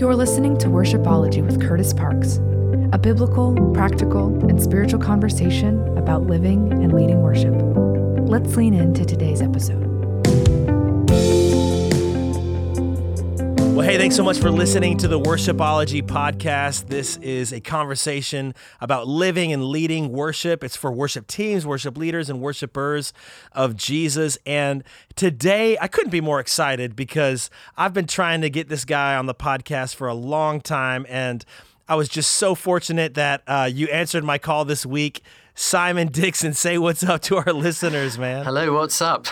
You're 0.00 0.16
listening 0.16 0.56
to 0.60 0.68
Worshipology 0.68 1.44
with 1.44 1.60
Kurtis 1.60 1.94
Parks, 1.94 2.36
a 2.94 2.98
biblical, 2.98 3.52
practical, 3.74 4.28
and 4.48 4.58
spiritual 4.58 4.98
conversation 4.98 5.78
about 5.98 6.22
living 6.22 6.72
and 6.72 6.94
leading 6.94 7.20
worship. 7.20 7.52
Let's 8.26 8.56
lean 8.56 8.72
into 8.72 9.04
today's 9.04 9.42
episode. 9.42 9.89
Well, 13.80 13.88
hey, 13.88 13.96
thanks 13.96 14.14
so 14.14 14.22
much 14.22 14.38
for 14.38 14.50
listening 14.50 14.98
to 14.98 15.08
the 15.08 15.18
Worshipology 15.18 16.02
podcast. 16.02 16.88
This 16.88 17.16
is 17.16 17.50
a 17.50 17.62
conversation 17.62 18.54
about 18.78 19.08
living 19.08 19.54
and 19.54 19.64
leading 19.64 20.12
worship. 20.12 20.62
It's 20.62 20.76
for 20.76 20.92
worship 20.92 21.26
teams, 21.26 21.64
worship 21.64 21.96
leaders, 21.96 22.28
and 22.28 22.42
worshipers 22.42 23.14
of 23.52 23.76
Jesus. 23.76 24.36
And 24.44 24.84
today, 25.16 25.78
I 25.80 25.88
couldn't 25.88 26.10
be 26.10 26.20
more 26.20 26.40
excited 26.40 26.94
because 26.94 27.48
I've 27.74 27.94
been 27.94 28.06
trying 28.06 28.42
to 28.42 28.50
get 28.50 28.68
this 28.68 28.84
guy 28.84 29.16
on 29.16 29.24
the 29.24 29.34
podcast 29.34 29.94
for 29.94 30.08
a 30.08 30.14
long 30.14 30.60
time. 30.60 31.06
And 31.08 31.42
I 31.88 31.94
was 31.94 32.10
just 32.10 32.32
so 32.32 32.54
fortunate 32.54 33.14
that 33.14 33.42
uh, 33.46 33.70
you 33.72 33.86
answered 33.86 34.24
my 34.24 34.36
call 34.36 34.66
this 34.66 34.84
week. 34.84 35.22
Simon 35.54 36.08
Dixon, 36.08 36.52
say 36.52 36.76
what's 36.76 37.02
up 37.02 37.22
to 37.22 37.38
our 37.38 37.52
listeners, 37.54 38.18
man. 38.18 38.44
Hello, 38.44 38.74
what's 38.74 39.00
up? 39.00 39.26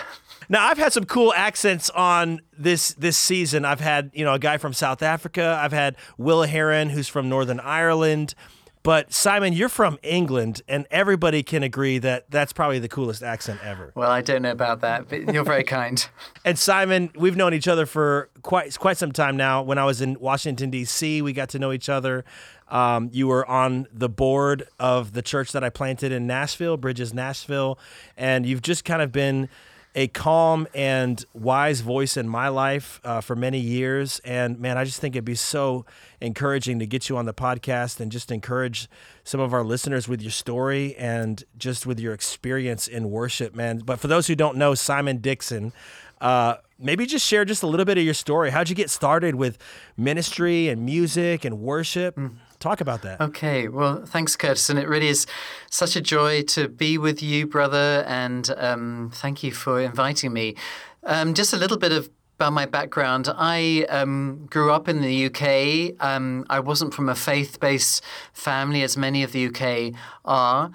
Now 0.49 0.67
I've 0.67 0.79
had 0.79 0.91
some 0.91 1.05
cool 1.05 1.33
accents 1.35 1.89
on 1.91 2.41
this 2.57 2.93
this 2.95 3.17
season. 3.17 3.65
I've 3.65 3.79
had 3.79 4.11
you 4.13 4.25
know 4.25 4.33
a 4.33 4.39
guy 4.39 4.57
from 4.57 4.73
South 4.73 5.03
Africa. 5.03 5.59
I've 5.61 5.71
had 5.71 5.95
Will 6.17 6.43
Heron, 6.43 6.89
who's 6.89 7.07
from 7.07 7.29
Northern 7.29 7.59
Ireland. 7.59 8.33
But 8.81 9.11
Simon, 9.13 9.51
you're 9.51 9.67
from 9.67 9.99
England, 10.03 10.61
and 10.67 10.87
everybody 10.89 11.43
can 11.43 11.63
agree 11.63 11.97
that 11.99 12.31
that's 12.31 12.53
probably 12.53 12.79
the 12.79 12.87
coolest 12.87 13.21
accent 13.21 13.59
ever. 13.61 13.91
Well, 13.93 14.09
I 14.09 14.21
don't 14.21 14.41
know 14.41 14.51
about 14.51 14.79
that, 14.81 15.09
but 15.09 15.33
you're 15.33 15.43
very 15.43 15.63
kind. 15.65 16.07
and 16.45 16.57
Simon, 16.57 17.11
we've 17.13 17.35
known 17.35 17.53
each 17.53 17.67
other 17.67 17.85
for 17.85 18.29
quite 18.41 18.79
quite 18.79 18.97
some 18.97 19.11
time 19.11 19.35
now. 19.35 19.61
When 19.61 19.77
I 19.77 19.83
was 19.83 19.99
in 19.99 20.17
Washington 20.19 20.69
D.C., 20.69 21.21
we 21.21 21.33
got 21.33 21.49
to 21.49 21.59
know 21.59 21.73
each 21.73 21.89
other. 21.89 22.23
Um, 22.69 23.09
you 23.11 23.27
were 23.27 23.45
on 23.47 23.87
the 23.91 24.09
board 24.09 24.67
of 24.79 25.11
the 25.11 25.21
church 25.21 25.51
that 25.51 25.63
I 25.63 25.69
planted 25.69 26.11
in 26.13 26.25
Nashville, 26.25 26.77
Bridges 26.77 27.13
Nashville, 27.13 27.77
and 28.15 28.45
you've 28.45 28.61
just 28.61 28.85
kind 28.85 29.01
of 29.01 29.11
been 29.11 29.49
a 29.95 30.07
calm 30.07 30.67
and 30.73 31.25
wise 31.33 31.81
voice 31.81 32.15
in 32.15 32.29
my 32.29 32.47
life 32.47 33.01
uh, 33.03 33.21
for 33.21 33.35
many 33.35 33.59
years. 33.59 34.19
And 34.23 34.59
man, 34.59 34.77
I 34.77 34.83
just 34.83 34.99
think 34.99 35.15
it'd 35.15 35.25
be 35.25 35.35
so 35.35 35.85
encouraging 36.21 36.79
to 36.79 36.85
get 36.85 37.09
you 37.09 37.17
on 37.17 37.25
the 37.25 37.33
podcast 37.33 37.99
and 37.99 38.11
just 38.11 38.31
encourage 38.31 38.87
some 39.23 39.39
of 39.39 39.53
our 39.53 39.63
listeners 39.63 40.07
with 40.07 40.21
your 40.21 40.31
story 40.31 40.95
and 40.95 41.43
just 41.57 41.85
with 41.85 41.99
your 41.99 42.13
experience 42.13 42.87
in 42.87 43.09
worship, 43.09 43.55
man. 43.55 43.79
But 43.79 43.99
for 43.99 44.07
those 44.07 44.27
who 44.27 44.35
don't 44.35 44.57
know, 44.57 44.75
Simon 44.75 45.17
Dixon, 45.17 45.73
uh, 46.21 46.55
maybe 46.77 47.05
just 47.05 47.25
share 47.25 47.45
just 47.45 47.63
a 47.63 47.67
little 47.67 47.85
bit 47.85 47.97
of 47.97 48.03
your 48.03 48.13
story. 48.13 48.51
How'd 48.51 48.69
you 48.69 48.75
get 48.75 48.89
started 48.89 49.35
with 49.35 49.57
ministry 49.97 50.69
and 50.69 50.85
music 50.85 51.45
and 51.45 51.59
worship? 51.59 52.15
Mm. 52.15 52.35
Talk 52.59 52.81
about 52.81 53.01
that. 53.03 53.21
Okay. 53.21 53.69
Well, 53.69 54.05
thanks, 54.05 54.35
Kurtis. 54.35 54.69
And 54.69 54.77
it 54.77 54.87
really 54.87 55.07
is 55.07 55.25
such 55.69 55.95
a 55.95 56.01
joy 56.01 56.41
to 56.43 56.67
be 56.67 56.97
with 56.97 57.23
you, 57.23 57.47
brother. 57.47 58.03
And 58.05 58.49
um, 58.57 59.11
thank 59.13 59.43
you 59.43 59.51
for 59.51 59.79
inviting 59.79 60.33
me. 60.33 60.55
Um, 61.03 61.33
just 61.33 61.53
a 61.53 61.57
little 61.57 61.77
bit 61.77 61.93
of 61.93 62.09
about 62.39 62.53
my 62.53 62.65
background. 62.65 63.27
I 63.35 63.85
um, 63.89 64.47
grew 64.49 64.71
up 64.71 64.87
in 64.87 65.01
the 65.01 65.25
UK. 65.25 66.01
Um, 66.01 66.45
I 66.49 66.61
wasn't 66.61 66.93
from 66.93 67.09
a 67.09 67.15
faith 67.15 67.59
based 67.59 68.01
family, 68.31 68.81
as 68.81 68.95
many 68.95 69.23
of 69.23 69.33
the 69.33 69.47
UK 69.47 69.93
are. 70.23 70.71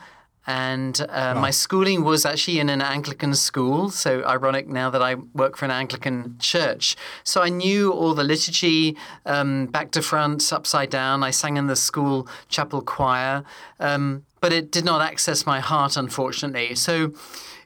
And 0.46 1.00
uh, 1.00 1.32
wow. 1.34 1.40
my 1.40 1.50
schooling 1.50 2.04
was 2.04 2.26
actually 2.26 2.60
in 2.60 2.68
an 2.68 2.82
Anglican 2.82 3.34
school. 3.34 3.90
So 3.90 4.22
ironic 4.24 4.68
now 4.68 4.90
that 4.90 5.02
I 5.02 5.14
work 5.14 5.56
for 5.56 5.64
an 5.64 5.70
Anglican 5.70 6.36
church. 6.38 6.96
So 7.22 7.42
I 7.42 7.48
knew 7.48 7.92
all 7.92 8.14
the 8.14 8.24
liturgy 8.24 8.96
um, 9.24 9.66
back 9.66 9.90
to 9.92 10.02
front, 10.02 10.52
upside 10.52 10.90
down. 10.90 11.22
I 11.22 11.30
sang 11.30 11.56
in 11.56 11.66
the 11.66 11.76
school 11.76 12.28
chapel 12.48 12.82
choir, 12.82 13.44
um, 13.80 14.24
but 14.40 14.52
it 14.52 14.70
did 14.70 14.84
not 14.84 15.00
access 15.00 15.46
my 15.46 15.60
heart, 15.60 15.96
unfortunately. 15.96 16.74
So 16.74 17.14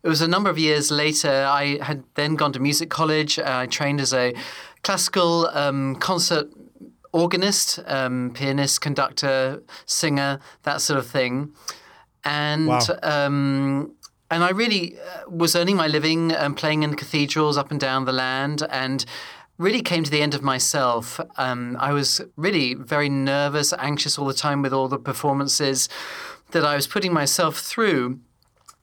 it 0.03 0.09
was 0.09 0.21
a 0.21 0.29
number 0.29 0.49
of 0.49 0.59
years 0.59 0.91
later. 0.91 1.47
I 1.49 1.79
had 1.83 2.05
then 2.15 2.37
gone 2.37 2.53
to 2.53 2.61
music 2.61 2.91
college. 2.91 3.39
Uh, 3.39 3.45
I 3.47 3.67
trained 3.67 4.01
as 4.01 4.15
a 4.15 4.35
classical 4.85 5.49
um, 5.49 5.97
concert 5.97 6.49
organist, 7.13 7.81
um, 7.87 8.31
pianist, 8.35 8.81
conductor, 8.81 9.63
singer, 9.87 10.39
that 10.63 10.81
sort 10.81 10.99
of 10.99 11.07
thing 11.07 11.53
and 12.29 12.69
wow. 12.69 12.81
um, 13.03 13.95
and 14.31 14.45
I 14.45 14.51
really 14.51 14.99
uh, 14.99 15.31
was 15.31 15.57
earning 15.57 15.77
my 15.77 15.87
living 15.87 16.33
and 16.33 16.57
playing 16.57 16.83
in 16.83 16.95
cathedrals 16.95 17.57
up 17.57 17.71
and 17.71 17.81
down 17.81 18.05
the 18.05 18.13
land, 18.13 18.63
and 18.71 19.05
really 19.57 19.83
came 19.83 20.05
to 20.05 20.11
the 20.11 20.23
end 20.23 20.35
of 20.35 20.43
myself. 20.43 21.21
Um, 21.37 21.77
I 21.81 21.93
was 21.93 22.21
really 22.37 22.75
very 22.75 23.09
nervous, 23.09 23.73
anxious 23.73 24.19
all 24.19 24.27
the 24.27 24.35
time 24.35 24.63
with 24.63 24.73
all 24.73 24.89
the 24.89 24.99
performances 24.99 25.89
that 26.53 26.65
I 26.65 26.77
was 26.77 26.87
putting 26.87 27.13
myself 27.13 27.59
through. 27.59 28.21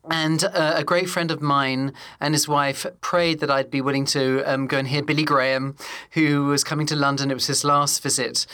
And 0.09 0.43
uh, 0.43 0.73
a 0.75 0.83
great 0.83 1.09
friend 1.09 1.31
of 1.31 1.41
mine 1.41 1.91
and 2.19 2.35
his 2.35 2.47
wife 2.47 2.85
prayed 3.01 3.39
that 3.39 3.49
I'd 3.49 3.71
be 3.71 3.81
willing 3.81 4.05
to 4.07 4.43
um, 4.45 4.67
go 4.67 4.77
and 4.77 4.87
hear 4.87 5.01
Billy 5.01 5.23
Graham, 5.23 5.75
who 6.11 6.45
was 6.45 6.63
coming 6.63 6.85
to 6.87 6.95
London. 6.95 7.31
It 7.31 7.33
was 7.33 7.47
his 7.47 7.63
last 7.63 8.03
visit. 8.03 8.45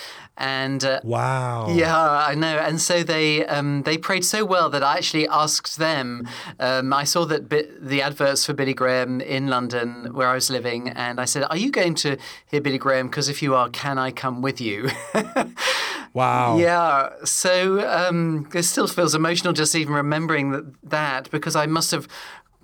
And 0.42 0.84
uh, 0.84 1.02
wow, 1.04 1.70
yeah, 1.70 1.96
I 1.96 2.34
know. 2.34 2.58
And 2.58 2.82
so 2.82 3.04
they 3.04 3.46
um, 3.46 3.84
they 3.84 3.96
prayed 3.96 4.26
so 4.26 4.44
well 4.44 4.72
that 4.72 4.82
I 4.82 4.98
actually 4.98 5.28
asked 5.28 5.78
them. 5.78 6.28
Um, 6.60 6.92
I 6.94 7.04
saw 7.04 7.26
that 7.26 7.52
the 7.52 8.02
adverts 8.02 8.44
for 8.48 8.54
Billy 8.54 8.74
Graham 8.74 9.22
in 9.22 9.50
London, 9.50 10.10
where 10.16 10.28
I 10.28 10.34
was 10.34 10.50
living, 10.50 10.90
and 10.90 11.22
I 11.22 11.26
said, 11.26 11.44
"Are 11.52 11.58
you 11.58 11.70
going 11.70 11.94
to 11.96 12.18
hear 12.48 12.60
Billy 12.60 12.80
Graham? 12.80 13.08
Because 13.08 13.30
if 13.30 13.44
you 13.44 13.54
are, 13.54 13.70
can 13.70 14.00
I 14.00 14.10
come 14.10 14.42
with 14.42 14.60
you?" 14.60 14.90
wow. 16.14 16.58
Yeah. 16.58 17.10
So 17.24 17.88
um, 17.88 18.50
it 18.56 18.64
still 18.64 18.88
feels 18.88 19.14
emotional 19.14 19.54
just 19.54 19.76
even 19.76 19.94
remembering 19.94 20.52
that, 20.54 20.90
that 20.90 21.30
because 21.30 21.56
I 21.56 21.68
must 21.68 21.92
have 21.92 22.08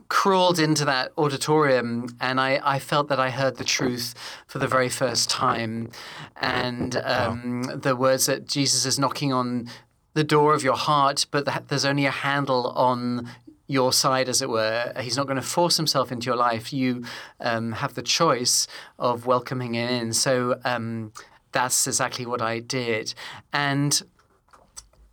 crawled 0.10 0.60
into 0.60 0.86
that 0.86 1.12
auditorium 1.18 2.16
and 2.20 2.40
I, 2.40 2.62
I 2.64 2.80
felt 2.80 3.10
that 3.10 3.20
I 3.20 3.30
heard 3.30 3.58
the 3.58 3.64
truth 3.64 4.14
for 4.48 4.60
the 4.60 4.68
very 4.68 4.90
first 4.90 5.30
time. 5.30 5.90
And 6.38 6.96
um, 6.98 7.64
wow. 7.64 7.76
the 7.76 7.96
words 7.96 8.26
that 8.28 8.48
Jesus 8.48 8.86
is 8.86 8.98
knocking 8.98 9.34
on 9.34 9.70
the 10.14 10.24
door 10.24 10.54
of 10.54 10.64
your 10.64 10.76
heart, 10.76 11.26
but 11.30 11.46
that 11.46 11.68
there's 11.68 11.86
only 11.86 12.06
a 12.06 12.12
handle 12.12 12.72
on 12.72 13.30
your 13.68 13.92
side, 13.92 14.30
as 14.30 14.42
it 14.42 14.50
were. 14.50 14.94
He's 15.00 15.18
not 15.18 15.28
going 15.28 15.36
to 15.36 15.42
force 15.42 15.78
himself 15.78 16.12
into 16.12 16.26
your 16.26 16.38
life. 16.38 16.72
You 16.72 17.04
um, 17.40 17.74
have 17.74 17.94
the 17.94 18.02
choice 18.02 18.66
of 18.98 19.26
welcoming 19.26 19.76
him 19.76 19.90
in. 19.90 20.14
So 20.14 20.60
um, 20.64 21.12
that's 21.52 21.86
exactly 21.86 22.26
what 22.26 22.42
I 22.42 22.60
did. 22.60 23.14
And 23.52 24.02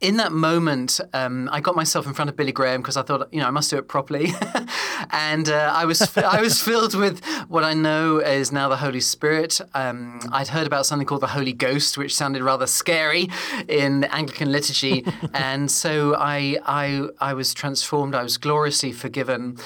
in 0.05 0.19
that 0.19 0.33
moment, 0.33 1.01
um, 1.15 1.49
I 1.51 1.61
got 1.61 1.75
myself 1.75 2.07
in 2.07 2.13
front 2.13 2.29
of 2.29 2.37
Billy 2.37 2.53
Graham 2.53 2.83
because 2.83 2.99
I 2.99 3.03
thought, 3.03 3.27
you 3.33 3.41
know, 3.41 3.47
I 3.47 3.51
must 3.51 3.71
do 3.71 3.79
it 3.79 3.89
properly, 3.89 4.29
and 5.11 5.49
uh, 5.49 5.73
I 5.75 5.87
was 5.87 6.15
I 6.19 6.43
was 6.43 6.61
filled 6.69 6.95
with 6.95 7.25
what 7.49 7.65
I 7.65 7.73
know 7.73 8.19
is 8.19 8.53
now 8.53 8.69
the 8.69 8.77
Holy 8.77 9.01
Spirit. 9.01 9.63
Um, 9.73 10.21
I'd 10.31 10.49
heard 10.49 10.67
about 10.67 10.85
something 10.85 11.07
called 11.07 11.23
the 11.23 11.29
Holy 11.29 11.55
Ghost, 11.55 11.97
which 11.97 12.15
sounded 12.15 12.43
rather 12.43 12.67
scary 12.67 13.31
in 13.67 14.01
the 14.01 14.15
Anglican 14.15 14.53
liturgy, 14.53 15.07
and 15.33 15.71
so 15.71 16.15
I 16.17 16.59
I 16.67 17.09
I 17.19 17.33
was 17.33 17.55
transformed. 17.55 18.15
I 18.15 18.23
was 18.23 18.37
gloriously 18.37 18.93
forgiven, 18.93 19.57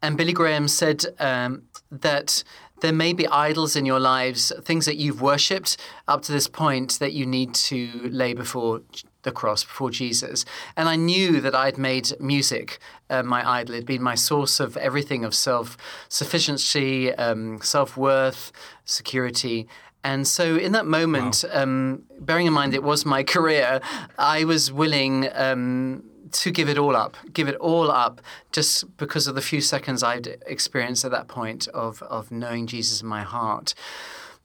and 0.00 0.16
Billy 0.16 0.32
Graham 0.32 0.68
said 0.68 1.06
um, 1.18 1.64
that 1.90 2.44
there 2.82 2.92
may 2.92 3.12
be 3.12 3.26
idols 3.26 3.74
in 3.74 3.84
your 3.84 3.98
lives, 3.98 4.52
things 4.62 4.86
that 4.86 4.96
you've 4.96 5.20
worshipped 5.20 5.76
up 6.06 6.22
to 6.22 6.30
this 6.30 6.46
point 6.46 7.00
that 7.00 7.12
you 7.12 7.26
need 7.26 7.52
to 7.54 8.08
lay 8.12 8.32
before 8.32 8.82
the 9.22 9.32
cross 9.32 9.64
before 9.64 9.90
Jesus. 9.90 10.44
And 10.76 10.88
I 10.88 10.96
knew 10.96 11.40
that 11.40 11.54
I'd 11.54 11.78
made 11.78 12.12
music 12.20 12.78
uh, 13.10 13.22
my 13.22 13.48
idol. 13.48 13.74
It'd 13.74 13.86
been 13.86 14.02
my 14.02 14.14
source 14.14 14.60
of 14.60 14.76
everything 14.76 15.24
of 15.24 15.34
self 15.34 15.76
sufficiency, 16.08 17.12
um, 17.14 17.60
self 17.62 17.96
worth, 17.96 18.52
security. 18.84 19.68
And 20.04 20.26
so, 20.26 20.56
in 20.56 20.72
that 20.72 20.86
moment, 20.86 21.44
wow. 21.44 21.62
um, 21.62 22.02
bearing 22.20 22.46
in 22.46 22.52
mind 22.52 22.74
it 22.74 22.82
was 22.82 23.04
my 23.04 23.22
career, 23.34 23.80
I 24.18 24.44
was 24.44 24.72
willing 24.72 25.28
um, 25.34 26.04
to 26.32 26.50
give 26.50 26.68
it 26.68 26.78
all 26.78 26.94
up, 26.94 27.16
give 27.32 27.48
it 27.48 27.56
all 27.56 27.90
up, 27.90 28.20
just 28.52 28.96
because 28.96 29.26
of 29.26 29.34
the 29.34 29.42
few 29.42 29.60
seconds 29.60 30.02
I'd 30.02 30.38
experienced 30.46 31.04
at 31.04 31.10
that 31.10 31.28
point 31.28 31.68
of, 31.68 32.02
of 32.02 32.30
knowing 32.30 32.66
Jesus 32.66 33.02
in 33.02 33.08
my 33.08 33.22
heart. 33.22 33.74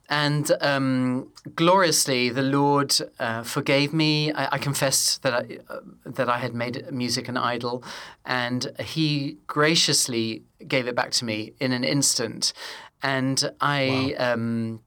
And 0.08 0.52
um, 0.60 1.32
gloriously, 1.56 2.28
the 2.28 2.42
Lord 2.42 2.94
uh, 3.18 3.42
forgave 3.42 3.94
me. 3.94 4.32
I, 4.32 4.56
I 4.56 4.58
confessed 4.58 5.22
that 5.22 5.32
I, 5.32 5.58
uh, 5.68 5.80
that 6.04 6.28
I 6.28 6.38
had 6.38 6.54
made 6.54 6.90
music 6.92 7.28
an 7.28 7.36
idol, 7.36 7.82
and 8.24 8.70
He 8.80 9.38
graciously 9.46 10.42
gave 10.68 10.86
it 10.86 10.94
back 10.94 11.10
to 11.12 11.24
me 11.24 11.54
in 11.58 11.72
an 11.72 11.84
instant. 11.84 12.52
And 13.02 13.50
I, 13.60 14.14
wow. 14.18 14.32
um, 14.32 14.80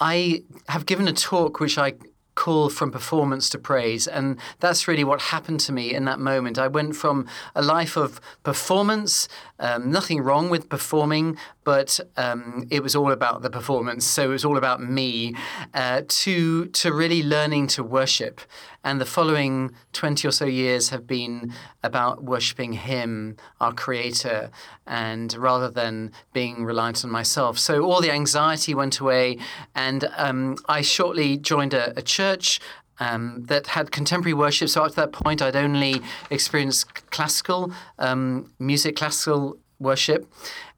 I 0.00 0.42
have 0.68 0.86
given 0.86 1.08
a 1.08 1.12
talk 1.12 1.60
which 1.60 1.78
I 1.78 1.94
call 2.36 2.68
from 2.68 2.92
performance 2.92 3.50
to 3.50 3.58
praise. 3.58 4.06
And 4.06 4.38
that's 4.60 4.86
really 4.86 5.02
what 5.02 5.20
happened 5.20 5.58
to 5.60 5.72
me 5.72 5.92
in 5.92 6.04
that 6.04 6.20
moment. 6.20 6.58
I 6.58 6.68
went 6.68 6.94
from 6.94 7.26
a 7.56 7.62
life 7.62 7.96
of 7.96 8.20
performance, 8.44 9.28
um, 9.58 9.90
nothing 9.90 10.20
wrong 10.20 10.48
with 10.48 10.68
performing, 10.68 11.36
but 11.64 11.98
um, 12.16 12.68
it 12.70 12.82
was 12.82 12.94
all 12.94 13.10
about 13.10 13.42
the 13.42 13.50
performance. 13.50 14.04
So 14.06 14.26
it 14.26 14.28
was 14.38 14.44
all 14.44 14.56
about 14.56 14.80
me, 14.80 15.34
uh, 15.74 16.02
to, 16.06 16.66
to 16.66 16.92
really 16.92 17.22
learning 17.24 17.66
to 17.68 17.82
worship. 17.82 18.40
And 18.86 19.00
the 19.00 19.04
following 19.04 19.72
20 19.94 20.28
or 20.28 20.30
so 20.30 20.44
years 20.46 20.90
have 20.90 21.04
been 21.08 21.52
about 21.82 22.22
worshiping 22.22 22.72
Him, 22.74 23.36
our 23.60 23.72
Creator, 23.72 24.50
and 24.86 25.34
rather 25.34 25.68
than 25.80 26.12
being 26.32 26.64
reliant 26.64 27.04
on 27.04 27.10
myself. 27.10 27.58
So 27.58 27.82
all 27.82 28.00
the 28.00 28.12
anxiety 28.12 28.74
went 28.82 29.00
away, 29.00 29.38
and 29.74 30.00
um, 30.16 30.56
I 30.68 30.82
shortly 30.82 31.36
joined 31.36 31.74
a, 31.74 31.98
a 31.98 32.02
church. 32.02 32.60
Um, 32.98 33.44
that 33.50 33.66
had 33.66 33.90
contemporary 33.90 34.32
worship. 34.32 34.70
So 34.70 34.82
up 34.82 34.88
to 34.90 34.96
that 34.96 35.12
point, 35.12 35.42
I'd 35.42 35.54
only 35.54 36.00
experienced 36.30 37.10
classical 37.10 37.70
um, 37.98 38.52
music, 38.58 38.96
classical 38.96 39.58
worship, 39.78 40.26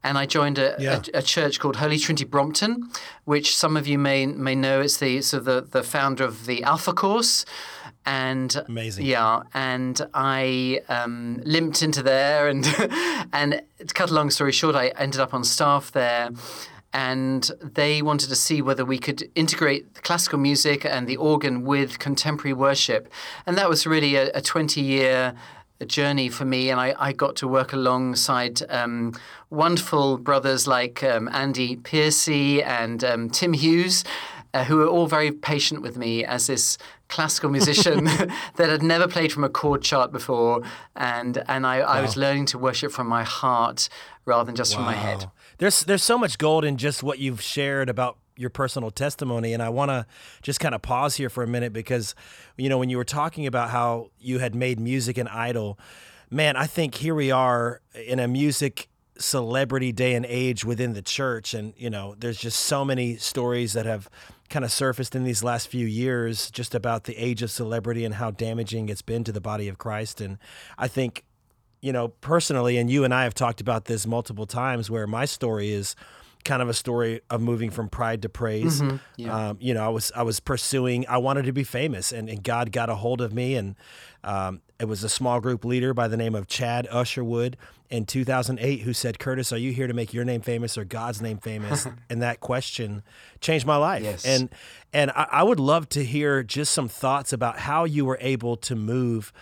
and 0.03 0.17
I 0.17 0.25
joined 0.25 0.57
a, 0.59 0.75
Yeah. 0.79 1.01
a, 1.13 1.19
a 1.19 1.21
church 1.21 1.61
called 1.61 1.77
Holy 1.77 1.97
Trinity 1.97 2.25
Brompton, 2.25 2.89
which 3.23 3.55
some 3.55 3.77
of 3.77 3.87
you 3.87 3.97
may 3.97 4.25
may 4.25 4.53
know. 4.55 4.81
It's 4.81 4.97
the 4.97 5.21
sort 5.21 5.39
of 5.39 5.45
the, 5.45 5.61
the 5.79 5.83
founder 5.83 6.25
of 6.25 6.45
the 6.45 6.61
Alpha 6.63 6.91
Course, 6.91 7.45
and 8.09 8.63
Amazing. 8.67 9.05
yeah, 9.05 9.43
and 9.53 10.01
I 10.15 10.81
um, 10.89 11.41
limped 11.45 11.83
into 11.83 12.01
there, 12.01 12.47
and 12.47 12.65
and 13.33 13.61
to 13.77 13.93
cut 13.93 14.09
a 14.09 14.13
long 14.13 14.31
story 14.31 14.51
short, 14.51 14.75
I 14.75 14.87
ended 14.97 15.21
up 15.21 15.33
on 15.33 15.43
staff 15.43 15.91
there. 15.91 16.31
And 16.91 17.51
they 17.61 18.01
wanted 18.01 18.29
to 18.29 18.35
see 18.35 18.63
whether 18.63 18.83
we 18.83 18.97
could 18.97 19.29
integrate 19.35 19.93
the 19.93 20.01
classical 20.01 20.39
music 20.39 20.83
and 20.83 21.07
the 21.07 21.17
organ 21.17 21.63
with 21.63 21.99
contemporary 21.99 22.53
worship. 22.53 23.13
And 23.45 23.55
that 23.59 23.69
was 23.69 23.85
really 23.85 24.15
a, 24.15 24.31
a 24.33 24.41
20 24.41 24.81
year 24.81 25.35
journey 25.85 26.29
for 26.29 26.45
me. 26.45 26.71
And 26.71 26.81
I, 26.81 26.95
I 26.97 27.13
got 27.13 27.35
to 27.37 27.47
work 27.47 27.73
alongside 27.73 28.63
um, 28.71 29.13
wonderful 29.51 30.17
brothers 30.17 30.65
like 30.65 31.03
um, 31.03 31.29
Andy 31.31 31.75
Piercy 31.75 32.63
and 32.63 33.03
um, 33.03 33.29
Tim 33.29 33.53
Hughes 33.53 34.03
uh, 34.53 34.63
who 34.63 34.77
were 34.77 34.87
all 34.87 35.07
very 35.07 35.31
patient 35.31 35.81
with 35.81 35.97
me 35.97 36.25
as 36.25 36.47
this 36.47 36.77
classical 37.07 37.49
musician 37.49 38.03
that 38.55 38.69
had 38.69 38.83
never 38.83 39.07
played 39.07 39.31
from 39.31 39.43
a 39.43 39.49
chord 39.49 39.81
chart 39.81 40.11
before, 40.11 40.61
and 40.95 41.43
and 41.47 41.65
I, 41.65 41.77
I 41.77 42.01
was 42.01 42.17
learning 42.17 42.45
to 42.47 42.57
worship 42.57 42.91
from 42.91 43.07
my 43.07 43.23
heart 43.23 43.89
rather 44.25 44.45
than 44.45 44.55
just 44.55 44.75
from 44.75 44.83
my 44.83 44.93
head. 44.93 45.29
There's 45.57 45.83
there's 45.83 46.03
so 46.03 46.17
much 46.17 46.37
gold 46.37 46.65
in 46.65 46.77
just 46.77 47.03
what 47.03 47.19
you've 47.19 47.41
shared 47.41 47.89
about 47.89 48.17
your 48.39 48.49
personal 48.49 48.89
testimony. 48.89 49.53
And 49.53 49.61
I 49.61 49.67
want 49.69 49.89
to 49.89 50.05
just 50.41 50.61
kind 50.61 50.73
of 50.73 50.81
pause 50.81 51.17
here 51.17 51.29
for 51.29 51.43
a 51.43 51.47
minute 51.47 51.73
because 51.73 52.15
you 52.57 52.69
know 52.69 52.77
when 52.77 52.89
you 52.89 52.97
were 52.97 53.03
talking 53.03 53.45
about 53.45 53.69
how 53.69 54.11
you 54.19 54.39
had 54.39 54.55
made 54.55 54.79
music 54.79 55.17
an 55.17 55.27
idol 55.27 55.77
man 56.29 56.55
I 56.55 56.65
think 56.65 56.95
here 56.95 57.13
we 57.13 57.31
are 57.31 57.81
in 57.93 58.19
a 58.19 58.27
music 58.27 58.87
celebrity 59.17 59.91
day 59.91 60.15
and 60.15 60.25
age 60.25 60.63
within 60.63 60.93
the 60.93 61.01
church. 61.01 61.53
And 61.53 61.73
you 61.77 61.89
know 61.89 62.15
there's 62.17 62.39
just 62.39 62.59
so 62.59 62.85
many 62.85 63.17
stories 63.17 63.73
that 63.73 63.85
have 63.85 64.09
kind 64.49 64.65
of 64.65 64.71
surfaced 64.71 65.15
in 65.15 65.23
these 65.23 65.43
last 65.43 65.67
few 65.67 65.85
years 65.85 66.49
just 66.51 66.73
about 66.73 67.03
the 67.03 67.15
age 67.17 67.41
of 67.41 67.51
celebrity 67.51 68.03
and 68.05 68.15
how 68.15 68.31
damaging 68.31 68.89
it's 68.89 69.01
been 69.01 69.23
to 69.23 69.31
the 69.31 69.41
body 69.41 69.67
of 69.67 69.77
Christ 69.77 70.21
and 70.21 70.37
I 70.77 70.87
think 70.87 71.23
you 71.81 71.93
know, 71.93 72.09
personally, 72.09 72.77
and 72.77 72.89
you 72.89 73.03
and 73.03 73.13
I 73.13 73.23
have 73.23 73.33
talked 73.33 73.61
about 73.61 73.85
this 73.85 74.05
multiple 74.05 74.45
times, 74.45 74.89
where 74.89 75.07
my 75.07 75.25
story 75.25 75.71
is 75.71 75.95
kind 76.43 76.61
of 76.61 76.69
a 76.69 76.73
story 76.73 77.21
of 77.29 77.41
moving 77.41 77.69
from 77.69 77.89
pride 77.89 78.21
to 78.21 78.29
praise. 78.29 78.81
Um, 79.49 79.57
you 79.59 79.73
know, 79.73 79.85
I 79.85 79.89
was 79.89 80.11
I 80.15 80.23
was 80.23 80.39
pursuing. 80.39 81.05
I 81.07 81.17
wanted 81.17 81.45
to 81.45 81.53
be 81.53 81.63
famous, 81.63 82.11
and, 82.11 82.29
and 82.29 82.43
God 82.43 82.71
got 82.71 82.89
a 82.89 82.95
hold 82.95 83.21
of 83.21 83.33
me, 83.33 83.55
and 83.55 83.75
um, 84.23 84.61
it 84.79 84.85
was 84.85 85.03
a 85.03 85.09
small 85.09 85.39
group 85.39 85.63
leader 85.63 85.93
by 85.93 86.07
the 86.07 86.17
name 86.17 86.35
of 86.35 86.47
Chad 86.47 86.87
Usherwood 86.91 87.55
in 87.89 88.05
2008 88.05 88.81
who 88.81 88.93
said, 88.93 89.19
"Kurtis, 89.19 89.51
are 89.51 89.57
you 89.57 89.71
here 89.71 89.87
to 89.87 89.93
make 89.93 90.13
your 90.13 90.23
name 90.23 90.41
famous 90.41 90.77
or 90.77 90.85
God's 90.85 91.21
name 91.21 91.37
famous?" 91.37 91.87
and 92.09 92.21
that 92.21 92.39
question 92.39 93.03
changed 93.41 93.65
my 93.65 93.77
life. 93.77 94.03
Yes. 94.03 94.25
And 94.25 94.49
and 94.93 95.11
I, 95.11 95.27
I 95.31 95.43
would 95.43 95.59
love 95.59 95.89
to 95.89 96.03
hear 96.03 96.43
just 96.43 96.71
some 96.71 96.87
thoughts 96.87 97.33
about 97.33 97.59
how 97.59 97.85
you 97.85 98.05
were 98.05 98.17
able 98.21 98.57
to 98.57 98.75
move 98.75 99.33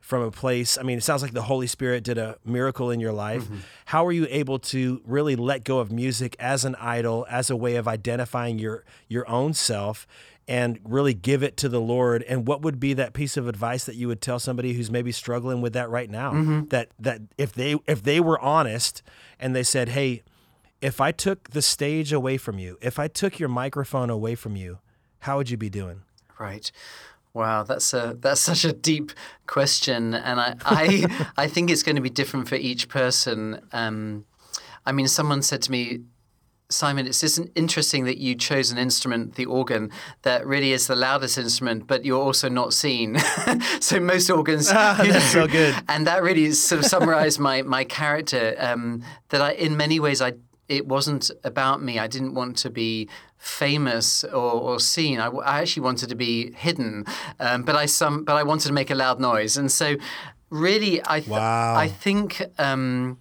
from 0.00 0.22
a 0.22 0.30
place 0.32 0.76
i 0.76 0.82
mean 0.82 0.98
it 0.98 1.00
sounds 1.02 1.22
like 1.22 1.32
the 1.32 1.42
holy 1.42 1.68
spirit 1.68 2.02
did 2.02 2.18
a 2.18 2.36
miracle 2.44 2.90
in 2.90 2.98
your 2.98 3.12
life 3.12 3.44
mm-hmm. 3.44 3.58
how 3.86 4.04
were 4.04 4.10
you 4.10 4.26
able 4.30 4.58
to 4.58 5.00
really 5.06 5.36
let 5.36 5.62
go 5.62 5.78
of 5.78 5.92
music 5.92 6.34
as 6.40 6.64
an 6.64 6.74
idol 6.74 7.24
as 7.30 7.50
a 7.50 7.56
way 7.56 7.76
of 7.76 7.86
identifying 7.86 8.58
your 8.58 8.84
your 9.06 9.26
own 9.28 9.54
self 9.54 10.06
and 10.48 10.78
really 10.84 11.14
give 11.14 11.42
it 11.42 11.56
to 11.56 11.68
the 11.68 11.80
lord 11.80 12.22
and 12.24 12.46
what 12.46 12.62
would 12.62 12.80
be 12.80 12.92
that 12.94 13.12
piece 13.12 13.36
of 13.36 13.46
advice 13.46 13.84
that 13.84 13.94
you 13.94 14.08
would 14.08 14.20
tell 14.20 14.38
somebody 14.38 14.72
who's 14.72 14.90
maybe 14.90 15.12
struggling 15.12 15.60
with 15.60 15.72
that 15.72 15.88
right 15.88 16.10
now 16.10 16.32
that 16.68 16.88
that 16.98 17.20
if 17.38 17.52
they 17.52 17.76
if 17.86 18.02
they 18.02 18.20
were 18.20 18.38
honest 18.40 19.02
and 19.38 19.54
they 19.54 19.62
said 19.62 19.90
hey 19.90 20.22
if 20.80 21.00
i 21.00 21.12
took 21.12 21.50
the 21.50 21.62
stage 21.62 22.12
away 22.12 22.36
from 22.36 22.58
you 22.58 22.76
if 22.80 22.98
i 22.98 23.06
took 23.06 23.38
your 23.38 23.48
microphone 23.48 24.10
away 24.10 24.34
from 24.34 24.56
you 24.56 24.78
how 25.20 25.36
would 25.36 25.48
you 25.48 25.56
be 25.56 25.70
doing 25.70 26.02
Right. 26.42 26.72
Wow, 27.34 27.62
that's 27.62 27.94
a 27.94 28.16
that's 28.20 28.40
such 28.52 28.64
a 28.64 28.72
deep 28.72 29.12
question, 29.46 30.14
and 30.14 30.40
I 30.40 30.56
I, 30.64 31.28
I 31.36 31.46
think 31.46 31.70
it's 31.70 31.82
going 31.82 31.96
to 31.96 32.02
be 32.02 32.10
different 32.10 32.48
for 32.48 32.56
each 32.56 32.88
person. 32.88 33.60
Um, 33.72 34.26
I 34.84 34.92
mean, 34.92 35.06
someone 35.06 35.42
said 35.42 35.62
to 35.62 35.70
me, 35.70 36.00
Simon, 36.72 37.06
it's 37.06 37.20
just 37.20 37.38
interesting 37.54 38.04
that 38.04 38.18
you 38.18 38.34
chose 38.34 38.70
an 38.72 38.78
instrument, 38.78 39.34
the 39.36 39.44
organ, 39.46 39.90
that 40.22 40.46
really 40.46 40.72
is 40.72 40.86
the 40.86 40.96
loudest 40.96 41.38
instrument, 41.38 41.86
but 41.86 42.04
you're 42.04 42.20
also 42.22 42.48
not 42.48 42.72
seen. 42.74 43.18
so 43.80 44.00
most 44.00 44.30
organs, 44.30 44.68
Ah, 44.72 45.00
that's 45.02 45.32
so 45.32 45.46
good. 45.46 45.74
and 45.88 46.06
that 46.06 46.22
really 46.22 46.50
sort 46.52 46.78
of 46.80 46.86
summarized 46.86 47.38
my 47.38 47.62
my 47.62 47.84
character. 47.84 48.54
Um, 48.58 49.02
that 49.28 49.40
I, 49.40 49.52
in 49.52 49.76
many 49.76 50.00
ways, 50.00 50.20
I 50.22 50.32
it 50.68 50.86
wasn't 50.86 51.30
about 51.44 51.82
me. 51.82 51.98
I 51.98 52.06
didn't 52.06 52.34
want 52.34 52.56
to 52.58 52.70
be 52.70 53.08
famous 53.36 54.24
or, 54.24 54.52
or 54.52 54.80
seen. 54.80 55.18
I 55.20 55.60
actually 55.60 55.82
wanted 55.82 56.08
to 56.08 56.14
be 56.14 56.52
hidden, 56.52 57.04
um, 57.40 57.62
but 57.64 57.74
I 57.76 57.86
some 57.86 58.24
but 58.24 58.36
I 58.36 58.42
wanted 58.44 58.68
to 58.68 58.72
make 58.72 58.90
a 58.90 58.94
loud 58.94 59.20
noise, 59.20 59.56
and 59.56 59.70
so 59.70 59.96
really, 60.50 61.00
I 61.06 61.20
th- 61.20 61.28
Wow. 61.30 61.74
I 61.74 61.88
think 61.88 62.40
um, 62.58 63.18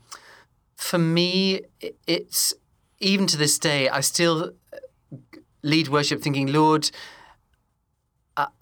for 0.76 0.98
me, 1.00 1.62
it's 2.08 2.54
even 3.02 3.28
to 3.28 3.38
this 3.38 3.60
day, 3.60 3.90
I 3.90 4.02
still 4.02 4.54
uh, 4.74 4.78
lead 5.64 5.88
worship 5.90 6.22
thinking, 6.22 6.52
Lord. 6.52 6.90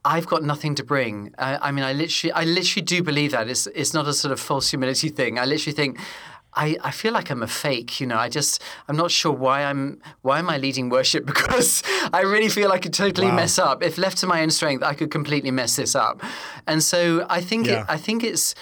I've 0.03 0.25
got 0.25 0.43
nothing 0.43 0.75
to 0.75 0.83
bring. 0.83 1.33
I, 1.37 1.69
I 1.69 1.71
mean, 1.71 1.85
I 1.85 1.93
literally, 1.93 2.33
I 2.33 2.43
literally 2.43 2.83
do 2.83 3.03
believe 3.03 3.31
that. 3.31 3.47
It's, 3.47 3.67
it's 3.67 3.93
not 3.93 4.07
a 4.07 4.13
sort 4.13 4.31
of 4.31 4.39
false 4.39 4.69
humility 4.71 5.09
thing. 5.09 5.37
I 5.39 5.45
literally 5.45 5.75
think, 5.75 5.99
I, 6.53 6.75
I 6.83 6.91
feel 6.91 7.13
like 7.13 7.29
I'm 7.29 7.43
a 7.43 7.47
fake. 7.47 8.01
You 8.01 8.07
know, 8.07 8.17
I 8.17 8.27
just, 8.29 8.61
I'm 8.87 8.97
not 8.97 9.11
sure 9.11 9.31
why 9.31 9.63
I'm, 9.63 10.01
why 10.21 10.39
am 10.39 10.49
I 10.49 10.57
leading 10.57 10.89
worship? 10.89 11.25
Because 11.33 11.83
I 12.11 12.21
really 12.21 12.49
feel 12.49 12.71
I 12.71 12.79
could 12.79 12.93
totally 12.93 13.27
Wow. 13.29 13.35
mess 13.35 13.59
up. 13.59 13.83
If 13.83 13.97
left 13.97 14.17
to 14.17 14.27
my 14.27 14.41
own 14.41 14.49
strength, 14.49 14.83
I 14.83 14.95
could 14.95 15.11
completely 15.11 15.51
mess 15.51 15.75
this 15.75 15.95
up. 15.95 16.21
And 16.65 16.83
so 16.83 17.25
I 17.29 17.39
think, 17.39 17.67
Yeah. 17.67 17.81
it, 17.81 17.85
I 17.87 17.97
think 17.97 18.23
it's 18.23 18.55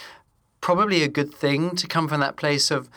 probably 0.60 1.02
a 1.04 1.08
good 1.08 1.34
thing 1.34 1.76
to 1.78 1.88
come 1.88 2.08
from 2.10 2.20
that 2.20 2.36
place 2.36 2.70
of, 2.70 2.90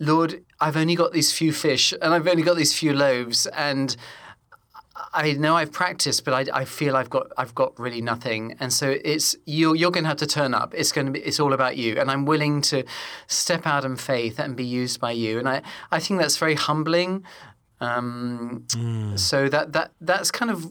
Lord, 0.00 0.42
I've 0.60 0.76
only 0.76 0.96
got 0.96 1.12
these 1.12 1.30
few 1.30 1.52
fish 1.52 1.92
and 1.92 2.12
I've 2.14 2.26
only 2.26 2.42
got 2.42 2.56
these 2.56 2.76
few 2.76 2.92
loaves 2.92 3.46
and 3.46 3.96
I 5.12 5.32
know 5.32 5.56
I've 5.56 5.72
practiced, 5.72 6.24
but 6.24 6.34
I, 6.34 6.60
I 6.60 6.64
feel 6.64 6.96
I've 6.96 7.10
got 7.10 7.28
I've 7.36 7.54
got 7.54 7.78
really 7.78 8.02
nothing, 8.02 8.56
and 8.60 8.72
so 8.72 8.96
it's 9.02 9.34
you're 9.46 9.74
you're 9.74 9.90
going 9.90 10.04
to 10.04 10.08
have 10.08 10.18
to 10.18 10.26
turn 10.26 10.52
up. 10.52 10.74
It's 10.74 10.92
going 10.92 11.06
to 11.06 11.12
be 11.12 11.20
it's 11.20 11.40
all 11.40 11.52
about 11.52 11.76
you, 11.76 11.98
and 11.98 12.10
I'm 12.10 12.26
willing 12.26 12.60
to 12.62 12.84
step 13.26 13.66
out 13.66 13.84
in 13.84 13.96
faith 13.96 14.38
and 14.38 14.56
be 14.56 14.64
used 14.64 15.00
by 15.00 15.12
you, 15.12 15.38
and 15.38 15.48
I 15.48 15.62
I 15.90 16.00
think 16.00 16.20
that's 16.20 16.36
very 16.36 16.54
humbling. 16.54 17.24
Um, 17.80 18.66
So 19.16 19.48
that 19.48 19.72
that 19.72 19.92
that's 20.00 20.30
kind 20.30 20.50
of 20.50 20.70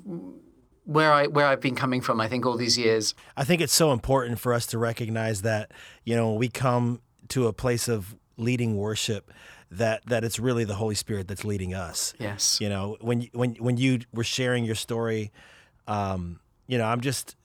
where 0.85 1.11
I 1.11 1.27
where 1.27 1.47
I've 1.47 1.61
been 1.61 1.75
coming 1.75 2.01
from. 2.01 2.21
I 2.21 2.27
think 2.27 2.45
all 2.45 2.57
these 2.57 2.77
years. 2.77 3.15
I 3.35 3.43
think 3.43 3.61
it's 3.61 3.73
so 3.73 3.91
important 3.91 4.39
for 4.39 4.53
us 4.53 4.65
to 4.67 4.77
recognize 4.77 5.41
that, 5.41 5.71
you 6.03 6.15
know, 6.15 6.33
we 6.33 6.49
come 6.49 7.01
to 7.29 7.47
a 7.47 7.53
place 7.53 7.87
of 7.87 8.15
leading 8.39 8.75
worship, 8.77 9.31
that 9.71 10.05
that 10.07 10.23
it's 10.23 10.39
really 10.39 10.63
the 10.63 10.75
Holy 10.75 10.95
Spirit 10.95 11.27
that's 11.27 11.43
leading 11.45 11.73
us. 11.73 12.13
Yes. 12.19 12.59
You 12.61 12.69
know, 12.69 12.97
when 13.01 13.21
you- 13.21 13.29
when 13.33 13.55
when 13.55 13.77
you 13.77 13.99
were 14.13 14.23
sharing 14.23 14.65
your 14.65 14.75
story, 14.75 15.31
um, 15.87 16.39
you 16.67 16.77
know, 16.77 16.85
I'm 16.85 17.01
just 17.01 17.35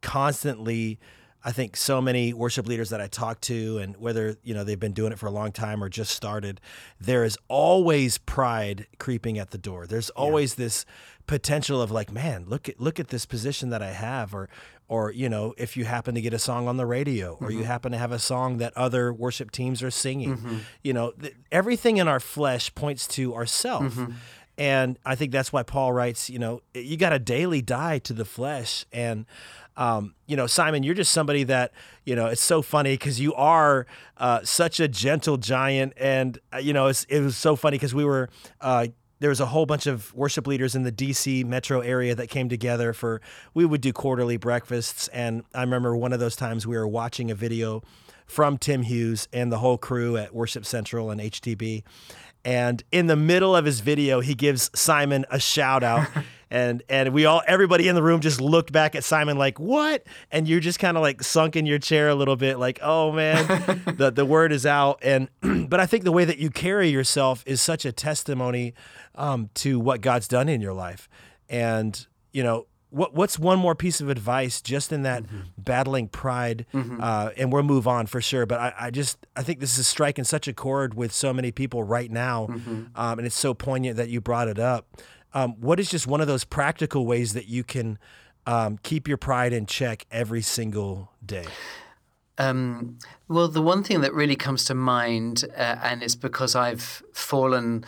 constantly. 0.00 0.98
I 1.44 1.52
think 1.52 1.76
so 1.76 2.00
many 2.00 2.32
worship 2.32 2.66
leaders 2.66 2.90
that 2.90 3.00
I 3.00 3.08
talk 3.08 3.40
to, 3.42 3.78
and 3.78 3.96
whether 3.96 4.36
you 4.42 4.54
know 4.54 4.64
they've 4.64 4.78
been 4.78 4.92
doing 4.92 5.12
it 5.12 5.18
for 5.18 5.26
a 5.26 5.30
long 5.30 5.52
time 5.52 5.82
or 5.82 5.88
just 5.88 6.14
started, 6.14 6.60
there 7.00 7.24
is 7.24 7.36
always 7.48 8.18
pride 8.18 8.86
creeping 8.98 9.38
at 9.38 9.50
the 9.50 9.58
door. 9.58 9.86
There's 9.86 10.10
always 10.10 10.54
this 10.54 10.84
potential 11.26 11.80
of 11.82 11.90
like, 11.90 12.12
man, 12.12 12.44
look 12.46 12.68
at 12.68 12.80
look 12.80 13.00
at 13.00 13.08
this 13.08 13.26
position 13.26 13.70
that 13.70 13.82
I 13.82 13.90
have, 13.90 14.34
or 14.34 14.48
or 14.88 15.10
you 15.10 15.28
know, 15.28 15.54
if 15.56 15.76
you 15.76 15.84
happen 15.84 16.14
to 16.14 16.20
get 16.20 16.32
a 16.32 16.38
song 16.38 16.68
on 16.68 16.76
the 16.76 16.86
radio, 16.86 17.36
or 17.40 17.50
you 17.50 17.58
mm-hmm. 17.58 17.66
happen 17.66 17.92
to 17.92 17.98
have 17.98 18.12
a 18.12 18.18
song 18.18 18.58
that 18.58 18.76
other 18.76 19.12
worship 19.12 19.50
teams 19.50 19.82
are 19.82 19.90
singing, 19.90 20.36
mm-hmm. 20.36 20.58
you 20.82 20.92
know, 20.92 21.12
th- 21.12 21.34
everything 21.50 21.96
in 21.96 22.08
our 22.08 22.20
flesh 22.20 22.72
points 22.74 23.06
to 23.08 23.34
ourself. 23.34 23.84
Mm-hmm. 23.84 24.12
And 24.58 24.98
I 25.04 25.14
think 25.14 25.32
that's 25.32 25.52
why 25.52 25.62
Paul 25.62 25.92
writes, 25.92 26.28
you 26.28 26.38
know, 26.38 26.60
you 26.74 26.96
got 26.96 27.10
to 27.10 27.18
daily 27.18 27.62
die 27.62 27.98
to 28.00 28.12
the 28.12 28.24
flesh. 28.24 28.84
And, 28.92 29.24
um, 29.76 30.14
you 30.26 30.36
know, 30.36 30.46
Simon, 30.46 30.82
you're 30.82 30.94
just 30.94 31.12
somebody 31.12 31.44
that, 31.44 31.72
you 32.04 32.14
know, 32.14 32.26
it's 32.26 32.42
so 32.42 32.62
funny 32.62 32.94
because 32.94 33.20
you 33.20 33.34
are 33.34 33.86
uh, 34.18 34.40
such 34.42 34.80
a 34.80 34.88
gentle 34.88 35.36
giant. 35.36 35.92
And, 35.96 36.38
uh, 36.52 36.58
you 36.58 36.72
know, 36.72 36.86
it 36.86 37.20
was 37.20 37.36
so 37.36 37.56
funny 37.56 37.76
because 37.76 37.94
we 37.94 38.04
were, 38.04 38.28
uh, 38.60 38.88
there 39.20 39.30
was 39.30 39.40
a 39.40 39.46
whole 39.46 39.66
bunch 39.66 39.86
of 39.86 40.12
worship 40.14 40.46
leaders 40.46 40.74
in 40.74 40.82
the 40.82 40.92
DC 40.92 41.44
metro 41.44 41.80
area 41.80 42.14
that 42.14 42.28
came 42.28 42.48
together 42.48 42.92
for 42.92 43.20
we 43.54 43.64
would 43.64 43.80
do 43.80 43.92
quarterly 43.92 44.36
breakfasts. 44.36 45.08
And 45.08 45.44
I 45.54 45.60
remember 45.60 45.96
one 45.96 46.12
of 46.12 46.20
those 46.20 46.36
times 46.36 46.66
we 46.66 46.76
were 46.76 46.88
watching 46.88 47.30
a 47.30 47.34
video 47.34 47.82
from 48.26 48.58
Tim 48.58 48.82
Hughes 48.82 49.28
and 49.32 49.52
the 49.52 49.58
whole 49.58 49.78
crew 49.78 50.16
at 50.16 50.34
Worship 50.34 50.66
Central 50.66 51.10
and 51.10 51.20
HTB 51.20 51.84
and 52.44 52.82
in 52.90 53.06
the 53.06 53.16
middle 53.16 53.54
of 53.54 53.64
his 53.64 53.80
video 53.80 54.20
he 54.20 54.34
gives 54.34 54.70
Simon 54.74 55.24
a 55.30 55.38
shout 55.38 55.82
out 55.82 56.08
and 56.52 56.82
and 56.90 57.14
we 57.14 57.24
all 57.24 57.42
everybody 57.46 57.88
in 57.88 57.94
the 57.94 58.02
room 58.02 58.20
just 58.20 58.38
looked 58.40 58.70
back 58.72 58.94
at 58.94 59.02
Simon 59.02 59.38
like 59.38 59.58
what 59.58 60.04
and 60.30 60.46
you're 60.46 60.60
just 60.60 60.78
kind 60.78 60.98
of 60.98 61.02
like 61.02 61.22
sunk 61.22 61.56
in 61.56 61.64
your 61.64 61.78
chair 61.78 62.10
a 62.10 62.14
little 62.14 62.36
bit 62.36 62.58
like 62.58 62.78
oh 62.82 63.10
man 63.10 63.46
the 63.96 64.12
the 64.14 64.26
word 64.26 64.52
is 64.52 64.66
out 64.66 64.98
and 65.02 65.28
but 65.68 65.80
I 65.80 65.86
think 65.86 66.04
the 66.04 66.12
way 66.12 66.26
that 66.26 66.36
you 66.36 66.50
carry 66.50 66.90
yourself 66.90 67.42
is 67.46 67.62
such 67.62 67.86
a 67.86 67.90
testimony 67.90 68.74
um, 69.14 69.48
to 69.54 69.80
what 69.80 70.02
God's 70.02 70.28
done 70.28 70.50
in 70.50 70.60
your 70.60 70.74
life 70.74 71.08
and 71.48 72.06
you 72.32 72.42
know 72.42 72.66
what 72.90 73.14
what's 73.14 73.38
one 73.38 73.58
more 73.58 73.74
piece 73.74 74.02
of 74.02 74.10
advice 74.10 74.60
just 74.60 74.92
in 74.92 75.04
that 75.04 75.22
mm-hmm. 75.22 75.38
battling 75.56 76.06
pride 76.06 76.66
mm-hmm. 76.74 77.00
uh, 77.02 77.30
and 77.38 77.50
we'll 77.50 77.62
move 77.62 77.88
on 77.88 78.06
for 78.06 78.20
sure 78.20 78.44
but 78.44 78.60
I, 78.60 78.74
I, 78.78 78.90
just 78.90 79.26
i 79.34 79.42
think 79.42 79.60
this 79.60 79.78
is 79.78 79.86
striking 79.86 80.24
such 80.24 80.46
a 80.46 80.52
chord 80.52 80.92
with 80.92 81.12
so 81.12 81.32
many 81.32 81.50
people 81.50 81.82
right 81.82 82.10
now 82.10 82.48
mm-hmm. 82.50 82.84
um, 82.94 83.18
and 83.18 83.26
it's 83.26 83.38
so 83.38 83.54
poignant 83.54 83.96
that 83.96 84.10
you 84.10 84.20
brought 84.20 84.48
it 84.48 84.58
up 84.58 84.86
um, 85.34 85.60
what 85.60 85.80
is 85.80 85.90
just 85.90 86.06
one 86.06 86.20
of 86.20 86.26
those 86.26 86.44
practical 86.44 87.06
ways 87.06 87.32
that 87.32 87.46
you 87.46 87.64
can 87.64 87.98
um, 88.46 88.78
keep 88.82 89.06
your 89.06 89.16
pride 89.16 89.52
in 89.52 89.66
check 89.66 90.06
every 90.10 90.42
single 90.42 91.10
day 91.24 91.46
um, 92.38 92.98
well, 93.28 93.48
the 93.48 93.62
one 93.62 93.82
thing 93.82 94.00
that 94.00 94.12
really 94.14 94.36
comes 94.36 94.64
to 94.64 94.74
mind, 94.74 95.44
uh, 95.56 95.76
and 95.82 96.02
it's 96.02 96.16
because 96.16 96.54
I've 96.54 97.02
fallen 97.12 97.84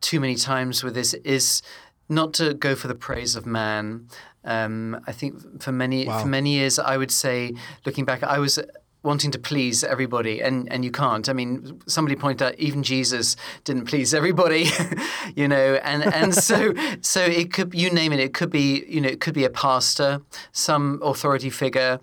too 0.00 0.20
many 0.20 0.34
times 0.34 0.82
with 0.82 0.94
this, 0.94 1.14
is 1.14 1.62
not 2.08 2.34
to 2.34 2.54
go 2.54 2.74
for 2.74 2.88
the 2.88 2.94
praise 2.94 3.36
of 3.36 3.46
man. 3.46 4.08
Um, 4.44 5.00
I 5.06 5.12
think 5.12 5.62
for 5.62 5.70
many 5.72 6.06
wow. 6.06 6.20
for 6.20 6.26
many 6.26 6.54
years, 6.54 6.78
I 6.78 6.96
would 6.96 7.10
say, 7.10 7.54
looking 7.84 8.04
back, 8.04 8.22
I 8.22 8.38
was 8.38 8.58
wanting 9.02 9.30
to 9.30 9.38
please 9.38 9.82
everybody, 9.82 10.42
and 10.42 10.70
and 10.72 10.84
you 10.84 10.90
can't. 10.90 11.28
I 11.28 11.32
mean, 11.32 11.80
somebody 11.86 12.16
pointed 12.16 12.46
out 12.46 12.54
even 12.58 12.82
Jesus 12.82 13.36
didn't 13.64 13.86
please 13.86 14.12
everybody, 14.14 14.66
you 15.34 15.48
know, 15.48 15.74
and 15.82 16.02
and 16.14 16.34
so 16.34 16.74
so 17.00 17.20
it 17.20 17.52
could 17.52 17.74
you 17.74 17.90
name 17.90 18.12
it. 18.12 18.20
It 18.20 18.34
could 18.34 18.50
be 18.50 18.84
you 18.88 19.00
know 19.00 19.08
it 19.08 19.20
could 19.20 19.34
be 19.34 19.44
a 19.44 19.50
pastor, 19.50 20.22
some 20.52 21.00
authority 21.02 21.50
figure. 21.50 22.00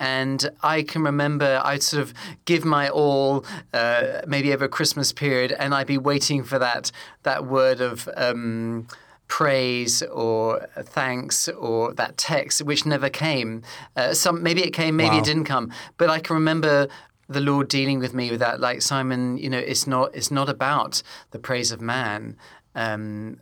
And 0.00 0.48
I 0.62 0.84
can 0.84 1.02
remember 1.02 1.60
I'd 1.64 1.82
sort 1.82 2.02
of 2.02 2.14
give 2.44 2.64
my 2.64 2.88
all, 2.88 3.44
uh, 3.74 4.20
maybe 4.28 4.52
over 4.52 4.68
Christmas 4.68 5.12
period, 5.12 5.50
and 5.50 5.74
I'd 5.74 5.88
be 5.88 5.98
waiting 5.98 6.44
for 6.44 6.58
that 6.60 6.92
that 7.24 7.46
word 7.46 7.80
of 7.80 8.08
um, 8.16 8.86
praise 9.28 10.02
or 10.02 10.66
thanks 10.82 11.48
or 11.48 11.92
that 11.94 12.16
text 12.16 12.62
which 12.62 12.84
never 12.84 13.08
came. 13.08 13.62
Uh, 13.94 14.12
some 14.14 14.42
maybe 14.42 14.62
it 14.62 14.72
came, 14.72 14.96
maybe 14.96 15.16
wow. 15.16 15.18
it 15.18 15.24
didn't 15.24 15.44
come. 15.44 15.72
But 15.96 16.10
I 16.10 16.18
can 16.18 16.34
remember 16.34 16.88
the 17.28 17.40
Lord 17.40 17.68
dealing 17.68 17.98
with 17.98 18.14
me 18.14 18.30
with 18.30 18.40
that. 18.40 18.58
Like 18.58 18.82
Simon, 18.82 19.36
you 19.38 19.50
know, 19.50 19.58
it's 19.58 19.86
not 19.86 20.14
it's 20.14 20.30
not 20.30 20.48
about 20.48 21.02
the 21.30 21.38
praise 21.38 21.70
of 21.70 21.80
man. 21.80 22.36
Um, 22.74 23.40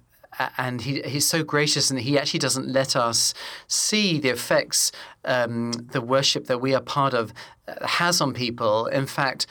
and 0.58 0.82
he, 0.82 1.00
he's 1.02 1.26
so 1.26 1.42
gracious 1.42 1.90
and 1.90 1.98
he 1.98 2.18
actually 2.18 2.40
doesn't 2.40 2.68
let 2.68 2.94
us 2.94 3.32
see 3.68 4.18
the 4.18 4.28
effects 4.28 4.92
um, 5.24 5.72
the 5.72 6.00
worship 6.00 6.46
that 6.46 6.58
we 6.58 6.74
are 6.74 6.80
part 6.80 7.14
of 7.14 7.32
uh, 7.68 7.86
has 7.86 8.20
on 8.20 8.34
people. 8.34 8.86
In 8.86 9.06
fact, 9.06 9.46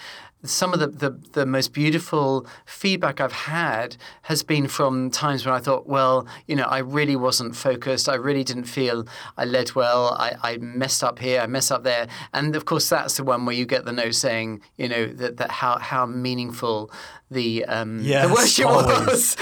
some 0.46 0.74
of 0.74 0.80
the, 0.80 0.88
the, 0.88 1.10
the, 1.34 1.46
most 1.46 1.74
beautiful 1.74 2.46
feedback 2.66 3.22
I've 3.22 3.32
had 3.32 3.98
has 4.24 4.44
been 4.44 4.68
from 4.68 5.10
times 5.10 5.46
when 5.46 5.54
I 5.54 5.60
thought, 5.60 5.88
well, 5.88 6.28
you 6.48 6.56
know, 6.56 6.64
I 6.64 6.80
really 6.80 7.16
wasn't 7.16 7.56
focused. 7.56 8.10
I 8.10 8.16
really 8.16 8.44
didn't 8.44 8.66
feel 8.66 9.08
I 9.38 9.46
led 9.46 9.76
well. 9.76 10.16
I, 10.20 10.36
I 10.42 10.58
messed 10.58 11.04
up 11.04 11.20
here. 11.20 11.42
I 11.42 11.48
messed 11.48 11.72
up 11.72 11.84
there. 11.84 12.08
And 12.34 12.56
of 12.56 12.66
course, 12.66 12.90
that's 12.90 13.18
the 13.18 13.24
one 13.24 13.46
where 13.46 13.56
you 13.56 13.66
get 13.66 13.86
the 13.86 13.92
note 13.92 14.16
saying, 14.16 14.62
you 14.78 14.90
know, 14.90 15.08
that, 15.08 15.38
that 15.38 15.52
how, 15.52 15.78
how 15.80 16.06
meaningful 16.06 16.92
the, 17.30 17.66
um, 17.66 18.00
yes, 18.02 18.28
the 18.28 18.34
worship 18.34 18.66
always. 18.68 19.08
was. 19.08 19.38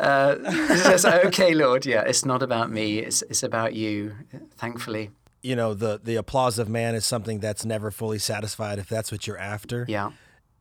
Uh, 0.00 0.50
says, 0.76 1.04
okay, 1.04 1.54
Lord, 1.54 1.86
yeah, 1.86 2.02
it's 2.02 2.24
not 2.24 2.42
about 2.42 2.70
me. 2.70 2.98
It's, 2.98 3.22
it's 3.22 3.42
about 3.42 3.74
you, 3.74 4.14
thankfully 4.56 5.10
you 5.40 5.54
know 5.54 5.72
the 5.72 6.00
the 6.02 6.16
applause 6.16 6.58
of 6.58 6.68
man 6.68 6.96
is 6.96 7.06
something 7.06 7.38
that's 7.38 7.64
never 7.64 7.92
fully 7.92 8.18
satisfied 8.18 8.78
if 8.78 8.88
that's 8.88 9.12
what 9.12 9.26
you're 9.26 9.38
after. 9.38 9.86
Yeah 9.88 10.10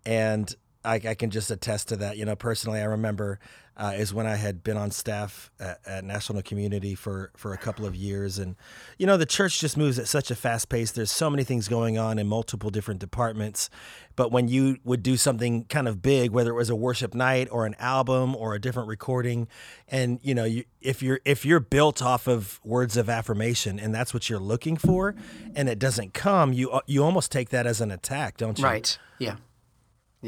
and 0.07 0.55
I, 0.85 0.95
I, 0.95 1.15
can 1.15 1.31
just 1.31 1.51
attest 1.51 1.89
to 1.89 1.97
that. 1.97 2.15
You 2.15 2.23
know, 2.23 2.37
personally, 2.37 2.79
I 2.79 2.85
remember 2.85 3.39
uh, 3.75 3.93
is 3.97 4.13
when 4.13 4.25
I 4.25 4.35
had 4.35 4.63
been 4.63 4.77
on 4.77 4.89
staff 4.89 5.51
at, 5.59 5.79
at, 5.85 6.03
National 6.05 6.41
Community 6.41 6.95
for 6.95 7.31
for 7.35 7.51
a 7.51 7.57
couple 7.57 7.85
of 7.85 7.93
years, 7.93 8.39
and 8.39 8.55
you 8.97 9.05
know, 9.05 9.17
the 9.17 9.25
church 9.25 9.59
just 9.59 9.75
moves 9.75 9.99
at 9.99 10.07
such 10.07 10.31
a 10.31 10.35
fast 10.35 10.69
pace. 10.69 10.91
There's 10.91 11.11
so 11.11 11.29
many 11.29 11.43
things 11.43 11.67
going 11.67 11.97
on 11.97 12.17
in 12.17 12.27
multiple 12.27 12.69
different 12.69 13.01
departments, 13.01 13.69
but 14.15 14.31
when 14.31 14.47
you 14.47 14.77
would 14.85 15.03
do 15.03 15.17
something 15.17 15.65
kind 15.65 15.89
of 15.89 16.01
big, 16.01 16.31
whether 16.31 16.51
it 16.51 16.55
was 16.55 16.69
a 16.69 16.75
worship 16.75 17.13
night 17.13 17.49
or 17.51 17.65
an 17.65 17.75
album 17.79 18.33
or 18.33 18.55
a 18.55 18.61
different 18.61 18.87
recording, 18.87 19.49
and 19.89 20.19
you 20.23 20.33
know, 20.33 20.45
you, 20.45 20.63
if 20.79 21.03
you're 21.03 21.19
if 21.25 21.45
you're 21.45 21.59
built 21.59 22.01
off 22.01 22.27
of 22.27 22.61
words 22.63 22.95
of 22.95 23.09
affirmation 23.09 23.77
and 23.77 23.93
that's 23.93 24.13
what 24.13 24.29
you're 24.29 24.39
looking 24.39 24.77
for, 24.77 25.15
and 25.53 25.67
it 25.67 25.79
doesn't 25.79 26.13
come, 26.13 26.53
you 26.53 26.79
you 26.87 27.03
almost 27.03 27.29
take 27.29 27.49
that 27.49 27.67
as 27.67 27.81
an 27.81 27.91
attack, 27.91 28.37
don't 28.37 28.57
you? 28.57 28.63
Right. 28.63 28.97
Yeah. 29.19 29.35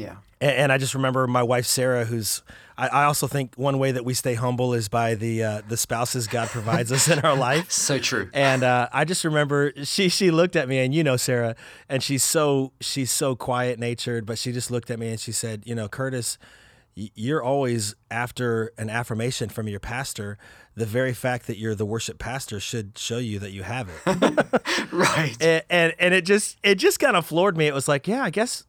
Yeah. 0.00 0.16
And, 0.40 0.52
and, 0.52 0.72
I 0.72 0.78
just 0.78 0.94
remember 0.94 1.26
my 1.26 1.42
wife 1.42 1.66
Sarah, 1.66 2.06
who's 2.06 2.42
I, 2.80 2.88
I, 2.88 3.04
also 3.04 3.26
think 3.26 3.54
one 3.56 3.78
way 3.78 3.92
that 3.92 4.06
we 4.06 4.14
stay 4.14 4.32
humble 4.32 4.72
is 4.72 4.88
by 4.88 5.14
the 5.14 5.44
uh, 5.44 5.62
the 5.68 5.76
spouses 5.76 6.26
God 6.26 6.48
provides 6.48 6.90
us 6.90 7.08
in 7.08 7.18
our 7.18 7.36
life. 7.36 7.70
so 7.70 7.98
true. 7.98 8.30
And 8.32 8.62
uh, 8.62 8.88
I 8.90 9.04
just 9.04 9.24
remember 9.24 9.72
she 9.84 10.08
she 10.08 10.30
looked 10.30 10.56
at 10.56 10.66
me, 10.66 10.78
and 10.78 10.94
you 10.94 11.04
know 11.04 11.18
Sarah, 11.18 11.56
and 11.90 12.02
she's 12.02 12.24
so 12.24 12.72
she's 12.80 13.10
so 13.10 13.36
quiet 13.36 13.78
natured, 13.78 14.24
but 14.24 14.38
she 14.38 14.50
just 14.50 14.70
looked 14.70 14.90
at 14.90 14.98
me 14.98 15.10
and 15.10 15.20
she 15.20 15.32
said, 15.32 15.62
you 15.66 15.74
know, 15.74 15.88
Kurtis. 15.88 16.38
You're 16.96 17.42
always 17.42 17.94
after 18.10 18.72
an 18.76 18.90
affirmation 18.90 19.48
from 19.48 19.68
your 19.68 19.80
pastor. 19.80 20.36
The 20.74 20.84
very 20.84 21.14
fact 21.14 21.46
that 21.46 21.56
you're 21.56 21.76
the 21.76 21.86
worship 21.86 22.18
pastor 22.18 22.58
should 22.60 22.98
show 22.98 23.18
you 23.18 23.38
that 23.38 23.52
you 23.52 23.62
have 23.62 23.88
it. 23.88 24.92
right. 24.92 25.36
And, 25.40 25.62
and 25.70 25.94
and 25.98 26.14
it 26.14 26.26
just 26.26 26.58
it 26.62 26.74
just 26.74 26.98
kind 26.98 27.16
of 27.16 27.24
floored 27.24 27.56
me. 27.56 27.68
It 27.68 27.74
was 27.74 27.86
like, 27.86 28.08
yeah, 28.08 28.24
I 28.24 28.30
guess 28.30 28.64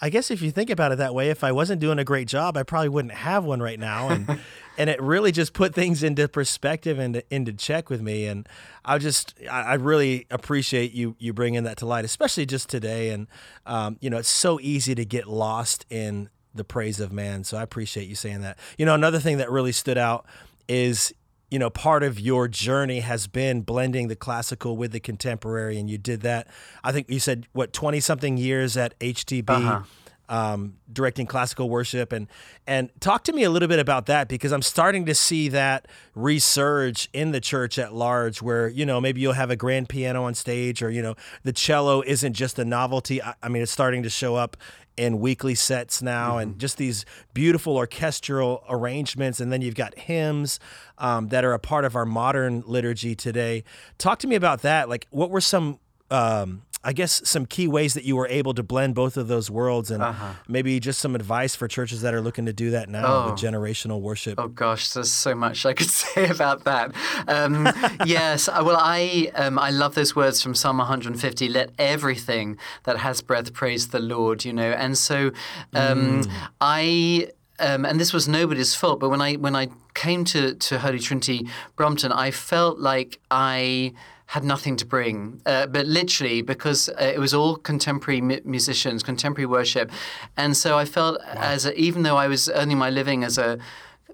I 0.00 0.10
guess 0.10 0.30
if 0.30 0.42
you 0.42 0.50
think 0.50 0.68
about 0.68 0.92
it 0.92 0.98
that 0.98 1.14
way, 1.14 1.30
if 1.30 1.42
I 1.42 1.52
wasn't 1.52 1.80
doing 1.80 1.98
a 1.98 2.04
great 2.04 2.28
job, 2.28 2.56
I 2.56 2.62
probably 2.62 2.90
wouldn't 2.90 3.14
have 3.14 3.44
one 3.44 3.62
right 3.62 3.80
now. 3.80 4.08
And 4.08 4.38
and 4.78 4.90
it 4.90 5.00
really 5.00 5.32
just 5.32 5.52
put 5.54 5.74
things 5.74 6.02
into 6.02 6.28
perspective 6.28 6.98
and 6.98 7.22
into 7.30 7.52
check 7.52 7.88
with 7.88 8.02
me. 8.02 8.26
And 8.26 8.46
I 8.84 8.98
just 8.98 9.34
I 9.50 9.74
really 9.74 10.26
appreciate 10.30 10.92
you 10.92 11.16
you 11.18 11.32
bringing 11.32 11.64
that 11.64 11.78
to 11.78 11.86
light, 11.86 12.04
especially 12.04 12.46
just 12.46 12.68
today. 12.68 13.10
And 13.10 13.26
um, 13.64 13.96
you 14.00 14.10
know, 14.10 14.18
it's 14.18 14.28
so 14.28 14.60
easy 14.60 14.94
to 14.94 15.04
get 15.04 15.26
lost 15.26 15.86
in 15.88 16.28
the 16.54 16.64
praise 16.64 17.00
of 17.00 17.12
man. 17.12 17.44
So 17.44 17.56
I 17.56 17.62
appreciate 17.62 18.08
you 18.08 18.14
saying 18.14 18.42
that. 18.42 18.58
You 18.76 18.86
know, 18.86 18.94
another 18.94 19.18
thing 19.18 19.38
that 19.38 19.50
really 19.50 19.72
stood 19.72 19.98
out 19.98 20.26
is 20.68 21.14
you 21.50 21.58
know, 21.58 21.70
part 21.70 22.02
of 22.02 22.18
your 22.18 22.48
journey 22.48 23.00
has 23.00 23.26
been 23.26 23.62
blending 23.62 24.08
the 24.08 24.16
classical 24.16 24.76
with 24.76 24.92
the 24.92 25.00
contemporary, 25.00 25.78
and 25.78 25.88
you 25.88 25.98
did 25.98 26.22
that. 26.22 26.48
I 26.82 26.92
think 26.92 27.08
you 27.08 27.20
said 27.20 27.46
what 27.52 27.72
twenty 27.72 28.00
something 28.00 28.36
years 28.36 28.76
at 28.76 28.98
HTB. 29.00 29.48
Uh-huh. 29.50 29.82
Um, 30.28 30.74
directing 30.92 31.26
classical 31.26 31.70
worship. 31.70 32.12
And 32.12 32.26
and 32.66 32.90
talk 33.00 33.22
to 33.24 33.32
me 33.32 33.44
a 33.44 33.50
little 33.50 33.68
bit 33.68 33.78
about 33.78 34.06
that 34.06 34.26
because 34.28 34.50
I'm 34.50 34.62
starting 34.62 35.06
to 35.06 35.14
see 35.14 35.48
that 35.50 35.86
resurge 36.16 37.06
in 37.12 37.30
the 37.30 37.40
church 37.40 37.78
at 37.78 37.94
large 37.94 38.42
where 38.42 38.68
you 38.68 38.84
know 38.84 39.00
maybe 39.00 39.20
you'll 39.20 39.34
have 39.34 39.50
a 39.50 39.56
grand 39.56 39.88
piano 39.88 40.24
on 40.24 40.34
stage 40.34 40.82
or 40.82 40.90
you 40.90 41.00
know 41.00 41.14
the 41.44 41.52
cello 41.52 42.02
isn't 42.02 42.32
just 42.32 42.58
a 42.58 42.64
novelty. 42.64 43.22
I, 43.22 43.34
I 43.40 43.48
mean 43.48 43.62
it's 43.62 43.70
starting 43.70 44.02
to 44.02 44.10
show 44.10 44.34
up 44.34 44.56
in 44.96 45.20
weekly 45.20 45.54
sets 45.54 46.00
now 46.02 46.32
mm-hmm. 46.32 46.38
and 46.38 46.58
just 46.58 46.78
these 46.78 47.04
beautiful 47.34 47.76
orchestral 47.76 48.64
arrangements. 48.68 49.40
And 49.40 49.52
then 49.52 49.62
you've 49.62 49.74
got 49.74 49.96
hymns 49.98 50.58
um, 50.98 51.28
that 51.28 51.44
are 51.44 51.52
a 51.52 51.58
part 51.58 51.84
of 51.84 51.94
our 51.96 52.06
modern 52.06 52.62
liturgy 52.66 53.14
today. 53.14 53.64
Talk 53.98 54.18
to 54.20 54.26
me 54.26 54.36
about 54.36 54.62
that. 54.62 54.88
Like 54.88 55.06
what 55.10 55.30
were 55.30 55.40
some 55.40 55.78
um, 56.10 56.62
I 56.86 56.92
guess 56.92 57.20
some 57.28 57.46
key 57.46 57.66
ways 57.66 57.94
that 57.94 58.04
you 58.04 58.14
were 58.14 58.28
able 58.28 58.54
to 58.54 58.62
blend 58.62 58.94
both 58.94 59.16
of 59.16 59.26
those 59.26 59.50
worlds 59.50 59.90
and 59.90 60.00
uh-huh. 60.00 60.34
maybe 60.46 60.78
just 60.78 61.00
some 61.00 61.16
advice 61.16 61.56
for 61.56 61.66
churches 61.66 62.02
that 62.02 62.14
are 62.14 62.20
looking 62.20 62.46
to 62.46 62.52
do 62.52 62.70
that 62.70 62.88
now 62.88 63.04
oh. 63.04 63.30
with 63.32 63.40
generational 63.40 64.00
worship. 64.00 64.38
Oh 64.38 64.46
gosh, 64.46 64.90
there's 64.90 65.10
so 65.10 65.34
much 65.34 65.66
I 65.66 65.72
could 65.74 65.90
say 65.90 66.28
about 66.28 66.62
that. 66.62 66.92
Um, 67.26 67.68
yes, 68.06 68.46
uh, 68.46 68.62
well, 68.64 68.76
I 68.78 69.32
um, 69.34 69.58
I 69.58 69.70
love 69.70 69.96
those 69.96 70.14
words 70.14 70.40
from 70.40 70.54
Psalm 70.54 70.78
150. 70.78 71.48
Let 71.48 71.70
everything 71.76 72.56
that 72.84 72.98
has 72.98 73.20
breath 73.20 73.52
praise 73.52 73.88
the 73.88 73.98
Lord. 73.98 74.44
You 74.44 74.52
know, 74.52 74.70
and 74.70 74.96
so 74.96 75.32
um, 75.74 76.22
mm. 76.22 76.32
I 76.60 77.32
um, 77.58 77.84
and 77.84 77.98
this 77.98 78.12
was 78.12 78.28
nobody's 78.28 78.76
fault, 78.76 79.00
but 79.00 79.08
when 79.08 79.20
I 79.20 79.34
when 79.34 79.56
I 79.56 79.70
came 79.94 80.24
to 80.26 80.54
to 80.54 80.78
Holy 80.78 81.00
Trinity 81.00 81.48
Brompton, 81.74 82.12
I 82.12 82.30
felt 82.30 82.78
like 82.78 83.18
I 83.28 83.92
had 84.26 84.42
nothing 84.44 84.76
to 84.76 84.84
bring, 84.84 85.40
uh, 85.46 85.66
but 85.66 85.86
literally 85.86 86.42
because 86.42 86.88
uh, 86.88 87.12
it 87.14 87.18
was 87.20 87.32
all 87.32 87.56
contemporary 87.56 88.20
mu- 88.20 88.40
musicians, 88.44 89.02
contemporary 89.02 89.46
worship, 89.46 89.90
and 90.36 90.56
so 90.56 90.76
I 90.76 90.84
felt 90.84 91.20
as 91.26 91.64
a, 91.64 91.78
even 91.78 92.02
though 92.02 92.16
I 92.16 92.26
was 92.26 92.48
earning 92.48 92.78
my 92.78 92.90
living 92.90 93.22
as 93.22 93.38
a 93.38 93.58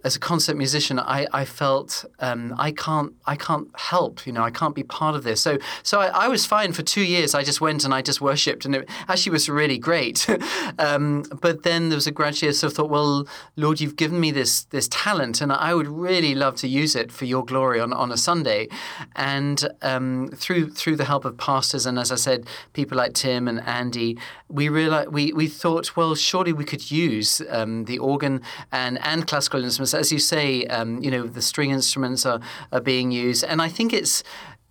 as 0.04 0.16
a 0.16 0.18
concert 0.18 0.56
musician, 0.56 0.98
I, 0.98 1.26
I 1.32 1.44
felt 1.44 2.04
um, 2.18 2.54
I 2.58 2.72
can't 2.72 3.12
I 3.26 3.36
can't 3.36 3.68
help. 3.76 4.26
You 4.26 4.32
know, 4.32 4.42
I 4.42 4.50
can't 4.50 4.74
be 4.74 4.82
part 4.82 5.14
of 5.14 5.22
this. 5.22 5.40
So 5.40 5.58
so 5.82 6.00
I, 6.00 6.06
I 6.24 6.28
was 6.28 6.44
fine 6.44 6.72
for 6.72 6.82
two 6.82 7.02
years. 7.02 7.34
I 7.34 7.42
just 7.42 7.60
went 7.60 7.84
and 7.84 7.94
I 7.94 8.02
just 8.02 8.20
worshipped, 8.20 8.64
and 8.64 8.74
it 8.74 8.88
actually 9.08 9.32
was 9.32 9.48
really 9.48 9.78
great. 9.78 10.28
um, 10.78 11.24
but 11.40 11.62
then 11.62 11.88
there 11.88 11.96
was 11.96 12.06
a 12.06 12.10
gradually 12.10 12.50
I 12.50 12.52
sort 12.52 12.72
of 12.72 12.76
thought, 12.76 12.90
well, 12.90 13.26
Lord, 13.56 13.80
you've 13.80 13.96
given 13.96 14.18
me 14.18 14.30
this 14.30 14.64
this 14.64 14.88
talent, 14.88 15.40
and 15.40 15.52
I 15.52 15.74
would 15.74 15.88
really 15.88 16.34
love 16.34 16.56
to 16.56 16.68
use 16.68 16.96
it 16.96 17.12
for 17.12 17.24
Your 17.24 17.44
glory 17.44 17.80
on, 17.80 17.92
on 17.92 18.10
a 18.10 18.16
Sunday. 18.16 18.68
And 19.14 19.68
um, 19.82 20.30
through 20.34 20.70
through 20.70 20.96
the 20.96 21.04
help 21.04 21.24
of 21.24 21.36
pastors 21.36 21.86
and 21.86 21.98
as 21.98 22.10
I 22.10 22.16
said, 22.16 22.46
people 22.72 22.98
like 22.98 23.14
Tim 23.14 23.46
and 23.46 23.60
Andy, 23.66 24.18
we 24.48 24.68
realized 24.68 25.10
we 25.10 25.32
we 25.32 25.46
thought, 25.46 25.96
well, 25.96 26.14
surely 26.14 26.52
we 26.52 26.64
could 26.64 26.90
use 26.90 27.40
um, 27.50 27.84
the 27.84 27.98
organ 27.98 28.42
and 28.72 28.98
and 29.04 29.26
classical 29.26 29.62
instruments 29.62 29.91
as 29.94 30.12
you 30.12 30.18
say, 30.18 30.64
um, 30.66 31.02
you 31.02 31.10
know, 31.10 31.26
the 31.26 31.42
string 31.42 31.70
instruments 31.70 32.26
are, 32.26 32.40
are 32.72 32.80
being 32.80 33.10
used. 33.10 33.44
And 33.44 33.60
I 33.60 33.68
think 33.68 33.92
it's, 33.92 34.22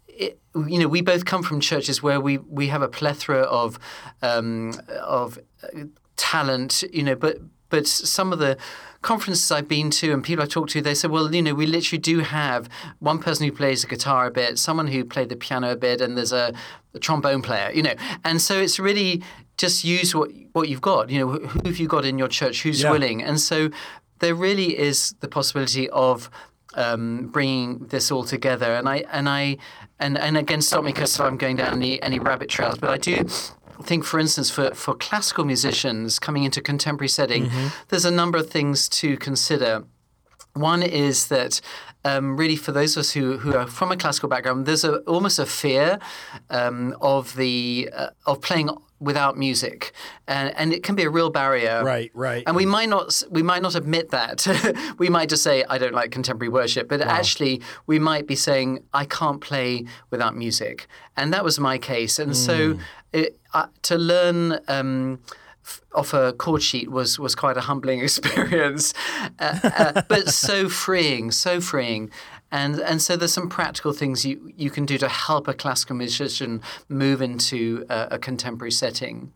it, 0.08 0.40
you 0.56 0.80
know, 0.80 0.88
we 0.88 1.01
both 1.01 1.25
come 1.25 1.44
from 1.44 1.60
churches 1.60 2.04
where 2.04 2.20
we, 2.20 2.38
we 2.38 2.68
have 2.68 2.82
a 2.82 2.88
plethora 2.88 3.42
of, 3.42 3.80
um, 4.22 4.74
of 5.01 5.40
uh, 5.63 5.86
talent, 6.18 6.84
you 6.92 7.04
know, 7.04 7.16
but, 7.16 7.38
but 7.70 7.88
some 7.88 8.34
of 8.34 8.40
the 8.40 8.58
conferences 9.01 9.51
I've 9.51 9.68
been 9.68 9.90
to 9.92 10.13
and 10.13 10.24
people 10.24 10.44
I 10.44 10.48
talk 10.48 10.70
to, 10.70 10.82
they 10.82 10.94
say, 10.94 11.08
well, 11.08 11.34
you 11.34 11.42
know, 11.42 11.56
we 11.56 11.66
literally 11.66 12.00
do 12.00 12.20
have 12.20 12.70
one 13.00 13.20
person 13.20 13.46
who 13.46 13.51
plays 13.51 13.82
the 13.82 13.88
guitar 13.88 14.28
a 14.28 14.32
bit, 14.32 14.60
someone 14.60 14.88
who 14.88 15.04
played 15.04 15.30
the 15.30 15.36
piano 15.36 15.72
a 15.72 15.75
bit, 15.75 16.01
and 16.01 16.18
there's 16.18 16.34
a, 16.34 16.54
a 16.94 17.00
trombone 17.00 17.42
player, 17.42 17.72
you 17.74 17.82
know. 17.82 17.96
And 18.24 18.42
so 18.42 18.60
it's 18.60 18.80
really 18.80 19.24
just 19.58 19.84
use 19.84 20.13
what 20.13 20.32
what 20.54 20.70
you've 20.70 20.82
got. 20.82 21.10
You 21.10 21.20
know, 21.20 21.32
who 21.32 21.62
have 21.66 21.80
you 21.80 21.88
got 21.88 22.06
in 22.06 22.18
your 22.18 22.28
church? 22.28 22.62
Who's 22.62 22.84
yeah. 22.84 22.92
willing? 22.92 23.24
And 23.24 23.40
so 23.40 23.70
there 24.22 24.36
really 24.36 24.78
is 24.78 25.13
the 25.20 25.28
possibility 25.28 25.90
of 25.90 26.30
um, 26.75 27.28
bringing 27.28 27.88
this 27.88 28.12
all 28.12 28.24
together. 28.24 28.74
And 28.75 28.88
I 28.88 29.04
and 29.12 29.28
I 29.28 29.58
and 30.00 30.18
and 30.18 30.38
again, 30.38 30.62
stop 30.62 30.84
me 30.84 30.94
because 30.94 31.20
I'm 31.20 31.38
going 31.38 31.58
down 31.58 31.74
any 31.74 32.01
any 32.01 32.20
rabbit 32.20 32.50
trails. 32.50 32.78
But 32.78 32.90
I 32.92 32.98
do 32.98 33.25
think, 33.84 34.06
for 34.06 34.20
instance, 34.20 34.50
for 34.50 34.74
for 34.74 34.96
classical 34.96 35.44
musicians 35.44 36.20
coming 36.20 36.44
into 36.44 36.62
contemporary 36.62 37.10
setting, 37.10 37.48
mm-hmm. 37.48 37.68
there's 37.90 38.06
a 38.06 38.12
number 38.12 38.38
of 38.38 38.50
things 38.50 38.88
to 38.90 39.18
consider. 39.18 39.84
One 40.54 40.84
is 40.84 41.28
that 41.28 41.62
um, 42.04 42.36
really 42.36 42.58
for 42.58 42.72
those 42.72 42.98
of 42.98 43.01
us 43.01 43.12
who, 43.12 43.38
who 43.38 43.56
are 43.56 43.68
from 43.68 43.92
a 43.92 43.96
classical 43.96 44.28
background, 44.28 44.66
there's 44.66 44.84
a, 44.84 44.98
almost 45.01 45.40
a 45.40 45.46
fear 45.46 45.98
um, 46.50 46.96
of 47.00 47.36
the 47.36 47.90
uh, 47.96 48.10
of 48.25 48.42
playing 48.42 48.70
without 49.01 49.38
music, 49.38 49.91
and, 50.27 50.55
and 50.55 50.72
it 50.72 50.84
can 50.84 50.96
be 50.96 51.03
a 51.03 51.10
real 51.10 51.29
barrier. 51.29 51.84
Right, 51.84 52.12
right. 52.13 52.43
And 52.46 52.55
we 52.55 52.65
might 52.65 52.88
not 52.88 53.22
we 53.29 53.43
might 53.43 53.62
not 53.62 53.75
admit 53.75 54.12
that. 54.12 54.48
we 55.00 55.10
might 55.10 55.27
just 55.27 55.43
say 55.43 55.65
I 55.67 55.77
don't 55.77 55.93
like 55.93 56.12
contemporary 56.12 56.50
worship, 56.50 56.88
but 56.88 57.01
wow. 57.01 57.08
actually 57.08 57.62
we 57.88 58.00
might 58.00 58.27
be 58.27 58.36
saying 58.36 58.84
I 58.93 59.05
can't 59.05 59.41
play 59.41 59.86
without 60.12 60.38
music, 60.38 60.88
and 61.17 61.34
that 61.34 61.43
was 61.43 61.60
my 61.60 61.77
case. 61.77 62.20
And 62.20 62.31
mm. 62.31 62.36
so 62.36 62.79
it, 63.12 63.38
uh, 63.53 63.67
to 63.84 63.98
learn. 63.98 64.60
Um, 64.67 65.20
off 65.93 66.13
a 66.13 66.34
chord 66.34 66.63
sheet 66.63 66.89
was 66.89 67.20
was 67.20 67.36
quite 67.36 67.55
a 67.55 67.62
humbling 67.62 68.00
experience, 68.08 68.93
uh, 69.39 69.60
uh, 69.63 70.01
but 70.10 70.27
so 70.29 70.67
freeing, 70.67 71.31
so 71.31 71.62
freeing. 71.62 72.10
And 72.51 72.79
and 72.79 73.01
so 73.01 73.15
there's 73.15 73.34
some 73.34 73.50
practical 73.50 73.93
things 73.93 74.25
you, 74.25 74.51
you 74.58 74.70
can 74.70 74.86
do 74.86 74.98
to 74.98 75.08
help 75.08 75.48
a 75.48 75.53
classical 75.53 75.96
musician 75.96 76.62
move 76.89 77.22
into 77.22 77.86
a, 77.89 78.10
a 78.12 78.20
contemporary 78.20 78.72
setting 78.72 79.31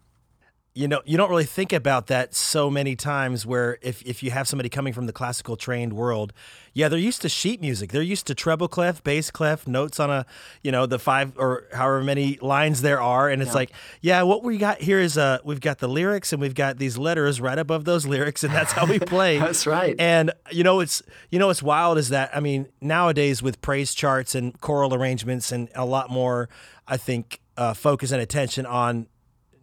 you 0.76 0.88
know 0.88 1.02
you 1.06 1.18
don't 1.18 1.30
really 1.30 1.46
think 1.46 1.74
about 1.74 2.08
that 2.08 2.36
so 2.36 2.70
many 2.70 2.96
times 2.96 3.46
where 3.46 3.80
if, 3.82 4.02
if 4.04 4.22
you 4.22 4.30
have 4.32 4.48
somebody 4.48 4.70
coming 4.70 4.94
from 4.94 5.08
the 5.08 5.14
classical 5.14 5.56
trained 5.56 5.94
world 5.94 6.34
yeah 6.74 6.90
they're 6.90 7.00
used 7.00 7.22
to 7.22 7.30
sheet 7.30 7.62
music. 7.62 7.92
They're 7.92 8.02
used 8.02 8.28
to 8.28 8.36
treble 8.36 8.68
clef 8.68 9.04
bass 9.04 9.32
clef 9.32 9.66
notes 9.66 10.00
on 10.00 10.12
a 10.12 10.26
you 10.62 10.72
know 10.72 10.86
the 10.86 11.00
five 11.00 11.34
or 11.38 11.64
however 11.74 12.04
many 12.04 12.38
lines 12.42 12.82
there 12.82 13.02
are. 13.02 13.30
And 13.30 13.42
it's 13.42 13.52
yeah. 13.52 13.56
like 13.56 13.72
yeah 14.02 14.22
what 14.22 14.44
we 14.44 14.58
got 14.58 14.82
here 14.82 15.00
is 15.00 15.18
uh 15.18 15.40
we've 15.44 15.62
got 15.62 15.80
the 15.80 15.88
lyrics 15.88 16.34
and 16.34 16.42
we've 16.42 16.54
got 16.54 16.78
these 16.78 16.98
letters 16.98 17.42
right 17.42 17.58
above 17.58 17.86
those 17.86 18.06
lyrics 18.06 18.44
and 18.44 18.54
that's 18.54 18.74
how 18.74 18.86
we 18.86 19.00
play. 19.16 19.40
That's 19.40 19.66
right. 19.66 19.96
And 19.98 20.32
you 20.52 20.64
know 20.64 20.82
it's 20.82 21.02
you 21.32 21.40
know 21.40 21.48
what's 21.48 21.64
wild 21.64 21.98
is 21.98 22.10
that 22.10 22.36
i 22.36 22.40
mean 22.40 22.68
nowadays 22.82 23.42
with 23.42 23.62
praise 23.62 23.94
charts 23.94 24.36
and 24.36 24.60
choral 24.62 24.94
arrangements 24.94 25.52
and 25.52 25.70
a 25.76 25.86
lot 25.86 26.10
more 26.10 26.50
i 26.88 26.98
think 26.98 27.40
uh, 27.58 27.74
focus 27.74 28.12
and 28.12 28.22
attention 28.22 28.66
on 28.66 29.08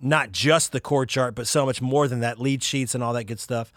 not 0.02 0.32
just 0.32 0.72
the 0.72 0.80
chord 0.80 1.08
chart, 1.08 1.34
but 1.34 1.46
so 1.46 1.64
much 1.64 1.80
more 1.80 2.08
than 2.08 2.20
that, 2.20 2.40
lead 2.40 2.62
sheets 2.62 2.94
and 2.94 3.02
all 3.02 3.12
that 3.12 3.24
good 3.24 3.40
stuff. 3.40 3.72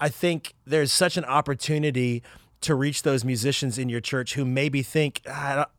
I 0.00 0.08
think 0.08 0.54
there's 0.66 0.92
such 0.92 1.16
an 1.16 1.24
opportunity 1.24 2.22
to 2.62 2.74
reach 2.74 3.02
those 3.02 3.24
musicians 3.24 3.78
in 3.78 3.88
your 3.88 4.00
church 4.00 4.34
who 4.34 4.44
maybe 4.44 4.82
think 4.82 5.20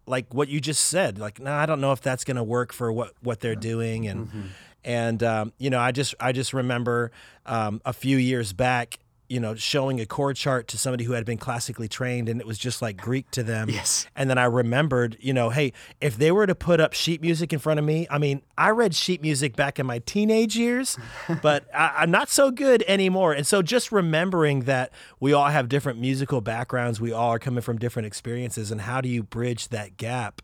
like 0.06 0.34
what 0.34 0.48
you 0.48 0.62
just 0.62 0.86
said, 0.86 1.18
like, 1.18 1.40
no, 1.40 1.52
nah, 1.52 1.58
I 1.58 1.66
don't 1.66 1.82
know 1.82 1.92
if 1.92 2.02
that's 2.02 2.24
going 2.24 2.38
to 2.38 2.44
work 2.44 2.72
for 2.72 2.92
what 2.92 3.14
what 3.22 3.40
they're 3.40 3.56
doing, 3.56 4.08
and 4.08 4.28
mm-hmm. 4.28 4.42
and 4.84 5.24
um, 5.24 5.54
you 5.58 5.70
know, 5.70 5.80
I 5.80 5.92
just 5.92 6.14
I 6.20 6.32
just 6.32 6.54
remember 6.54 7.12
um, 7.46 7.82
a 7.84 7.94
few 7.94 8.18
years 8.18 8.54
back 8.54 9.00
you 9.30 9.40
know, 9.40 9.56
showing 9.56 10.00
a 10.00 10.06
chord 10.06 10.36
chart 10.36 10.68
to 10.70 10.78
somebody 10.78 11.04
who 11.04 11.14
had 11.14 11.26
been 11.26 11.38
classically 11.38 11.88
trained 11.88 12.30
and 12.30 12.40
it 12.40 12.48
was 12.48 12.58
just 12.58 12.82
like 12.82 12.98
Greek 12.98 13.30
to 13.32 13.44
them. 13.44 13.70
Yes. 13.70 14.08
And 14.16 14.30
then 14.30 14.38
I 14.38 14.46
remembered, 14.46 15.18
you 15.20 15.34
know, 15.34 15.50
hey, 15.50 15.74
if 16.00 16.18
they 16.18 16.32
were 16.32 16.48
to 16.48 16.56
put 16.56 16.80
up 16.80 16.94
sheet 16.94 17.22
music 17.22 17.52
in 17.52 17.60
front 17.60 17.80
of 17.80 17.86
me, 17.86 18.08
I 18.10 18.18
mean, 18.18 18.42
I 18.58 18.70
read 18.70 18.96
sheet 18.96 19.22
music 19.22 19.56
back 19.56 19.80
in 19.80 19.86
my 19.86 20.00
teenage 20.00 20.56
years, 20.56 20.98
but 21.42 21.68
I, 21.76 22.04
am 22.04 22.12
not 22.12 22.30
so 22.30 22.52
good 22.52 22.84
anymore. 22.88 23.34
And 23.34 23.46
so 23.46 23.62
just 23.62 23.92
remembering 23.92 24.62
that 24.62 24.92
we 25.20 25.34
all 25.34 25.48
have 25.48 25.68
different 25.68 26.00
musical 26.00 26.42
backgrounds, 26.42 27.02
we 27.02 27.12
all 27.12 27.32
are 27.32 27.40
coming 27.40 27.62
from 27.62 27.78
different 27.78 28.06
experiences, 28.06 28.72
and 28.72 28.82
how 28.82 29.02
do 29.02 29.10
you 29.10 29.24
bridge 29.24 29.70
that 29.70 29.98
gap? 29.98 30.42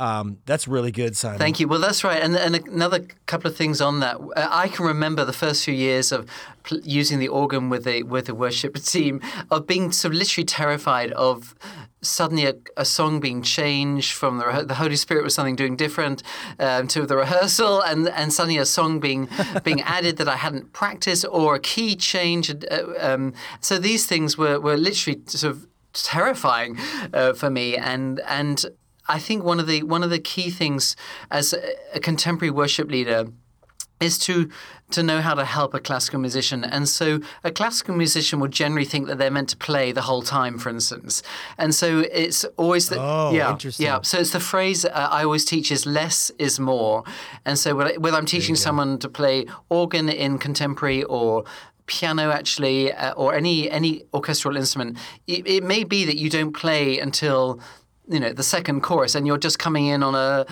Um, 0.00 0.38
that's 0.46 0.66
really 0.66 0.90
good, 0.90 1.14
Simon. 1.14 1.38
Thank 1.38 1.60
you. 1.60 1.68
Well, 1.68 1.78
that's 1.78 2.02
right. 2.02 2.22
And, 2.22 2.34
and 2.34 2.56
another 2.66 3.00
couple 3.26 3.50
of 3.50 3.56
things 3.56 3.82
on 3.82 4.00
that. 4.00 4.16
I 4.34 4.68
can 4.68 4.86
remember 4.86 5.26
the 5.26 5.34
first 5.34 5.62
few 5.62 5.74
years 5.74 6.10
of 6.10 6.26
pl- 6.62 6.80
using 6.80 7.18
the 7.18 7.28
organ 7.28 7.68
with 7.68 7.84
the 7.84 8.02
with 8.04 8.24
the 8.24 8.34
worship 8.34 8.74
team 8.82 9.20
of 9.50 9.66
being 9.66 9.92
sort 9.92 10.14
of 10.14 10.18
literally 10.18 10.46
terrified 10.46 11.12
of 11.12 11.54
suddenly 12.00 12.46
a, 12.46 12.54
a 12.78 12.84
song 12.86 13.20
being 13.20 13.42
changed 13.42 14.14
from 14.14 14.38
the, 14.38 14.64
the 14.66 14.76
Holy 14.76 14.96
Spirit 14.96 15.22
was 15.22 15.34
something 15.34 15.54
doing 15.54 15.76
different 15.76 16.22
um, 16.58 16.88
to 16.88 17.04
the 17.04 17.18
rehearsal, 17.18 17.82
and 17.82 18.08
and 18.08 18.32
suddenly 18.32 18.56
a 18.56 18.64
song 18.64 19.00
being 19.00 19.28
being 19.64 19.82
added 19.82 20.16
that 20.16 20.28
I 20.28 20.36
hadn't 20.36 20.72
practiced, 20.72 21.26
or 21.30 21.56
a 21.56 21.60
key 21.60 21.94
change. 21.94 22.50
Uh, 22.70 22.84
um, 22.98 23.34
so 23.60 23.78
these 23.78 24.06
things 24.06 24.38
were 24.38 24.58
were 24.58 24.78
literally 24.78 25.20
sort 25.26 25.54
of 25.54 25.66
terrifying 25.92 26.78
uh, 27.12 27.34
for 27.34 27.50
me 27.50 27.76
and 27.76 28.20
and 28.20 28.64
I 29.10 29.18
think 29.18 29.44
one 29.44 29.60
of 29.60 29.66
the 29.66 29.82
one 29.82 30.02
of 30.02 30.10
the 30.10 30.18
key 30.18 30.50
things 30.50 30.96
as 31.30 31.52
a, 31.52 31.96
a 31.96 32.00
contemporary 32.00 32.50
worship 32.50 32.90
leader 32.90 33.26
is 34.00 34.18
to 34.18 34.48
to 34.90 35.02
know 35.02 35.20
how 35.20 35.34
to 35.34 35.44
help 35.44 35.72
a 35.72 35.78
classical 35.78 36.18
musician. 36.18 36.64
And 36.64 36.88
so 36.88 37.20
a 37.44 37.52
classical 37.52 37.94
musician 37.94 38.40
will 38.40 38.48
generally 38.48 38.84
think 38.84 39.06
that 39.06 39.18
they're 39.18 39.30
meant 39.30 39.50
to 39.50 39.56
play 39.56 39.92
the 39.92 40.00
whole 40.00 40.22
time, 40.22 40.58
for 40.58 40.68
instance. 40.68 41.22
And 41.58 41.72
so 41.72 42.00
it's 42.12 42.44
always 42.56 42.88
the 42.88 42.96
oh, 42.98 43.30
yeah, 43.32 43.52
interesting. 43.52 43.86
yeah. 43.86 44.00
So 44.02 44.18
it's 44.18 44.32
the 44.32 44.40
phrase 44.40 44.84
uh, 44.84 44.90
I 44.90 45.22
always 45.22 45.44
teach 45.44 45.70
is 45.70 45.86
less 45.86 46.30
is 46.38 46.58
more. 46.58 47.04
And 47.44 47.56
so 47.56 47.76
whether 47.76 48.16
I'm 48.16 48.26
teaching 48.26 48.56
someone 48.56 48.98
to 48.98 49.08
play 49.08 49.46
organ 49.68 50.08
in 50.08 50.38
contemporary 50.38 51.04
or 51.04 51.44
piano 51.86 52.30
actually 52.30 52.92
uh, 52.92 53.12
or 53.14 53.34
any 53.34 53.68
any 53.68 54.04
orchestral 54.14 54.56
instrument 54.56 54.96
it, 55.26 55.44
it 55.44 55.64
may 55.64 55.82
be 55.82 56.04
that 56.04 56.16
you 56.16 56.30
don't 56.30 56.52
play 56.52 57.00
until 57.00 57.58
you 58.10 58.20
know 58.20 58.32
the 58.32 58.42
second 58.42 58.82
chorus 58.82 59.14
and 59.14 59.26
you're 59.26 59.38
just 59.38 59.58
coming 59.58 59.86
in 59.86 60.02
on 60.02 60.14
a 60.14 60.46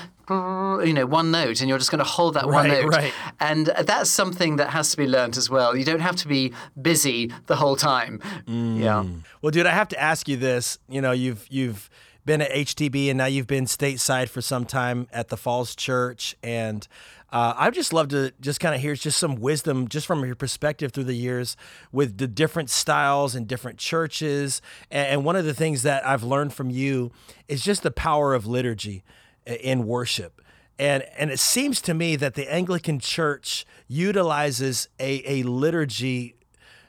you 0.85 0.93
know 0.93 1.07
one 1.07 1.31
note 1.31 1.61
and 1.61 1.69
you're 1.69 1.79
just 1.79 1.91
going 1.91 1.99
to 1.99 2.05
hold 2.05 2.35
that 2.35 2.47
right, 2.47 2.53
one 2.55 2.69
note. 2.69 2.95
right. 2.95 3.13
and 3.41 3.67
that's 3.85 4.09
something 4.09 4.57
that 4.57 4.71
has 4.71 4.91
to 4.91 4.97
be 4.97 5.07
learned 5.07 5.37
as 5.37 5.51
well. 5.51 5.77
You 5.77 5.85
don't 5.85 6.01
have 6.01 6.17
to 6.17 6.29
be 6.29 6.53
busy 6.81 7.33
the 7.47 7.57
whole 7.57 7.77
time. 7.77 8.21
Mm. 8.47 8.81
yeah. 8.81 9.05
Well 9.43 9.51
dude 9.51 9.67
i 9.67 9.73
have 9.73 9.89
to 9.89 10.01
ask 10.01 10.29
you 10.29 10.37
this. 10.37 10.79
You 10.89 11.01
know 11.01 11.13
you've 11.13 11.47
you've 11.51 11.91
been 12.25 12.43
at 12.43 12.51
htb 12.51 13.09
and 13.09 13.17
now 13.17 13.25
you've 13.25 13.47
been 13.47 13.65
stateside 13.65 14.29
for 14.29 14.43
some 14.43 14.67
time 14.67 15.09
at 15.15 15.29
the 15.29 15.37
falls 15.37 15.75
church 15.75 16.37
and 16.43 16.87
uh, 17.31 17.55
I'd 17.57 17.75
just 17.75 17.93
love 17.93 18.09
to 18.09 18.33
just 18.41 18.59
kind 18.59 18.75
of 18.75 18.81
hear 18.81 18.95
just 18.95 19.19
some 19.19 19.37
wisdom, 19.37 19.89
just 19.89 20.07
from 20.07 20.25
your 20.25 20.35
perspective 20.35 20.93
through 20.93 21.05
the 21.05 21.15
years 21.15 21.57
with 21.93 22.19
the 22.19 22.27
different 22.27 22.71
styles 22.71 23.35
and 23.35 23.47
different 23.47 23.79
churches. 23.79 24.63
And 24.91 25.25
one 25.25 25.37
of 25.37 25.45
the 25.45 25.55
things 25.55 25.83
that 25.83 26.07
I've 26.07 26.23
learned 26.23 26.55
from 26.55 26.71
you 26.71 27.13
is 27.47 27.63
just 27.63 27.83
the 27.83 27.91
power 27.91 28.35
of 28.35 28.47
liturgy 28.47 29.05
in 29.47 29.87
worship. 29.87 30.41
And, 30.79 31.03
and 31.17 31.31
it 31.31 31.41
seems 31.41 31.81
to 31.83 31.95
me 31.95 32.17
that 32.17 32.35
the 32.35 32.51
Anglican 32.51 33.01
Church 33.01 33.67
utilizes 33.89 34.89
a, 35.01 35.23
a 35.27 35.43
liturgy 35.43 36.37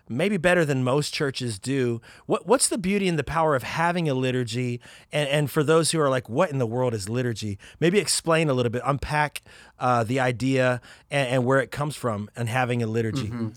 maybe 0.10 0.38
better 0.38 0.66
than 0.66 0.84
most 0.84 1.14
churches 1.14 1.60
do. 1.60 2.02
What 2.26 2.48
what's 2.48 2.68
the 2.68 2.78
beauty 2.78 3.08
and 3.08 3.18
the 3.18 3.24
power 3.24 3.56
of 3.56 3.64
having 3.64 4.10
a 4.10 4.14
liturgy? 4.14 4.82
And 5.12 5.30
and 5.30 5.52
for 5.52 5.64
those 5.64 5.92
who 5.92 6.00
are 6.02 6.10
like, 6.10 6.28
what 6.28 6.50
in 6.50 6.58
the 6.58 6.68
world 6.68 6.94
is 6.94 7.08
liturgy? 7.08 7.60
Maybe 7.80 8.00
explain 8.00 8.50
a 8.50 8.54
little 8.54 8.72
bit, 8.72 8.82
unpack 8.86 9.42
uh, 9.78 10.04
the 10.04 10.20
idea 10.20 10.82
and, 11.10 11.30
and, 11.30 11.46
where 11.46 11.60
it 11.60 11.72
comes 11.72 11.96
from, 11.96 12.30
and 12.36 12.50
having 12.50 12.84
a 12.84 12.88
liturgy. 12.88 13.28
Mm-hmm. 13.28 13.50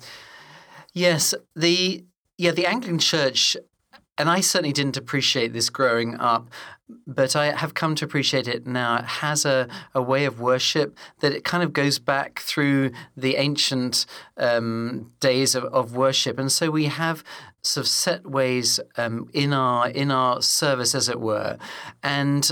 Yes, 0.92 1.34
the 1.56 2.04
yeah 2.36 2.52
the 2.52 2.66
Anglican 2.66 2.98
Church 2.98 3.56
and 4.22 4.30
I 4.30 4.38
certainly 4.38 4.72
didn't 4.72 4.96
appreciate 4.96 5.52
this 5.52 5.68
growing 5.68 6.14
up, 6.20 6.48
but 7.08 7.34
I 7.34 7.50
have 7.50 7.74
come 7.74 7.96
to 7.96 8.04
appreciate 8.04 8.46
it 8.46 8.68
now. 8.68 8.98
It 8.98 9.04
has 9.04 9.44
a, 9.44 9.66
a 9.96 10.00
way 10.00 10.26
of 10.26 10.38
worship 10.38 10.96
that 11.18 11.32
it 11.32 11.42
kind 11.42 11.64
of 11.64 11.72
goes 11.72 11.98
back 11.98 12.38
through 12.38 12.92
the 13.16 13.34
ancient 13.34 14.06
um, 14.36 15.10
days 15.18 15.56
of, 15.56 15.64
of 15.64 15.96
worship. 15.96 16.38
And 16.38 16.52
so 16.52 16.70
we 16.70 16.84
have 16.84 17.24
sort 17.62 17.84
of 17.84 17.88
set 17.88 18.24
ways 18.24 18.78
um, 18.96 19.28
in 19.32 19.52
our 19.52 19.88
in 19.88 20.12
our 20.12 20.40
service, 20.40 20.94
as 20.94 21.08
it 21.08 21.18
were. 21.18 21.58
And 22.04 22.48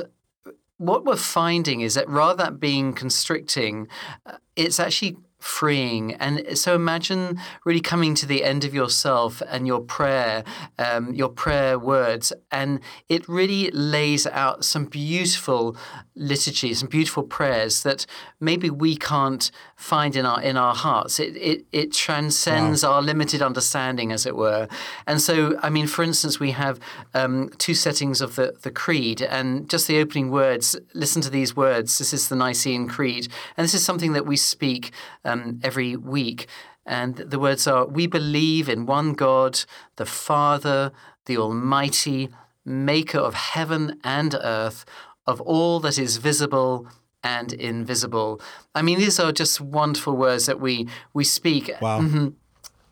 what 0.78 1.04
we're 1.04 1.14
finding 1.14 1.82
is 1.82 1.94
that 1.94 2.08
rather 2.08 2.46
than 2.46 2.56
being 2.56 2.94
constricting, 2.94 3.86
uh, 4.26 4.38
it's 4.56 4.80
actually 4.80 5.18
freeing. 5.40 6.14
And 6.14 6.56
so 6.56 6.74
imagine 6.74 7.40
really 7.64 7.80
coming 7.80 8.14
to 8.16 8.26
the 8.26 8.44
end 8.44 8.64
of 8.64 8.74
yourself 8.74 9.42
and 9.48 9.66
your 9.66 9.80
prayer, 9.80 10.44
um, 10.78 11.14
your 11.14 11.30
prayer 11.30 11.78
words, 11.78 12.32
and 12.52 12.80
it 13.08 13.28
really 13.28 13.70
lays 13.72 14.26
out 14.26 14.64
some 14.64 14.84
beautiful 14.84 15.76
liturgies, 16.14 16.80
some 16.80 16.88
beautiful 16.88 17.22
prayers 17.22 17.82
that 17.82 18.06
maybe 18.38 18.68
we 18.68 18.96
can't 18.96 19.50
find 19.76 20.14
in 20.14 20.26
our 20.26 20.42
in 20.42 20.56
our 20.56 20.74
hearts. 20.74 21.18
It 21.18 21.36
it, 21.36 21.64
it 21.72 21.92
transcends 21.92 22.82
wow. 22.82 22.92
our 22.92 23.02
limited 23.02 23.40
understanding, 23.40 24.12
as 24.12 24.26
it 24.26 24.36
were. 24.36 24.68
And 25.06 25.20
so, 25.20 25.58
I 25.62 25.70
mean, 25.70 25.86
for 25.86 26.02
instance, 26.02 26.38
we 26.38 26.50
have 26.50 26.78
um, 27.14 27.50
two 27.56 27.74
settings 27.74 28.20
of 28.20 28.36
the 28.36 28.54
the 28.62 28.70
creed, 28.70 29.22
and 29.22 29.70
just 29.70 29.88
the 29.88 29.98
opening 30.00 30.30
words. 30.30 30.76
Listen 30.92 31.22
to 31.22 31.30
these 31.30 31.56
words. 31.56 31.98
This 31.98 32.12
is 32.12 32.28
the 32.28 32.36
Nicene 32.36 32.88
Creed, 32.88 33.28
and 33.56 33.64
this 33.64 33.74
is 33.74 33.84
something 33.84 34.12
that 34.12 34.26
we 34.26 34.36
speak 34.36 34.92
um, 35.24 35.29
every 35.62 35.96
week. 35.96 36.46
And 36.86 37.16
the 37.16 37.38
words 37.38 37.66
are: 37.66 37.86
We 37.86 38.06
believe 38.06 38.68
in 38.68 38.86
one 38.86 39.12
God, 39.12 39.64
the 39.96 40.06
Father, 40.06 40.92
the 41.26 41.36
Almighty, 41.36 42.28
Maker 42.64 43.18
of 43.18 43.34
heaven 43.34 43.98
and 44.04 44.34
earth, 44.42 44.84
of 45.26 45.40
all 45.40 45.80
that 45.80 45.98
is 45.98 46.16
visible 46.16 46.86
and 47.22 47.52
invisible. 47.52 48.40
I 48.74 48.82
mean, 48.82 48.98
these 48.98 49.20
are 49.20 49.32
just 49.32 49.60
wonderful 49.60 50.16
words 50.16 50.46
that 50.46 50.60
we 50.60 50.88
we 51.12 51.24
speak. 51.24 51.70
Wow. 51.80 52.00
Mm-hmm. 52.00 52.28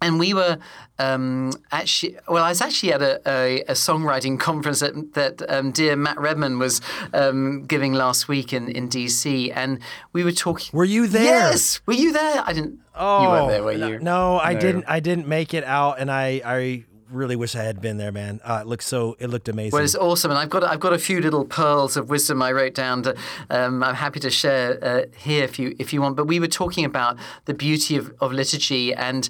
And 0.01 0.19
we 0.19 0.33
were 0.33 0.59
um, 0.99 1.53
actually, 1.73 2.17
well, 2.29 2.45
I 2.45 2.51
was 2.51 2.61
actually 2.61 2.93
at 2.93 3.03
a, 3.03 3.21
a, 3.27 3.61
a 3.63 3.73
songwriting 3.73 4.39
conference 4.39 4.81
that, 4.81 5.15
that 5.15 5.43
um, 5.51 5.73
dear 5.73 5.97
Matt 5.97 6.19
Redman 6.19 6.59
was 6.59 6.81
um, 7.13 7.65
giving 7.65 7.95
last 7.95 8.29
week 8.29 8.53
in, 8.53 8.69
in 8.69 8.89
DC, 8.89 9.53
and 9.55 9.81
we 10.13 10.25
were 10.25 10.33
talking. 10.33 10.77
Were 10.77 10.85
you 10.85 11.07
there? 11.07 11.25
Yes, 11.25 11.81
were 11.87 11.95
you 11.95 12.13
there? 12.13 12.43
I 12.45 12.53
didn't. 12.53 12.79
Oh, 12.95 13.23
you 13.23 13.29
weren't 13.29 13.49
there, 13.49 13.63
were 13.63 13.73
you? 13.73 13.99
No, 13.99 14.35
no, 14.35 14.39
I 14.39 14.55
didn't. 14.55 14.85
I 14.89 15.01
didn't 15.01 15.29
make 15.29 15.55
it 15.55 15.65
out, 15.65 15.99
and 15.99 16.11
I, 16.11 16.43
I 16.45 16.85
really 17.11 17.37
wish 17.37 17.55
I 17.55 17.63
had 17.63 17.81
been 17.81 17.97
there, 17.97 18.13
man. 18.13 18.41
Uh, 18.45 18.61
it 18.63 18.67
looked 18.67 18.83
so. 18.83 19.17
It 19.19 19.29
looked 19.29 19.49
amazing. 19.49 19.73
Well, 19.73 19.85
it's 19.85 19.95
awesome, 19.95 20.31
and 20.31 20.39
I've 20.39 20.51
got 20.51 20.65
I've 20.65 20.81
got 20.81 20.93
a 20.93 20.99
few 20.99 21.21
little 21.21 21.45
pearls 21.45 21.97
of 21.97 22.11
wisdom 22.11 22.43
I 22.43 22.53
wrote 22.53 22.75
down. 22.75 23.03
That, 23.03 23.17
um, 23.51 23.83
I'm 23.83 23.95
happy 23.95 24.21
to 24.21 24.31
share 24.31 24.83
uh, 24.83 25.03
here 25.17 25.45
if 25.45 25.59
you 25.59 25.75
if 25.79 25.93
you 25.93 26.03
want. 26.03 26.17
But 26.17 26.27
we 26.27 26.41
were 26.41 26.49
talking 26.49 26.85
about 26.85 27.17
the 27.47 27.55
beauty 27.55 27.97
of, 27.97 28.13
of 28.21 28.33
liturgy, 28.33 28.95
and 28.95 29.29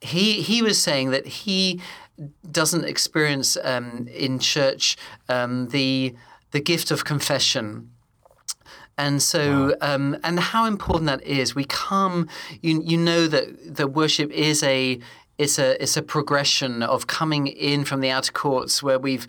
he 0.00 0.42
he 0.42 0.62
was 0.62 0.80
saying 0.80 1.10
that 1.10 1.26
he 1.26 1.80
doesn't 2.50 2.84
experience 2.84 3.56
um, 3.62 4.08
in 4.12 4.38
church 4.38 4.96
um, 5.28 5.68
the 5.68 6.14
the 6.50 6.60
gift 6.60 6.90
of 6.90 7.04
confession. 7.04 7.90
And 8.98 9.22
so, 9.22 9.66
wow. 9.66 9.94
um, 9.94 10.16
and 10.24 10.40
how 10.40 10.64
important 10.64 11.06
that 11.06 11.22
is. 11.22 11.54
We 11.54 11.64
come, 11.64 12.28
you, 12.62 12.80
you 12.82 12.96
know 12.96 13.26
that 13.26 13.76
the 13.76 13.86
worship 13.86 14.30
is 14.30 14.62
a 14.62 14.98
it's 15.38 15.58
a 15.58 15.80
it's 15.82 15.96
a 15.96 16.02
progression 16.02 16.82
of 16.82 17.06
coming 17.06 17.46
in 17.46 17.84
from 17.84 18.00
the 18.00 18.10
outer 18.10 18.32
courts 18.32 18.82
where 18.82 18.98
we've 18.98 19.26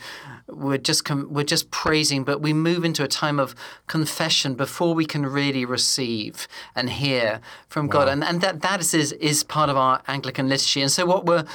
we're 0.47 0.77
just 0.77 1.03
com- 1.03 1.27
we're 1.29 1.43
just 1.43 1.69
praising, 1.71 2.23
but 2.23 2.41
we 2.41 2.53
move 2.53 2.85
into 2.85 3.03
a 3.03 3.07
time 3.07 3.39
of 3.39 3.53
confession 3.87 4.55
before 4.55 4.95
we 4.95 5.05
can 5.05 5.25
really 5.25 5.65
receive 5.65 6.47
and 6.75 6.89
hear 6.89 7.41
from 7.67 7.87
wow. 7.87 7.93
God, 7.93 8.09
and 8.09 8.23
and 8.23 8.41
that 8.41 8.61
that 8.61 8.79
is 8.79 8.93
is 8.93 9.43
part 9.43 9.69
of 9.69 9.75
our 9.75 10.01
Anglican 10.07 10.47
liturgy. 10.47 10.81
And 10.81 10.91
so 10.91 11.05
what 11.05 11.25
we're 11.25 11.45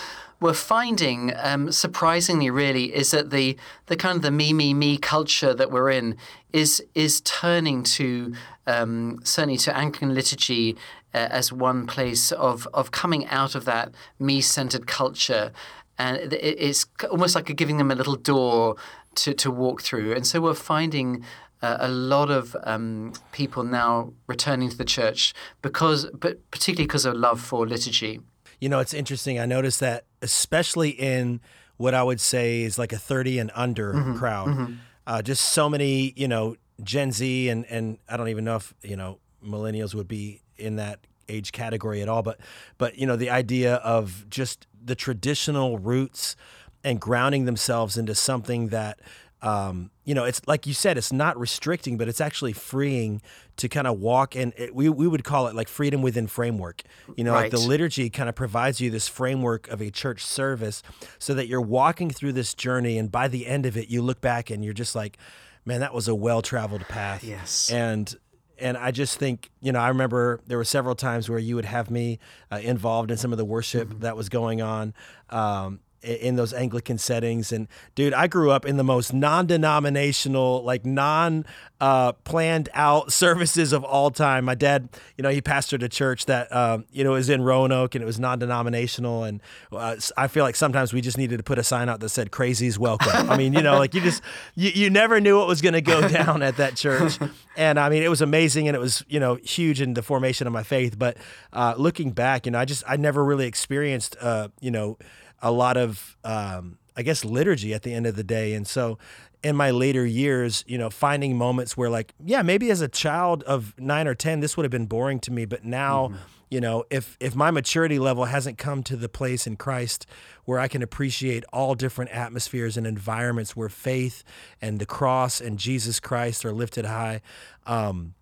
we're 0.41 0.53
finding, 0.53 1.33
um, 1.37 1.71
surprisingly, 1.71 2.51
really, 2.51 2.95
is 2.95 3.13
that 3.13 3.31
the 3.31 3.57
the 3.87 3.97
kind 3.97 4.17
of 4.17 4.23
the 4.23 4.31
me 4.31 4.53
me 4.53 4.75
me 4.75 4.99
culture 4.99 5.55
that 5.55 5.71
we're 5.71 5.91
in 5.91 6.17
is 6.53 6.85
is 6.95 7.23
turning 7.23 7.83
to 7.85 8.35
um, 8.67 9.21
certainly 9.25 9.57
to 9.59 9.75
Anglican 9.75 10.15
liturgy 10.15 10.77
uh, 11.15 11.29
as 11.31 11.53
one 11.53 11.87
place 11.87 12.33
of 12.33 12.67
of 12.73 12.91
coming 12.91 13.27
out 13.27 13.55
of 13.55 13.65
that 13.65 13.93
me 14.19 14.41
centered 14.41 14.87
culture, 14.87 15.53
and 15.99 16.17
it, 16.17 16.33
it's 16.35 16.87
almost 17.11 17.35
like 17.35 17.55
giving 17.57 17.77
them 17.79 17.91
a 17.91 17.95
little 17.95 18.17
door 18.17 18.77
to 19.17 19.35
to 19.35 19.51
walk 19.51 19.83
through. 19.83 20.15
And 20.15 20.27
so 20.27 20.41
we're 20.41 20.55
finding. 20.55 21.25
Uh, 21.65 21.77
a 21.79 21.89
lot 21.89 22.29
of 22.29 22.57
um, 22.65 23.13
people 23.31 23.63
now 23.63 24.13
returning 24.27 24.69
to 24.69 24.77
the 24.77 24.85
church 24.85 25.33
because, 25.63 26.07
but 26.07 26.51
particularly 26.51 26.89
because 26.89 27.05
of 27.05 27.15
love 27.15 27.41
for 27.41 27.69
liturgy. 27.69 28.19
You 28.59 28.69
know, 28.69 28.81
it's 28.81 28.93
interesting. 28.93 29.39
I 29.39 29.47
noticed 29.47 29.79
that, 29.79 30.05
especially 30.23 30.91
in 30.91 31.41
what 31.77 31.95
I 31.95 32.03
would 32.03 32.21
say 32.21 32.63
is 32.63 32.81
like 32.81 32.93
a 32.93 32.99
30 32.99 33.39
and 33.39 33.53
under 33.55 33.95
mm-hmm. 33.95 34.19
crowd, 34.19 34.49
mm-hmm. 34.49 34.75
Uh, 35.07 35.21
just 35.21 35.53
so 35.53 35.69
many, 35.69 36.13
you 36.17 36.29
know, 36.29 36.55
Gen 36.83 37.11
Z 37.11 37.49
and, 37.49 37.67
and 37.67 37.99
I 38.09 38.17
don't 38.17 38.29
even 38.29 38.45
know 38.45 38.57
if, 38.57 38.73
you 38.83 38.97
know, 38.97 39.19
millennials 39.45 39.95
would 39.95 40.07
be 40.07 40.43
in 40.63 40.77
that 40.77 41.01
age 41.29 41.53
category 41.53 42.03
at 42.03 42.09
all, 42.09 42.23
but 42.23 42.39
but 42.79 42.97
you 42.97 43.07
know 43.07 43.17
the 43.17 43.31
idea 43.31 43.77
of 43.77 44.29
just 44.29 44.67
the 44.85 44.95
traditional 44.95 45.79
roots 45.79 46.37
and 46.85 47.01
grounding 47.01 47.45
themselves 47.45 47.97
into 47.97 48.15
something 48.15 48.69
that 48.69 48.99
um, 49.43 49.91
you 50.05 50.15
know, 50.15 50.25
it's 50.25 50.41
like 50.47 50.69
you 50.69 50.75
said, 50.75 50.97
it's 50.97 51.13
not 51.13 51.39
restricting, 51.39 51.97
but 51.97 52.09
it's 52.09 52.21
actually 52.21 52.53
freeing 52.53 53.21
to 53.57 53.69
kind 53.69 53.89
of 53.89 53.99
walk 53.99 54.37
and 54.37 54.53
we, 54.73 54.89
we 54.89 55.07
would 55.09 55.25
call 55.25 55.49
it 55.49 55.55
like 55.55 55.69
freedom 55.69 56.01
within 56.01 56.29
framework. 56.29 56.83
You 57.17 57.25
know, 57.25 57.33
right. 57.33 57.43
like 57.43 57.51
the 57.51 57.59
liturgy 57.59 58.09
kind 58.09 58.29
of 58.29 58.37
provides 58.37 58.81
you 58.81 58.89
this 58.91 59.09
framework 59.09 59.69
of 59.69 59.81
a 59.81 59.91
church 59.91 60.25
service 60.25 60.83
so 61.19 61.35
that 61.35 61.49
you're 61.49 61.61
walking 61.61 62.09
through 62.09 62.33
this 62.33 62.55
journey. 62.55 62.99
And 62.99 63.11
by 63.11 63.27
the 63.27 63.49
end 63.49 63.67
of 63.67 63.77
it, 63.77 63.89
you 63.89 64.01
look 64.01 64.21
back 64.21 64.49
and 64.49 64.65
you're 64.65 64.73
just 64.73 64.95
like, 64.95 65.19
man, 65.65 65.81
that 65.81 65.93
was 65.93 66.07
a 66.07 66.15
well 66.15 66.41
traveled 66.41 66.87
path. 66.87 67.25
Yes. 67.25 67.69
And 67.71 68.15
and 68.63 68.79
I 68.79 68.93
just 68.93 69.19
think, 69.19 69.51
you 69.61 69.73
know, 69.73 69.81
I 69.81 69.89
remember 69.89 70.41
there 70.47 70.57
were 70.57 70.65
several 70.65 70.95
times 70.95 71.29
where 71.29 71.39
you 71.39 71.57
would 71.57 71.65
have 71.65 71.91
me 71.91 72.19
uh, 72.51 72.61
involved 72.63 73.11
in 73.11 73.17
some 73.17 73.33
of 73.33 73.39
the 73.39 73.45
worship 73.45 73.89
mm-hmm. 73.89 74.01
that 74.01 74.17
was 74.17 74.29
going 74.29 74.63
on. 74.63 74.95
Um, 75.29 75.81
in 76.03 76.37
those 76.37 76.53
Anglican 76.53 76.99
settings. 76.99 77.53
And 77.53 77.69
dude, 77.95 78.13
I 78.15 78.27
grew 78.27 78.51
up 78.51 78.67
in 78.67 78.77
the 78.77 78.85
most 78.85 79.13
non-denominational, 79.13 80.63
like 80.65 80.85
non 80.85 81.45
uh, 81.81 82.13
planned 82.13 82.69
out 82.75 83.13
services 83.13 83.73
of 83.73 83.85
all 83.85 84.11
time. 84.11 84.45
My 84.45 84.55
dad, 84.55 84.89
you 85.17 85.23
know, 85.23 85.31
he 85.31 85.41
pastored 85.41 85.83
a 85.83 85.89
church 85.89 86.27
that 86.27 86.55
um, 86.55 86.85
you 86.93 87.05
know 87.05 87.13
was 87.13 87.29
in 87.29 87.43
Roanoke 87.43 87.95
and 87.95 88.03
it 88.03 88.07
was 88.07 88.19
non-denominational. 88.19 89.25
And 89.25 89.41
uh, 89.73 89.97
I 90.17 90.29
feel 90.29 90.45
like 90.45 90.57
sometimes 90.57 90.93
we 90.93 91.01
just 91.01 91.19
needed 91.19 91.39
to 91.39 91.43
put 91.43 91.59
a 91.59 91.65
sign 91.65 91.89
out 91.89 92.01
that 92.01 92.09
said 92.09 92.31
"Crazies 92.31 92.79
welcome." 92.79 93.31
I 93.31 93.37
mean, 93.37 93.53
you 93.53 93.63
know, 93.63 93.79
like 93.79 93.95
you 93.95 94.01
just 94.01 94.23
you, 94.55 94.71
you 94.71 94.91
never 94.91 95.21
knew 95.21 95.39
what 95.39 95.47
was 95.47 95.61
going 95.61 95.75
to 95.75 95.81
go 95.81 96.07
down 96.09 96.43
at 96.43 96.57
that 96.57 96.77
church. 96.77 97.19
And 97.57 97.79
I 97.79 97.89
mean, 97.89 98.03
it 98.03 98.09
was 98.09 98.23
amazing 98.23 98.69
and 98.69 98.77
it 98.77 98.81
was 98.81 99.05
you 99.09 99.21
know 99.21 99.37
huge 99.37 99.81
in 99.81 99.95
the 99.95 100.03
formation 100.03 100.47
of 100.47 100.53
my 100.53 100.63
faith. 100.63 100.99
But 100.99 101.17
uh, 101.53 101.75
looking 101.77 102.13
back, 102.13 102.47
you 102.47 102.53
know, 102.53 102.59
I 102.59 102.65
just 102.65 102.85
I 102.87 102.97
never 102.97 103.25
really 103.25 103.47
experienced 103.47 104.17
uh, 104.21 104.49
you 104.61 104.71
know 104.71 104.99
a 105.43 105.51
lot 105.51 105.77
of 105.77 106.17
um, 106.25 106.79
I 106.97 107.03
guess 107.03 107.25
liturgy 107.25 107.75
at 107.75 107.83
the 107.83 107.93
end 107.93 108.07
of 108.07 108.17
the 108.17 108.25
day. 108.25 108.55
And 108.55 108.67
so 108.67 108.99
in 109.43 109.57
my 109.57 109.71
later 109.71 110.07
years, 110.07 110.65
you 110.67 110.79
know, 110.79 110.91
finding 110.91 111.37
moments 111.37 111.77
where 111.77 111.91
like, 111.91 112.15
yeah, 112.25 112.43
maybe 112.43 112.71
as 112.71 112.81
a 112.81 112.89
child 112.89 113.43
of 113.45 113.75
9 113.79 114.07
or 114.07 114.15
10 114.15 114.41
this 114.41 114.57
would 114.57 114.65
have 114.65 114.71
been 114.71 114.87
boring 114.87 115.19
to 115.21 115.33
me, 115.33 115.45
but 115.45 115.65
now, 115.65 116.09
mm-hmm. 116.09 116.17
you 116.51 116.61
know, 116.61 116.85
if 116.91 117.17
if 117.19 117.35
my 117.35 117.51
maturity 117.51 117.99
level 117.99 118.27
hasn't 118.27 118.59
come 118.59 118.83
to 118.85 118.97
the 118.97 119.09
place 119.09 119.47
in 119.47 119.57
Christ 119.57 120.07
where 120.45 120.59
I 120.59 120.69
can 120.69 120.83
appreciate 120.83 121.45
all 121.53 121.75
different 121.75 122.11
atmospheres 122.13 122.77
and 122.77 122.87
environments 122.87 123.57
where 123.57 123.69
faith 123.69 124.23
and 124.61 124.79
the 124.79 124.87
cross 124.87 125.41
and 125.41 125.59
Jesus 125.59 125.99
Christ 125.99 126.45
are 126.45 126.53
lifted 126.53 126.85
high, 126.85 127.21
um, 127.67 128.15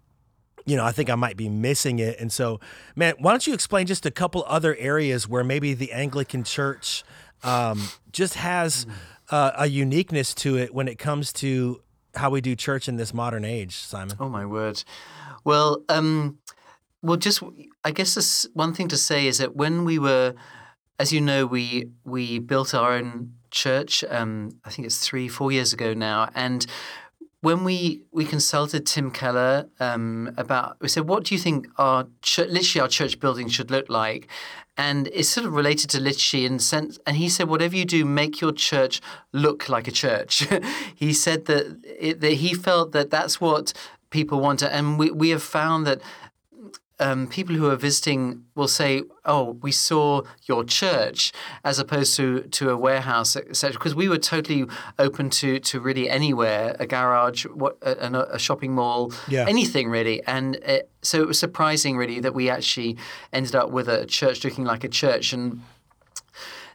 you 0.67 0.77
know, 0.77 0.85
I 0.85 0.93
think 0.93 1.11
I 1.11 1.15
might 1.15 1.37
be 1.37 1.49
missing 1.49 1.99
it. 1.99 2.19
And 2.19 2.33
so, 2.33 2.61
man, 2.97 3.15
why 3.19 3.33
don't 3.33 3.47
you 3.47 3.55
explain 3.55 3.87
just 3.87 4.07
a 4.07 4.11
couple 4.11 4.45
other 4.47 4.77
areas 4.77 5.29
where 5.29 5.45
maybe 5.45 5.75
the 5.75 5.93
Anglican 5.93 6.45
Church 6.45 7.05
um, 7.43 7.89
just 8.13 8.35
has 8.35 8.87
uh, 9.31 9.53
a 9.57 9.67
uniqueness 9.67 10.35
to 10.35 10.57
it 10.57 10.75
when 10.75 10.89
it 10.89 10.99
comes 10.99 11.33
to 11.35 11.83
how 12.15 12.31
we 12.31 12.41
do 12.41 12.57
church 12.57 12.89
in 12.89 12.97
this 12.97 13.15
modern 13.15 13.45
age, 13.45 13.77
Simon? 13.77 14.17
Oh 14.19 14.29
my 14.29 14.45
word! 14.45 14.83
Well, 15.45 15.83
um, 15.89 16.39
well, 17.03 17.17
just 17.17 17.43
I 17.85 17.93
guess 17.93 18.15
this 18.15 18.47
one 18.53 18.75
thing 18.75 18.89
to 18.89 18.97
say 18.97 19.27
is 19.27 19.39
that 19.39 19.55
when 19.55 19.85
we 19.85 19.99
were 19.99 20.35
as 21.01 21.15
you 21.15 21.21
know, 21.21 21.47
we 21.47 21.89
we 22.05 22.39
built 22.39 22.75
our 22.75 22.93
own 22.93 23.33
church. 23.51 24.05
Um, 24.09 24.61
I 24.65 24.71
think 24.71 24.85
it's 24.85 24.99
three, 24.99 25.29
four 25.29 25.51
years 25.51 25.73
ago 25.73 25.95
now, 25.95 26.29
and 26.35 26.67
when 27.43 27.65
we 27.65 28.03
we 28.13 28.25
consulted 28.25 28.87
Tim 28.87 29.11
Keller 29.11 29.67
um, 29.81 30.33
about, 30.37 30.77
we 30.81 30.89
said, 30.89 31.09
"What 31.09 31.25
do 31.25 31.35
you 31.35 31.41
think 31.41 31.69
our 31.79 32.07
church, 32.23 32.51
literally 32.51 32.83
our 32.83 32.89
church 32.89 33.19
building 33.19 33.49
should 33.49 33.71
look 33.71 33.89
like?" 33.89 34.29
And 34.77 35.09
it's 35.09 35.29
sort 35.29 35.47
of 35.47 35.55
related 35.55 35.91
to 35.91 36.01
liturgy 36.01 36.45
in 36.47 36.59
sense. 36.59 36.99
And 37.07 37.17
he 37.17 37.29
said, 37.29 37.49
"Whatever 37.49 37.77
you 37.77 37.85
do, 37.85 38.05
make 38.05 38.41
your 38.41 38.53
church 38.53 39.01
look 39.33 39.69
like 39.69 39.89
a 39.89 39.93
church." 39.93 40.47
he 40.95 41.13
said 41.13 41.47
that, 41.47 41.79
it, 41.85 42.21
that 42.21 42.35
he 42.35 42.55
felt 42.55 42.93
that 42.93 43.11
that's 43.11 43.41
what 43.41 43.73
people 44.11 44.41
want, 44.41 44.63
and 44.63 44.99
we 44.99 45.11
we 45.11 45.31
have 45.31 45.43
found 45.43 45.87
that 45.87 46.01
um, 47.01 47.27
people 47.27 47.55
who 47.57 47.69
are 47.71 47.77
visiting 47.77 48.45
will 48.55 48.69
say, 48.69 49.03
"Oh, 49.25 49.57
we 49.63 49.73
saw 49.73 50.23
your 50.45 50.63
church," 50.65 51.33
as 51.65 51.79
opposed 51.79 52.15
to 52.17 52.43
to 52.43 52.71
a 52.71 52.77
warehouse, 52.77 53.35
etc. 53.37 53.73
Because 53.73 53.95
we 53.95 54.09
were 54.09 54.19
totally 54.19 54.67
open 54.99 55.31
to 55.31 55.59
to 55.61 55.81
really 55.81 56.09
anywhere, 56.09 56.77
a 56.79 56.87
garage, 56.87 57.47
what 57.47 57.77
a, 57.83 58.35
a 58.35 58.39
shopping 58.39 58.73
mall, 58.75 59.13
Yeah. 59.29 59.47
anything 59.49 59.89
really. 59.91 60.23
And 60.27 60.57
it, 60.57 60.91
so 61.03 61.21
it 61.23 61.27
was 61.27 61.39
surprising, 61.39 61.97
really, 61.97 62.21
that 62.21 62.35
we 62.35 62.51
actually 62.51 62.97
ended 63.33 63.55
up 63.55 63.71
with 63.71 63.89
a 63.89 64.07
church 64.07 64.45
looking 64.45 64.65
like 64.65 64.85
a 64.85 64.89
church 64.89 65.33
and. 65.33 65.61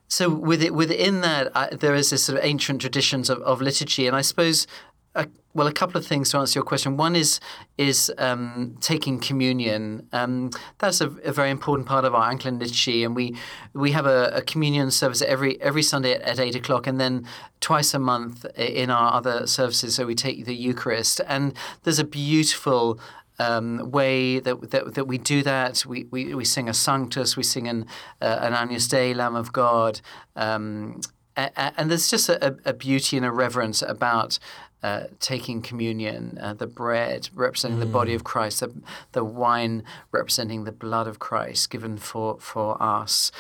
So 0.08 0.30
with 0.30 0.62
it, 0.62 0.74
within 0.76 1.22
that, 1.22 1.52
uh, 1.56 1.68
there 1.72 1.96
is 1.96 2.12
this 2.12 2.24
sort 2.26 2.38
of 2.38 2.46
ancient 2.46 2.80
traditions 2.80 3.28
of, 3.28 3.40
of 3.42 3.60
liturgy, 3.60 4.06
and 4.06 4.16
I 4.16 4.22
suppose, 4.22 4.68
uh, 5.16 5.26
well, 5.54 5.68
a 5.68 5.72
couple 5.72 5.98
of 5.98 6.06
things 6.06 6.30
to 6.32 6.38
answer 6.38 6.60
your 6.60 6.66
question. 6.66 6.98
One 6.98 7.16
is 7.16 7.40
is 7.78 8.12
um, 8.18 8.76
taking 8.82 9.20
communion. 9.20 10.08
Um, 10.12 10.50
that's 10.80 11.00
a, 11.02 11.08
a 11.24 11.32
very 11.32 11.50
important 11.50 11.88
part 11.88 12.04
of 12.06 12.14
our 12.14 12.30
Anglican 12.30 12.60
liturgy, 12.60 13.04
and 13.06 13.16
we 13.16 13.36
we 13.74 13.92
have 13.92 14.06
a, 14.06 14.32
a 14.36 14.42
communion 14.42 14.92
service 14.92 15.22
every 15.22 15.60
every 15.62 15.82
Sunday 15.84 16.14
at, 16.14 16.22
at 16.22 16.40
eight 16.40 16.56
o'clock, 16.56 16.88
and 16.88 17.00
then 17.00 17.26
twice 17.62 17.94
a 17.94 18.00
month 18.00 18.46
in 18.58 18.90
our 18.90 19.14
other 19.14 19.48
services. 19.48 19.96
So 19.96 20.06
we 20.06 20.16
take 20.16 20.46
the 20.46 20.56
Eucharist, 20.56 21.22
and 21.28 21.54
there's 21.84 22.00
a 22.00 22.04
beautiful 22.04 23.00
um, 23.40 23.92
way 23.92 24.40
that, 24.42 24.72
that 24.72 24.94
that 24.96 25.08
we 25.08 25.18
do 25.18 25.42
that. 25.44 25.86
We, 25.88 26.06
we, 26.12 26.36
we 26.36 26.46
sing 26.46 26.68
a 26.70 26.74
Sanctus, 26.74 27.38
we 27.38 27.44
sing 27.44 27.68
an 27.68 27.86
uh, 28.22 28.40
an 28.42 28.54
Agnus 28.54 28.88
Dei, 28.90 29.14
Lamb 29.14 29.36
of 29.36 29.54
God, 29.54 30.02
um, 30.36 31.00
a- 31.38 31.52
a- 31.56 31.74
and 31.78 31.90
there's 31.90 32.10
just 32.10 32.28
a, 32.30 32.58
a 32.66 32.74
beauty 32.74 33.16
and 33.16 33.26
a 33.26 33.32
reverence 33.32 33.82
about. 33.82 34.38
Uh, 34.86 35.08
taking 35.20 35.64
communion, 35.70 36.38
uh, 36.40 36.54
the 36.54 36.68
bread 36.68 37.22
representing 37.34 37.80
the 37.80 37.94
body 38.00 38.14
of 38.14 38.24
Christ, 38.24 38.60
the, 38.60 38.70
the 39.14 39.24
wine 39.24 39.84
representing 40.12 40.66
the 40.66 40.72
blood 40.72 41.08
of 41.08 41.18
Christ 41.18 41.72
given 41.72 41.98
for, 41.98 42.38
for 42.40 42.70
us. 42.80 43.32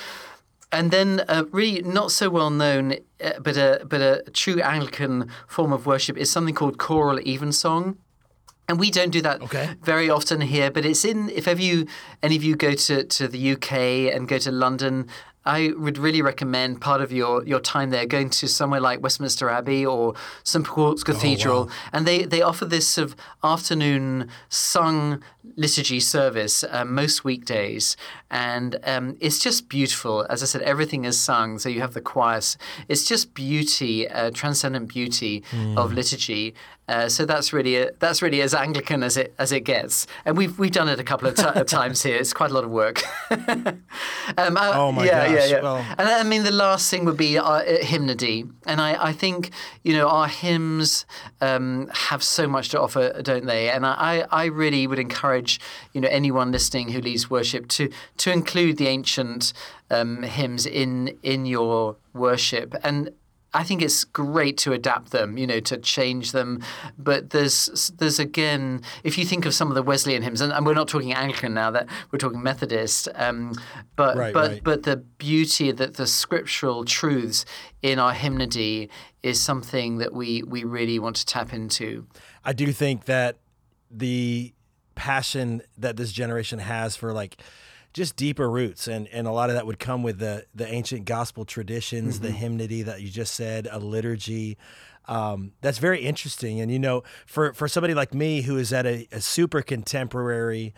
And 0.72 0.90
then, 0.90 1.10
uh, 1.28 1.44
really 1.52 1.82
not 1.84 2.12
so 2.12 2.26
well 2.32 2.50
known, 2.50 2.94
uh, 3.24 3.40
but 3.48 3.58
a 3.58 3.70
but 3.92 4.02
a 4.02 4.24
true 4.34 4.60
Anglican 4.60 5.30
form 5.48 5.72
of 5.72 5.86
worship 5.86 6.18
is 6.18 6.32
something 6.32 6.56
called 6.56 6.78
choral 6.88 7.20
evensong. 7.20 7.98
And 8.68 8.80
we 8.80 8.90
don't 8.90 9.12
do 9.12 9.22
that 9.22 9.42
Okay. 9.44 9.68
very 9.84 10.10
often 10.10 10.42
here, 10.42 10.72
but 10.72 10.84
it's 10.86 11.06
in. 11.06 11.30
If 11.30 11.48
ever 11.48 11.62
you, 11.62 11.86
any 12.24 12.36
of 12.36 12.44
you 12.44 12.56
go 12.56 12.74
to, 12.88 13.04
to 13.04 13.28
the 13.28 13.52
UK 13.54 13.72
and 14.16 14.28
go 14.28 14.40
to 14.40 14.52
London, 14.52 15.08
I 15.46 15.74
would 15.78 15.98
really 15.98 16.22
recommend 16.22 16.82
part 16.82 17.02
of 17.02 17.12
your, 17.12 17.44
your 17.46 17.60
time 17.60 17.92
there 17.92 18.06
going 18.06 18.30
to 18.32 18.48
somewhere 18.48 18.80
like 18.80 19.02
Westminster 19.02 19.50
Abbey 19.50 19.86
or 19.86 20.16
St 20.44 20.66
Paul's 20.66 21.04
oh, 21.04 21.06
Cathedral, 21.06 21.70
and 21.94 22.08
they, 22.08 22.24
they 22.24 22.42
offer 22.42 22.66
this 22.66 22.88
sort 22.88 23.10
of 23.10 23.16
afternoon 23.44 24.30
sung 24.50 25.22
liturgy 25.56 26.00
service 26.00 26.64
uh, 26.70 26.86
most 26.86 27.24
weekdays, 27.24 27.96
and 28.32 28.78
um, 28.84 29.16
it's 29.20 29.40
just 29.40 29.70
beautiful. 29.70 30.26
As 30.30 30.42
I 30.44 30.46
said, 30.46 30.62
everything 30.64 31.06
is 31.06 31.20
sung, 31.20 31.60
so 31.60 31.70
you 31.70 31.82
have 31.82 31.94
the 31.94 32.02
choirs. 32.02 32.58
It's 32.88 33.06
just 33.08 33.34
beauty, 33.34 34.08
uh, 34.08 34.32
transcendent 34.32 34.88
beauty 34.90 35.44
of 35.78 35.94
liturgy. 35.94 36.54
Uh, 36.88 37.10
so 37.10 37.26
that's 37.26 37.52
really 37.52 37.78
a, 37.78 37.92
that's 37.98 38.22
really 38.22 38.42
as 38.44 38.54
Anglican 38.54 39.02
as 39.02 39.18
it 39.18 39.34
as 39.40 39.52
it 39.52 39.62
gets, 39.62 40.06
and 40.24 40.38
we've 40.38 40.60
we've 40.60 40.72
done 40.72 40.88
it 40.88 41.00
a 41.00 41.04
couple 41.04 41.28
of 41.28 41.34
ti 41.36 41.64
times 41.78 42.04
here. 42.04 42.16
It's 42.16 42.32
quite 42.34 42.52
a 42.52 42.54
lot 42.54 42.64
of 42.64 42.70
work. 42.70 43.02
um, 43.58 44.58
uh, 44.58 44.72
Oh 44.76 44.92
my 44.92 45.06
yeah, 45.06 45.26
yeah, 45.26 45.36
gosh, 45.36 45.50
yeah. 45.52 45.62
well- 45.62 45.86
And 45.98 46.08
I 46.08 46.24
mean, 46.24 46.44
the 46.44 46.52
last 46.52 46.90
thing 46.92 47.06
would 47.06 47.18
be 47.18 47.38
our 47.38 47.62
uh, 47.62 47.84
hymnody, 47.84 48.46
and 48.68 48.80
I, 48.82 49.08
I 49.10 49.14
think 49.14 49.50
you 49.84 49.94
know 49.94 50.08
our 50.10 50.28
hymns 50.28 51.06
um, 51.42 51.90
have 51.94 52.22
so 52.24 52.48
much 52.48 52.70
to 52.70 52.80
offer, 52.82 53.20
don't 53.22 53.46
they? 53.46 53.70
And 53.70 53.86
I, 53.86 54.26
I 54.32 54.46
really 54.46 54.86
would 54.88 55.00
encourage 55.00 55.35
you 55.94 56.02
know 56.02 56.08
anyone 56.10 56.52
listening 56.52 56.90
who 56.90 57.02
leads 57.02 57.30
worship 57.30 57.68
to 57.68 57.90
to 58.18 58.32
include 58.32 58.78
the 58.78 58.88
ancient 58.88 59.54
um, 59.90 60.24
hymns 60.24 60.66
in 60.66 61.18
in 61.24 61.46
your 61.46 61.98
worship 62.14 62.76
and. 62.84 63.12
I 63.56 63.64
think 63.64 63.82
it's 63.82 64.04
great 64.04 64.58
to 64.58 64.74
adapt 64.74 65.12
them, 65.12 65.38
you 65.38 65.48
know, 65.48 65.62
to 65.62 65.78
change 65.78 66.34
them. 66.34 66.62
But 66.98 67.30
there's 67.30 67.90
there's 67.98 68.20
again, 68.20 68.82
if 69.06 69.18
you 69.18 69.24
think 69.24 69.46
of 69.46 69.54
some 69.54 69.70
of 69.70 69.76
the 69.76 69.82
Wesleyan 69.82 70.24
hymns, 70.24 70.42
and, 70.42 70.52
and 70.52 70.66
we're 70.66 70.74
not 70.74 70.90
talking 70.90 71.14
Anglican 71.14 71.54
now, 71.54 71.72
that 71.72 71.88
we're 72.12 72.20
talking 72.20 72.44
Methodist. 72.44 73.08
Um, 73.16 73.54
but 73.96 74.18
Right, 74.18 74.34
but 74.34 74.52
right. 74.52 74.62
but 74.64 74.84
the 74.84 74.98
beauty 74.98 75.72
that 75.72 75.96
the 75.96 76.06
scriptural 76.06 76.84
truths 76.84 77.46
in 77.82 77.98
our 77.98 78.12
hymnody 78.12 78.90
is 79.24 79.40
something 79.40 80.00
that 80.00 80.14
we 80.14 80.44
we 80.44 80.66
really 80.66 81.00
want 81.00 81.16
to 81.16 81.26
tap 81.26 81.54
into. 81.54 82.08
I 82.44 82.52
do 82.52 82.74
think 82.74 83.06
that 83.06 83.38
the 83.90 84.54
passion 84.96 85.62
that 85.78 85.98
this 85.98 86.12
generation 86.12 86.60
has 86.60 86.96
for 86.96 87.14
like 87.14 87.38
just 87.94 88.16
deeper 88.16 88.50
roots. 88.50 88.88
And 88.88 89.08
and 89.10 89.28
a 89.28 89.32
lot 89.32 89.50
of 89.50 89.56
that 89.56 89.66
would 89.66 89.80
come 89.80 90.04
with 90.04 90.20
the 90.20 90.46
the 90.54 90.68
ancient 90.68 91.06
gospel 91.06 91.46
traditions 91.46 92.20
the 92.20 92.32
hymnody 92.32 92.82
that 92.82 93.02
you 93.02 93.10
just 93.10 93.34
said 93.34 93.68
a 93.72 93.80
liturgy. 93.80 94.58
Um, 95.08 95.52
that's 95.62 95.78
very 95.78 96.02
interesting. 96.02 96.60
And 96.60 96.72
you 96.72 96.80
know 96.80 97.04
for 97.26 97.54
for 97.54 97.68
somebody 97.68 97.94
like 97.94 98.14
me 98.14 98.42
who 98.42 98.58
is 98.58 98.74
at 98.74 98.86
a, 98.86 99.08
a 99.12 99.22
super 99.22 99.62
contemporary 99.62 100.74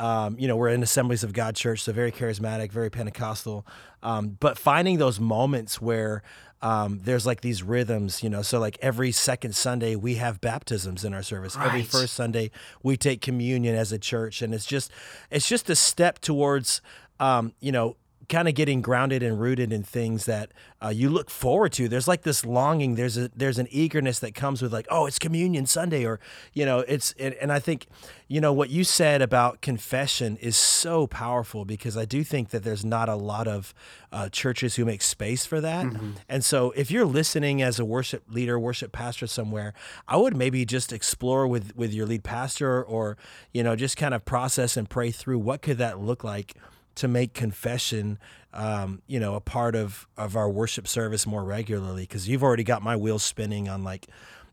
um, 0.00 0.36
you 0.38 0.48
know, 0.48 0.56
we're 0.56 0.70
in 0.70 0.82
Assemblies 0.82 1.22
of 1.22 1.32
God 1.32 1.54
Church, 1.54 1.82
so 1.82 1.92
very 1.92 2.10
charismatic, 2.10 2.72
very 2.72 2.90
Pentecostal. 2.90 3.66
Um, 4.02 4.38
but 4.40 4.58
finding 4.58 4.98
those 4.98 5.20
moments 5.20 5.80
where 5.80 6.22
um, 6.62 7.00
there's 7.04 7.26
like 7.26 7.42
these 7.42 7.62
rhythms, 7.62 8.22
you 8.22 8.30
know, 8.30 8.40
so 8.42 8.58
like 8.58 8.78
every 8.80 9.12
second 9.12 9.54
Sunday 9.54 9.96
we 9.96 10.14
have 10.14 10.40
baptisms 10.40 11.04
in 11.04 11.12
our 11.12 11.22
service. 11.22 11.56
Every 11.56 11.82
first 11.82 12.14
Sunday 12.14 12.50
we 12.82 12.96
take 12.96 13.20
communion 13.20 13.74
as 13.74 13.92
a 13.92 13.98
church, 13.98 14.40
and 14.40 14.54
it's 14.54 14.66
just 14.66 14.90
it's 15.30 15.48
just 15.48 15.68
a 15.68 15.76
step 15.76 16.18
towards, 16.18 16.80
um, 17.18 17.52
you 17.60 17.72
know, 17.72 17.96
kind 18.30 18.48
of 18.48 18.54
getting 18.54 18.80
grounded 18.80 19.22
and 19.22 19.40
rooted 19.40 19.72
in 19.72 19.82
things 19.82 20.24
that 20.24 20.52
uh, 20.82 20.88
you 20.88 21.10
look 21.10 21.28
forward 21.28 21.72
to. 21.72 21.88
There's 21.88 22.08
like 22.08 22.22
this 22.22 22.46
longing. 22.46 22.94
There's 22.94 23.18
a 23.18 23.28
there's 23.36 23.58
an 23.58 23.66
eagerness 23.70 24.20
that 24.20 24.34
comes 24.34 24.62
with 24.62 24.72
like, 24.72 24.86
oh, 24.88 25.04
it's 25.06 25.18
Communion 25.18 25.66
Sunday, 25.66 26.06
or 26.06 26.20
you 26.54 26.64
know, 26.64 26.78
it's 26.80 27.12
and, 27.18 27.34
and 27.34 27.52
I 27.52 27.58
think, 27.58 27.86
you 28.28 28.40
know, 28.40 28.52
what 28.52 28.70
you 28.70 28.84
said 28.84 29.20
about 29.20 29.60
confession 29.60 30.38
is 30.38 30.56
so 30.56 31.06
powerful 31.06 31.64
because 31.64 31.96
I 31.96 32.04
do 32.04 32.24
think 32.24 32.50
that 32.50 32.62
there's 32.62 32.84
not 32.84 33.08
a 33.08 33.16
lot 33.16 33.48
of 33.48 33.74
uh, 34.12 34.28
churches 34.28 34.76
who 34.76 34.84
make 34.84 35.02
space 35.02 35.44
for 35.44 35.60
that. 35.60 35.86
And 36.28 36.44
so, 36.44 36.70
if 36.76 36.90
you're 36.90 37.04
listening 37.04 37.60
as 37.60 37.78
a 37.78 37.84
worship 37.84 38.22
leader, 38.30 38.58
worship 38.58 38.92
pastor 38.92 39.26
somewhere, 39.26 39.74
I 40.06 40.16
would 40.16 40.36
maybe 40.36 40.64
just 40.64 40.92
explore 40.92 41.46
with 41.48 41.76
with 41.76 41.92
your 41.92 42.06
lead 42.06 42.22
pastor, 42.22 42.82
or 42.82 43.18
you 43.52 43.64
know, 43.64 43.74
just 43.74 43.96
kind 43.96 44.14
of 44.14 44.24
process 44.24 44.76
and 44.76 44.88
pray 44.88 45.10
through 45.10 45.40
what 45.40 45.62
could 45.62 45.78
that 45.78 45.98
look 46.00 46.22
like 46.22 46.54
to 46.96 47.08
make 47.08 47.34
confession 47.34 48.18
um, 48.52 49.02
you 49.06 49.20
know 49.20 49.34
a 49.34 49.40
part 49.40 49.74
of 49.76 50.06
of 50.16 50.36
our 50.36 50.48
worship 50.50 50.88
service 50.88 51.26
more 51.26 51.44
regularly 51.44 52.02
because 52.02 52.28
you've 52.28 52.42
already 52.42 52.64
got 52.64 52.82
my 52.82 52.96
wheels 52.96 53.22
spinning 53.22 53.68
on 53.68 53.84
like 53.84 54.06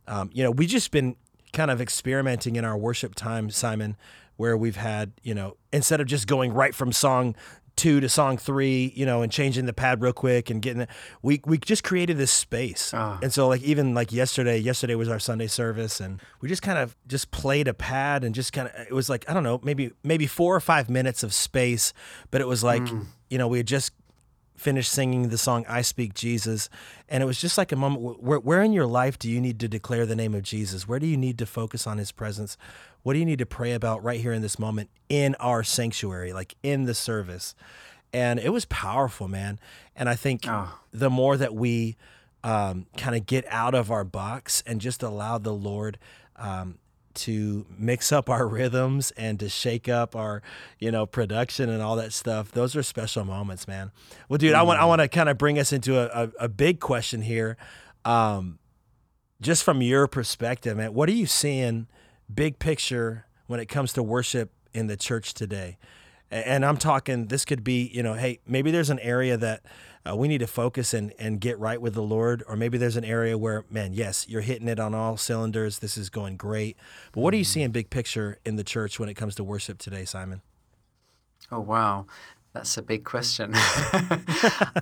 um, 0.07 0.29
you 0.33 0.43
know 0.43 0.51
we've 0.51 0.69
just 0.69 0.91
been 0.91 1.15
kind 1.53 1.71
of 1.71 1.81
experimenting 1.81 2.55
in 2.55 2.65
our 2.65 2.77
worship 2.77 3.15
time 3.15 3.49
simon 3.49 3.95
where 4.35 4.55
we've 4.55 4.75
had 4.75 5.11
you 5.23 5.33
know 5.33 5.57
instead 5.73 5.99
of 5.99 6.07
just 6.07 6.27
going 6.27 6.53
right 6.53 6.75
from 6.75 6.91
song 6.91 7.35
two 7.77 8.01
to 8.01 8.09
song 8.09 8.37
three 8.37 8.91
you 8.95 9.05
know 9.05 9.21
and 9.21 9.31
changing 9.31 9.65
the 9.65 9.73
pad 9.73 10.01
real 10.01 10.13
quick 10.13 10.49
and 10.49 10.61
getting 10.61 10.81
it. 10.81 10.89
We 11.21 11.41
we 11.45 11.57
just 11.57 11.83
created 11.83 12.17
this 12.17 12.31
space. 12.31 12.91
Ah. 12.93 13.19
And 13.21 13.31
so 13.31 13.47
like 13.47 13.61
even 13.61 13.93
like 13.93 14.11
yesterday 14.11 14.57
yesterday 14.57 14.95
was 14.95 15.07
our 15.07 15.19
sunday 15.19 15.47
service 15.47 15.99
and 15.99 16.21
we 16.41 16.49
just 16.49 16.61
kind 16.61 16.77
of 16.77 16.95
just 17.07 17.31
played 17.31 17.67
a 17.67 17.73
pad 17.73 18.23
and 18.23 18.33
just 18.33 18.53
kind 18.53 18.67
of 18.67 18.87
it 18.87 18.93
was 18.93 19.09
like 19.09 19.29
i 19.29 19.33
don't 19.33 19.43
know 19.43 19.59
maybe 19.63 19.91
maybe 20.03 20.27
four 20.27 20.55
or 20.55 20.59
five 20.59 20.89
minutes 20.89 21.23
of 21.23 21.33
space 21.33 21.93
but 22.31 22.41
it 22.41 22.47
was 22.47 22.63
like 22.63 22.81
mm. 22.83 23.05
you 23.29 23.37
know 23.37 23.47
we 23.47 23.57
had 23.57 23.67
just 23.67 23.91
finished 24.57 24.91
singing 24.91 25.29
the 25.29 25.37
song 25.37 25.65
I 25.69 25.81
Speak 25.81 26.13
Jesus. 26.13 26.69
And 27.07 27.23
it 27.23 27.25
was 27.25 27.39
just 27.39 27.57
like 27.57 27.71
a 27.71 27.75
moment 27.75 28.21
where, 28.21 28.39
where 28.39 28.63
in 28.63 28.73
your 28.73 28.87
life 28.87 29.17
do 29.17 29.29
you 29.29 29.39
need 29.39 29.59
to 29.61 29.67
declare 29.67 30.05
the 30.05 30.15
name 30.15 30.33
of 30.33 30.43
Jesus? 30.43 30.87
Where 30.87 30.99
do 30.99 31.05
you 31.07 31.15
need 31.15 31.37
to 31.37 31.45
focus 31.45 31.87
on 31.87 31.99
his 31.99 32.11
presence? 32.11 32.57
What 33.03 33.13
do 33.13 33.19
you 33.19 33.25
need 33.25 33.39
to 33.39 33.45
pray 33.45 33.73
about 33.73 34.03
right 34.03 34.19
here 34.19 34.33
in 34.33 34.41
this 34.41 34.59
moment 34.59 34.89
in 35.07 35.35
our 35.35 35.63
sanctuary, 35.63 36.33
like 36.33 36.55
in 36.63 36.85
the 36.85 36.93
service? 36.93 37.55
And 38.11 38.39
it 38.39 38.49
was 38.49 38.65
powerful, 38.65 39.27
man. 39.27 39.59
And 39.95 40.09
I 40.09 40.15
think 40.15 40.45
the 40.91 41.09
more 41.09 41.37
that 41.37 41.53
we 41.53 41.95
um, 42.43 42.87
kind 42.97 43.15
of 43.15 43.25
get 43.25 43.45
out 43.49 43.75
of 43.75 43.91
our 43.91 44.03
box 44.03 44.63
and 44.65 44.81
just 44.81 45.03
allow 45.03 45.37
the 45.37 45.53
Lord 45.53 45.99
um, 46.35 46.79
to 47.17 47.65
mix 47.77 48.11
up 48.11 48.29
our 48.29 48.47
rhythms 48.47 49.11
and 49.11 49.39
to 49.39 49.49
shake 49.49 49.89
up 49.89 50.15
our, 50.15 50.41
you 50.79 50.91
know, 50.91 51.05
production 51.05 51.69
and 51.69 51.81
all 51.81 51.95
that 51.97 52.13
stuff. 52.13 52.51
Those 52.51 52.75
are 52.75 52.83
special 52.83 53.25
moments, 53.25 53.67
man. 53.67 53.91
Well, 54.29 54.37
dude, 54.37 54.53
mm. 54.53 54.59
I 54.59 54.63
want 54.63 54.79
I 54.79 54.85
want 54.85 55.01
to 55.01 55.07
kind 55.07 55.29
of 55.29 55.37
bring 55.37 55.59
us 55.59 55.73
into 55.73 55.99
a, 55.99 56.25
a, 56.25 56.31
a 56.45 56.49
big 56.49 56.79
question 56.79 57.21
here. 57.21 57.57
Um, 58.05 58.59
just 59.41 59.63
from 59.63 59.81
your 59.81 60.07
perspective, 60.07 60.77
man, 60.77 60.93
what 60.93 61.09
are 61.09 61.13
you 61.13 61.25
seeing 61.25 61.87
big 62.33 62.59
picture 62.59 63.25
when 63.47 63.59
it 63.59 63.67
comes 63.67 63.93
to 63.93 64.03
worship 64.03 64.51
in 64.73 64.87
the 64.87 64.97
church 64.97 65.33
today? 65.33 65.77
And 66.29 66.65
I'm 66.65 66.77
talking, 66.77 67.27
this 67.27 67.45
could 67.45 67.63
be, 67.63 67.89
you 67.93 68.03
know, 68.03 68.13
hey, 68.13 68.39
maybe 68.45 68.69
there's 68.71 68.89
an 68.89 68.99
area 68.99 69.37
that 69.37 69.63
uh, 70.07 70.15
we 70.15 70.27
need 70.27 70.39
to 70.39 70.47
focus 70.47 70.93
and, 70.93 71.13
and 71.17 71.39
get 71.39 71.57
right 71.57 71.81
with 71.81 71.93
the 71.93 72.01
Lord. 72.01 72.43
Or 72.47 72.55
maybe 72.55 72.77
there's 72.77 72.97
an 72.97 73.05
area 73.05 73.37
where, 73.37 73.65
man, 73.69 73.93
yes, 73.93 74.27
you're 74.27 74.41
hitting 74.41 74.67
it 74.67 74.79
on 74.79 74.93
all 74.93 75.15
cylinders. 75.15 75.79
This 75.79 75.97
is 75.97 76.09
going 76.09 76.35
great. 76.35 76.77
But 77.13 77.21
what 77.21 77.33
are 77.33 77.37
you 77.37 77.43
seeing 77.43 77.71
big 77.71 77.89
picture 77.89 78.39
in 78.45 78.57
the 78.57 78.63
church 78.63 78.99
when 78.99 79.07
it 79.09 79.13
comes 79.13 79.35
to 79.35 79.43
worship 79.43 79.77
today, 79.77 80.03
Simon? 80.03 80.41
Oh, 81.51 81.61
wow. 81.61 82.07
That's 82.53 82.77
a 82.77 82.81
big 82.81 83.05
question. 83.05 83.51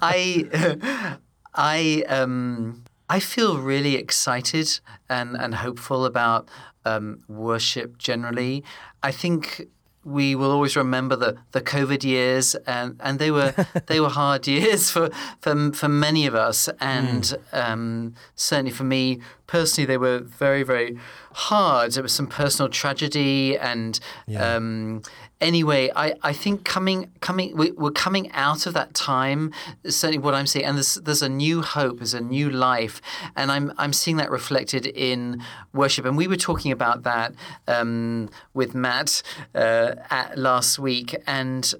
I, 0.01 1.17
I, 1.53 2.03
um, 2.08 2.86
I 3.08 3.19
feel 3.19 3.60
really 3.60 3.95
excited 3.95 4.79
and, 5.10 5.36
and 5.36 5.53
hopeful 5.55 6.05
about 6.05 6.49
um, 6.86 7.23
worship 7.27 7.97
generally. 7.97 8.63
I 9.03 9.12
think 9.12 9.67
we 10.06 10.36
will 10.36 10.52
always 10.52 10.76
remember 10.76 11.15
the, 11.15 11.36
the 11.52 11.62
COVID 11.62 12.04
years, 12.04 12.54
and, 12.68 12.96
and 13.04 13.18
they 13.18 13.32
were 13.32 13.54
they 13.88 14.00
were 14.00 14.10
hard 14.10 14.48
years 14.48 14.89
for, 14.91 15.10
for 15.41 15.74
for 15.74 15.89
many 15.89 16.28
of 16.28 16.36
us, 16.36 16.70
and 16.80 17.24
mm. 17.24 17.38
um, 17.52 18.13
certainly 18.36 18.72
for 18.72 18.84
me 18.84 19.20
personally, 19.48 19.86
they 19.86 19.98
were 19.98 20.20
very 20.20 20.63
very 20.63 20.98
hard. 21.34 21.91
There 21.94 22.04
was 22.04 22.13
some 22.13 22.28
personal 22.28 22.70
tragedy, 22.70 23.58
and 23.58 24.00
yeah. 24.28 24.56
um, 24.56 25.02
anyway, 25.41 25.91
I, 25.95 26.15
I 26.21 26.34
think 26.34 26.63
coming 26.63 27.12
coming 27.21 27.56
we, 27.56 27.74
are 27.78 27.91
coming 27.91 28.32
out 28.32 28.65
of 28.65 28.74
that 28.74 28.93
time. 28.93 29.52
Certainly, 29.86 30.19
what 30.19 30.34
I'm 30.34 30.48
seeing, 30.48 30.65
and 30.65 30.78
there's 30.78 30.95
there's 30.95 31.21
a 31.21 31.30
new 31.30 31.62
hope, 31.62 31.98
there's 31.98 32.13
a 32.13 32.21
new 32.21 32.50
life, 32.50 33.02
and 33.36 33.52
I'm 33.52 33.74
I'm 33.78 33.93
seeing 33.93 34.17
that 34.17 34.32
reflected 34.32 34.86
in 34.86 35.41
worship. 35.74 36.06
And 36.06 36.17
we 36.17 36.28
were 36.28 36.38
talking 36.38 36.71
about 36.71 37.04
that 37.04 37.34
um, 37.67 38.30
with 38.54 38.76
Matt 38.76 39.21
uh, 39.54 39.95
at, 40.10 40.38
last 40.38 40.80
week, 40.80 41.15
and 41.28 41.74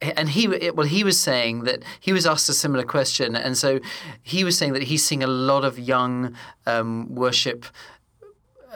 and 0.00 0.28
he 0.30 0.46
well 0.46 0.86
he 0.86 1.02
was 1.04 1.18
saying 1.18 1.64
that 1.64 1.82
he 2.00 2.12
was 2.12 2.26
asked 2.26 2.48
a 2.50 2.52
similar 2.52 2.84
question 2.84 3.34
and 3.34 3.56
so 3.56 3.80
he 4.22 4.44
was 4.44 4.56
saying 4.58 4.74
that 4.74 4.82
he's 4.82 5.02
seeing 5.02 5.22
a 5.22 5.26
lot 5.26 5.64
of 5.64 5.78
young 5.78 6.36
um, 6.66 7.14
worship 7.14 7.64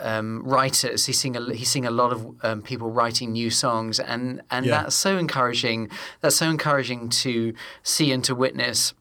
um, 0.00 0.42
writers. 0.44 1.06
He's 1.06 1.18
seeing 1.18 1.36
a, 1.36 1.54
he's 1.54 1.68
seeing 1.68 1.86
a 1.86 1.90
lot 1.90 2.12
of 2.12 2.34
um, 2.42 2.62
people 2.62 2.90
writing 2.90 3.32
new 3.32 3.50
songs, 3.50 4.00
and 4.00 4.42
and 4.50 4.66
yeah. 4.66 4.82
that's 4.82 4.94
so 4.94 5.18
encouraging. 5.18 5.90
That's 6.20 6.36
so 6.36 6.48
encouraging 6.48 7.08
to 7.10 7.54
see 7.82 8.12
and 8.12 8.24
to 8.24 8.34
witness. 8.34 8.94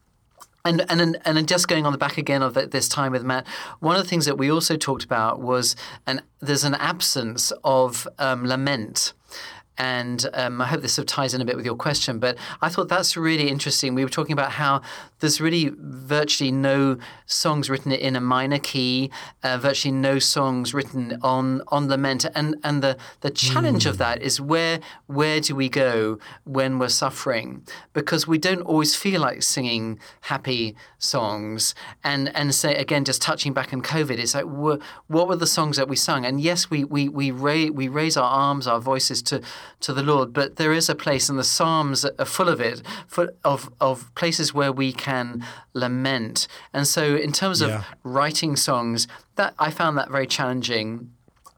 And 0.64 0.84
and 0.90 1.18
and 1.24 1.48
just 1.48 1.68
going 1.68 1.86
on 1.86 1.92
the 1.92 1.98
back 1.98 2.18
again 2.18 2.42
of 2.42 2.54
this 2.54 2.88
time 2.88 3.12
with 3.12 3.24
Matt, 3.24 3.46
one 3.78 3.96
of 3.96 4.02
the 4.02 4.08
things 4.08 4.26
that 4.26 4.36
we 4.36 4.50
also 4.50 4.76
talked 4.76 5.04
about 5.04 5.40
was 5.40 5.74
an 6.06 6.20
there's 6.40 6.64
an 6.64 6.74
absence 6.74 7.50
of 7.64 8.06
um, 8.18 8.46
lament 8.46 9.14
and 9.80 10.28
um, 10.34 10.60
I 10.60 10.66
hope 10.66 10.82
this 10.82 10.92
sort 10.92 11.10
of 11.10 11.14
ties 11.14 11.32
in 11.32 11.40
a 11.40 11.44
bit 11.46 11.56
with 11.56 11.64
your 11.64 11.74
question, 11.74 12.18
but 12.18 12.36
I 12.60 12.68
thought 12.68 12.90
that's 12.90 13.16
really 13.16 13.48
interesting. 13.48 13.94
We 13.94 14.04
were 14.04 14.10
talking 14.10 14.34
about 14.34 14.52
how 14.52 14.82
there's 15.20 15.40
really 15.40 15.72
virtually 15.78 16.52
no 16.52 16.98
songs 17.24 17.70
written 17.70 17.90
in 17.90 18.14
a 18.14 18.20
minor 18.20 18.58
key, 18.58 19.10
uh, 19.42 19.56
virtually 19.56 19.92
no 19.92 20.18
songs 20.18 20.74
written 20.74 21.18
on 21.22 21.62
on 21.68 21.88
lament, 21.88 22.26
and 22.34 22.56
and 22.62 22.82
the 22.82 22.98
the 23.22 23.30
challenge 23.30 23.84
mm. 23.84 23.90
of 23.90 23.96
that 23.96 24.20
is 24.20 24.38
where 24.38 24.80
where 25.06 25.40
do 25.40 25.56
we 25.56 25.70
go 25.70 26.18
when 26.44 26.78
we're 26.78 26.88
suffering? 26.90 27.62
Because 27.94 28.28
we 28.28 28.36
don't 28.36 28.60
always 28.60 28.94
feel 28.94 29.22
like 29.22 29.42
singing 29.42 29.98
happy 30.32 30.76
songs, 30.98 31.74
and 32.04 32.28
and 32.36 32.54
say 32.54 32.74
again, 32.74 33.06
just 33.06 33.22
touching 33.22 33.54
back 33.54 33.72
on 33.72 33.80
COVID, 33.80 34.18
it's 34.18 34.34
like 34.34 34.44
what 34.44 35.26
were 35.26 35.36
the 35.36 35.46
songs 35.46 35.78
that 35.78 35.88
we 35.88 35.96
sung? 35.96 36.26
And 36.26 36.38
yes, 36.38 36.68
we 36.68 36.84
we 36.84 37.08
we 37.08 37.30
raise 37.30 37.70
we 37.70 37.88
raise 37.88 38.18
our 38.18 38.30
arms, 38.30 38.66
our 38.66 38.78
voices 38.78 39.22
to 39.22 39.40
to 39.80 39.92
the 39.92 40.02
Lord. 40.02 40.32
But 40.32 40.56
there 40.56 40.72
is 40.72 40.88
a 40.88 40.94
place, 40.94 41.28
and 41.28 41.38
the 41.38 41.44
Psalms 41.44 42.04
are 42.04 42.24
full 42.24 42.48
of 42.48 42.60
it, 42.60 42.82
full 43.06 43.28
of 43.44 43.70
of 43.80 44.14
places 44.14 44.52
where 44.52 44.72
we 44.72 44.92
can 44.92 45.44
lament. 45.72 46.48
And 46.72 46.86
so, 46.86 47.16
in 47.16 47.32
terms 47.32 47.60
of 47.60 47.84
writing 48.02 48.56
songs, 48.56 49.06
that 49.36 49.54
I 49.58 49.70
found 49.70 49.96
that 49.98 50.10
very 50.10 50.26
challenging. 50.26 51.12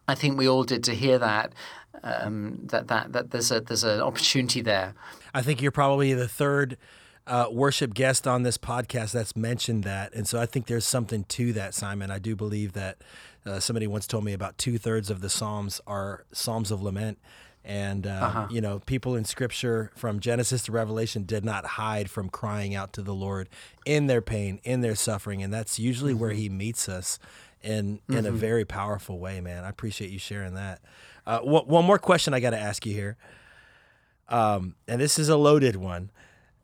I 0.08 0.14
think 0.14 0.36
we 0.36 0.48
all 0.48 0.64
did 0.64 0.82
to 0.84 0.94
hear 0.94 1.18
that. 1.18 1.52
Um, 2.04 2.58
that 2.64 2.88
that 2.88 3.12
that 3.12 3.30
there's 3.30 3.52
a 3.52 3.60
there's 3.60 3.84
an 3.84 4.00
opportunity 4.00 4.60
there. 4.60 4.94
I 5.32 5.42
think 5.42 5.62
you're 5.62 5.70
probably 5.70 6.12
the 6.14 6.26
third 6.26 6.76
uh, 7.26 7.46
worship 7.50 7.94
guest 7.94 8.26
on 8.26 8.42
this 8.42 8.58
podcast 8.58 9.12
that's 9.12 9.36
mentioned 9.36 9.84
that, 9.84 10.12
and 10.12 10.26
so 10.26 10.40
I 10.40 10.46
think 10.46 10.66
there's 10.66 10.84
something 10.84 11.24
to 11.24 11.52
that, 11.52 11.74
Simon. 11.74 12.10
I 12.10 12.18
do 12.18 12.34
believe 12.34 12.72
that 12.72 12.98
uh, 13.46 13.60
somebody 13.60 13.86
once 13.86 14.06
told 14.06 14.24
me 14.24 14.32
about 14.32 14.58
two 14.58 14.78
thirds 14.78 15.10
of 15.10 15.20
the 15.20 15.30
Psalms 15.30 15.80
are 15.86 16.24
Psalms 16.32 16.70
of 16.70 16.82
lament, 16.82 17.18
and, 17.64 18.06
uh, 18.06 18.10
uh-huh. 18.10 18.48
you 18.50 18.60
know, 18.60 18.80
people 18.80 19.14
in 19.14 19.24
scripture 19.24 19.90
from 19.94 20.18
Genesis 20.18 20.64
to 20.64 20.72
Revelation 20.72 21.24
did 21.24 21.44
not 21.44 21.64
hide 21.64 22.10
from 22.10 22.28
crying 22.28 22.74
out 22.74 22.92
to 22.94 23.02
the 23.02 23.14
Lord 23.14 23.48
in 23.86 24.08
their 24.08 24.20
pain, 24.20 24.60
in 24.64 24.80
their 24.80 24.96
suffering. 24.96 25.42
And 25.42 25.52
that's 25.52 25.78
usually 25.78 26.12
mm-hmm. 26.12 26.20
where 26.20 26.30
he 26.32 26.48
meets 26.48 26.88
us 26.88 27.18
in, 27.62 27.98
mm-hmm. 27.98 28.16
in 28.16 28.26
a 28.26 28.28
mm-hmm. 28.30 28.38
very 28.38 28.64
powerful 28.64 29.18
way, 29.18 29.40
man. 29.40 29.64
I 29.64 29.68
appreciate 29.68 30.10
you 30.10 30.18
sharing 30.18 30.54
that. 30.54 30.80
Uh, 31.24 31.38
one 31.40 31.84
more 31.84 31.98
question 31.98 32.34
I 32.34 32.40
got 32.40 32.50
to 32.50 32.58
ask 32.58 32.84
you 32.84 32.92
here. 32.92 33.16
Um, 34.28 34.74
and 34.88 35.00
this 35.00 35.18
is 35.18 35.28
a 35.28 35.36
loaded 35.36 35.76
one. 35.76 36.10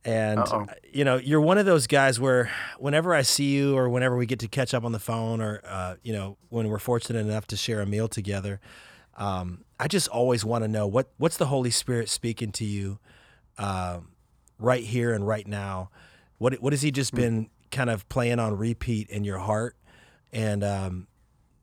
And, 0.05 0.41
Uh-oh. 0.41 0.67
you 0.93 1.05
know, 1.05 1.17
you're 1.17 1.41
one 1.41 1.59
of 1.59 1.67
those 1.67 1.87
guys 1.87 2.19
where 2.19 2.51
whenever 2.79 3.15
I 3.15 3.23
see 3.23 3.55
you 3.55 3.77
or 3.77 3.89
whenever 3.89 4.17
we 4.17 4.27
get 4.27 4.39
to 4.41 4.49
catch 4.49 4.75
up 4.75 4.85
on 4.85 4.93
the 4.93 4.99
phone 4.99 5.41
or, 5.41 5.61
uh, 5.65 5.97
you 6.03 6.13
know, 6.13 6.39
when 6.49 6.69
we're 6.69 6.79
fortunate 6.79 7.21
enough 7.21 7.47
to 7.49 7.57
share 7.57 7.81
a 7.81 7.87
meal 7.87 8.09
together, 8.09 8.59
um, 9.19 9.65
I 9.81 9.89
just 9.89 10.09
always 10.09 10.45
want 10.45 10.65
to 10.65 10.69
know 10.69 10.87
what 10.87 11.11
what's 11.19 11.37
the 11.37 11.47
Holy 11.47 11.71
Spirit 11.71 12.09
speaking 12.09 12.53
to 12.53 12.65
you 12.65 12.99
uh, 13.59 13.99
right 14.59 14.85
here 14.85 15.13
and 15.13 15.27
right 15.27 15.47
now. 15.47 15.91
What 16.39 16.55
what 16.63 16.73
has 16.73 16.83
He 16.83 16.91
just 16.91 17.11
hmm. 17.11 17.17
been 17.17 17.51
kind 17.71 17.91
of 17.91 18.09
playing 18.09 18.39
on 18.39 18.57
repeat 18.57 19.11
in 19.11 19.25
your 19.25 19.39
heart? 19.39 19.77
And 20.33 20.63
um, 20.63 21.09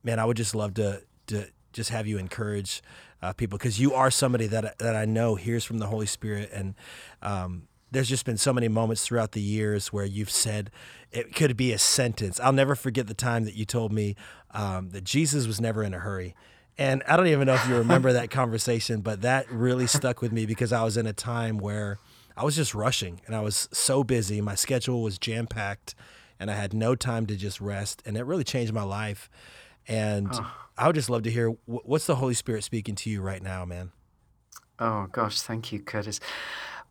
man, 0.04 0.18
I 0.18 0.26
would 0.26 0.36
just 0.36 0.54
love 0.54 0.74
to 0.74 1.02
to 1.28 1.46
just 1.72 1.90
have 1.90 2.06
you 2.06 2.18
encourage 2.18 2.82
uh, 3.22 3.32
people 3.32 3.58
because 3.58 3.80
you 3.80 3.94
are 3.94 4.10
somebody 4.10 4.46
that 4.48 4.78
that 4.78 4.94
I 4.94 5.06
know 5.06 5.34
hears 5.34 5.64
from 5.64 5.78
the 5.78 5.86
Holy 5.86 6.06
Spirit 6.06 6.50
and. 6.52 6.74
Um, 7.22 7.68
there's 7.92 8.08
just 8.08 8.26
been 8.26 8.36
so 8.36 8.52
many 8.52 8.66
moments 8.66 9.06
throughout 9.06 9.30
the 9.30 9.40
years 9.40 9.92
where 9.92 10.04
you've 10.04 10.28
said 10.28 10.72
it 11.12 11.34
could 11.36 11.56
be 11.56 11.72
a 11.72 11.78
sentence. 11.78 12.40
I'll 12.40 12.52
never 12.52 12.74
forget 12.74 13.06
the 13.06 13.14
time 13.14 13.44
that 13.44 13.54
you 13.54 13.64
told 13.64 13.92
me 13.92 14.16
um, 14.50 14.90
that 14.90 15.04
Jesus 15.04 15.46
was 15.46 15.60
never 15.60 15.84
in 15.84 15.94
a 15.94 16.00
hurry 16.00 16.34
and 16.78 17.02
I 17.08 17.16
don't 17.16 17.28
even 17.28 17.46
know 17.46 17.54
if 17.54 17.66
you 17.68 17.76
remember 17.76 18.12
that 18.12 18.30
conversation, 18.30 19.00
but 19.00 19.22
that 19.22 19.50
really 19.50 19.86
stuck 19.86 20.20
with 20.20 20.32
me 20.32 20.44
because 20.44 20.72
I 20.72 20.84
was 20.84 20.96
in 20.96 21.06
a 21.06 21.12
time 21.12 21.58
where 21.58 21.98
I 22.36 22.44
was 22.44 22.54
just 22.54 22.74
rushing 22.74 23.20
and 23.26 23.34
I 23.34 23.40
was 23.40 23.68
so 23.72 24.04
busy. 24.04 24.40
My 24.42 24.54
schedule 24.54 25.02
was 25.02 25.18
jam 25.18 25.46
packed 25.46 25.94
and 26.38 26.50
I 26.50 26.54
had 26.54 26.74
no 26.74 26.94
time 26.94 27.26
to 27.26 27.36
just 27.36 27.60
rest. 27.62 28.02
And 28.04 28.16
it 28.16 28.24
really 28.24 28.44
changed 28.44 28.74
my 28.74 28.82
life. 28.82 29.30
And 29.88 30.28
oh. 30.32 30.52
I 30.76 30.86
would 30.86 30.96
just 30.96 31.08
love 31.08 31.22
to 31.22 31.30
hear 31.30 31.48
what's 31.64 32.06
the 32.06 32.16
Holy 32.16 32.34
Spirit 32.34 32.62
speaking 32.62 32.94
to 32.96 33.10
you 33.10 33.22
right 33.22 33.42
now, 33.42 33.64
man? 33.64 33.92
Oh, 34.78 35.06
gosh. 35.10 35.40
Thank 35.40 35.72
you, 35.72 35.80
Kurtis. 35.80 36.20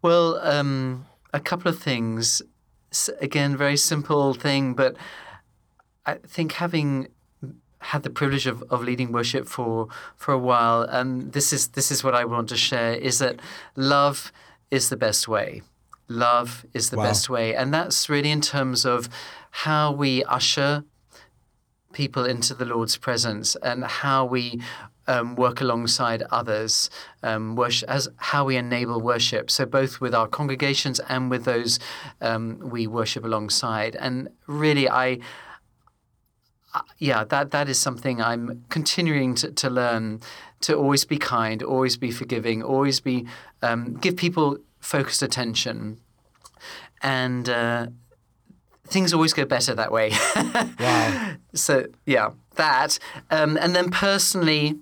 Well, 0.01 0.39
um, 0.41 1.05
a 1.31 1.39
couple 1.39 1.69
of 1.69 1.77
things. 1.77 2.41
Again, 3.19 3.55
very 3.55 3.77
simple 3.77 4.33
thing, 4.33 4.73
but 4.73 4.95
I 6.05 6.15
think 6.15 6.53
having 6.53 7.09
had 7.91 8.03
the 8.03 8.09
privilege 8.09 8.47
of, 8.47 8.63
of 8.69 8.81
leading 8.81 9.11
worship 9.11 9.47
for 9.47 9.87
for 10.15 10.33
a 10.33 10.37
while, 10.37 10.81
and 10.81 11.33
this 11.33 11.53
is 11.53 11.69
this 11.69 11.91
is 11.91 12.03
what 12.03 12.15
I 12.15 12.25
want 12.25 12.49
to 12.49 12.57
share: 12.57 12.93
is 12.93 13.19
that 13.19 13.39
love 13.75 14.31
is 14.71 14.89
the 14.89 14.97
best 14.97 15.27
way. 15.27 15.61
Love 16.07 16.65
is 16.73 16.89
the 16.89 16.97
wow. 16.97 17.03
best 17.03 17.29
way, 17.29 17.55
and 17.55 17.73
that's 17.73 18.09
really 18.09 18.31
in 18.31 18.41
terms 18.41 18.85
of 18.85 19.09
how 19.51 19.91
we 19.91 20.23
usher 20.25 20.83
people 21.93 22.25
into 22.25 22.53
the 22.53 22.65
Lord's 22.65 22.97
presence 22.97 23.55
and 23.63 23.85
how 23.85 24.25
we 24.25 24.61
um, 25.07 25.35
work 25.35 25.61
alongside 25.61 26.23
others, 26.31 26.89
um, 27.23 27.55
worship, 27.55 27.89
as 27.89 28.09
how 28.17 28.45
we 28.45 28.57
enable 28.57 28.99
worship. 28.99 29.49
So 29.49 29.65
both 29.65 30.01
with 30.01 30.13
our 30.13 30.27
congregations 30.27 30.99
and 31.07 31.29
with 31.29 31.45
those 31.45 31.79
um, 32.21 32.59
we 32.59 32.87
worship 32.87 33.23
alongside. 33.23 33.95
And 33.95 34.29
really, 34.47 34.89
I 34.89 35.19
yeah, 36.97 37.23
that 37.25 37.51
that 37.51 37.69
is 37.69 37.79
something 37.79 38.21
I'm 38.21 38.63
continuing 38.69 39.35
to, 39.35 39.51
to 39.51 39.69
learn 39.69 40.21
to 40.61 40.75
always 40.75 41.05
be 41.05 41.17
kind, 41.17 41.61
always 41.61 41.97
be 41.97 42.11
forgiving, 42.11 42.63
always 42.63 42.99
be 42.99 43.25
um, 43.61 43.95
give 43.95 44.15
people 44.15 44.57
focused 44.79 45.21
attention, 45.21 45.99
and 47.01 47.49
uh, 47.49 47.87
things 48.87 49.13
always 49.13 49.33
go 49.33 49.45
better 49.45 49.75
that 49.75 49.91
way. 49.91 50.11
wow. 50.79 51.35
So 51.53 51.87
yeah, 52.05 52.31
that, 52.55 52.99
um, 53.29 53.57
and 53.57 53.75
then 53.75 53.89
personally, 53.91 54.79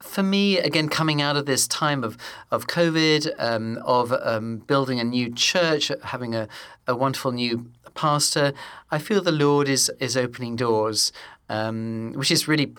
for 0.00 0.22
me, 0.22 0.58
again, 0.58 0.88
coming 0.88 1.22
out 1.22 1.36
of 1.36 1.46
this 1.46 1.66
time 1.68 2.04
of 2.04 2.16
of 2.50 2.66
COVID, 2.66 3.32
um, 3.38 3.78
of 3.84 4.12
um, 4.12 4.58
building 4.58 5.00
a 5.00 5.04
new 5.04 5.32
church, 5.32 5.90
having 6.04 6.34
a, 6.34 6.48
a 6.86 6.94
wonderful 6.94 7.32
new 7.32 7.70
pastor, 7.94 8.52
I 8.90 8.98
feel 8.98 9.22
the 9.22 9.32
Lord 9.32 9.68
is 9.68 9.90
is 10.00 10.16
opening 10.16 10.56
doors, 10.56 11.12
um, 11.48 12.12
which 12.14 12.30
is 12.30 12.48
really 12.48 12.74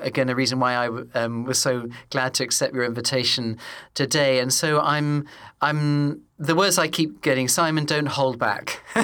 again 0.00 0.28
a 0.28 0.34
reason 0.34 0.60
why 0.60 0.74
I 0.74 0.88
um, 1.14 1.44
was 1.44 1.58
so 1.58 1.88
glad 2.10 2.34
to 2.34 2.44
accept 2.44 2.74
your 2.74 2.84
invitation 2.84 3.58
today. 3.94 4.40
And 4.40 4.52
so 4.52 4.80
I'm 4.80 5.26
I'm 5.60 6.22
the 6.40 6.54
words 6.54 6.78
I 6.78 6.86
keep 6.86 7.20
getting, 7.20 7.48
Simon, 7.48 7.84
don't 7.84 8.06
hold 8.06 8.38
back. 8.38 8.80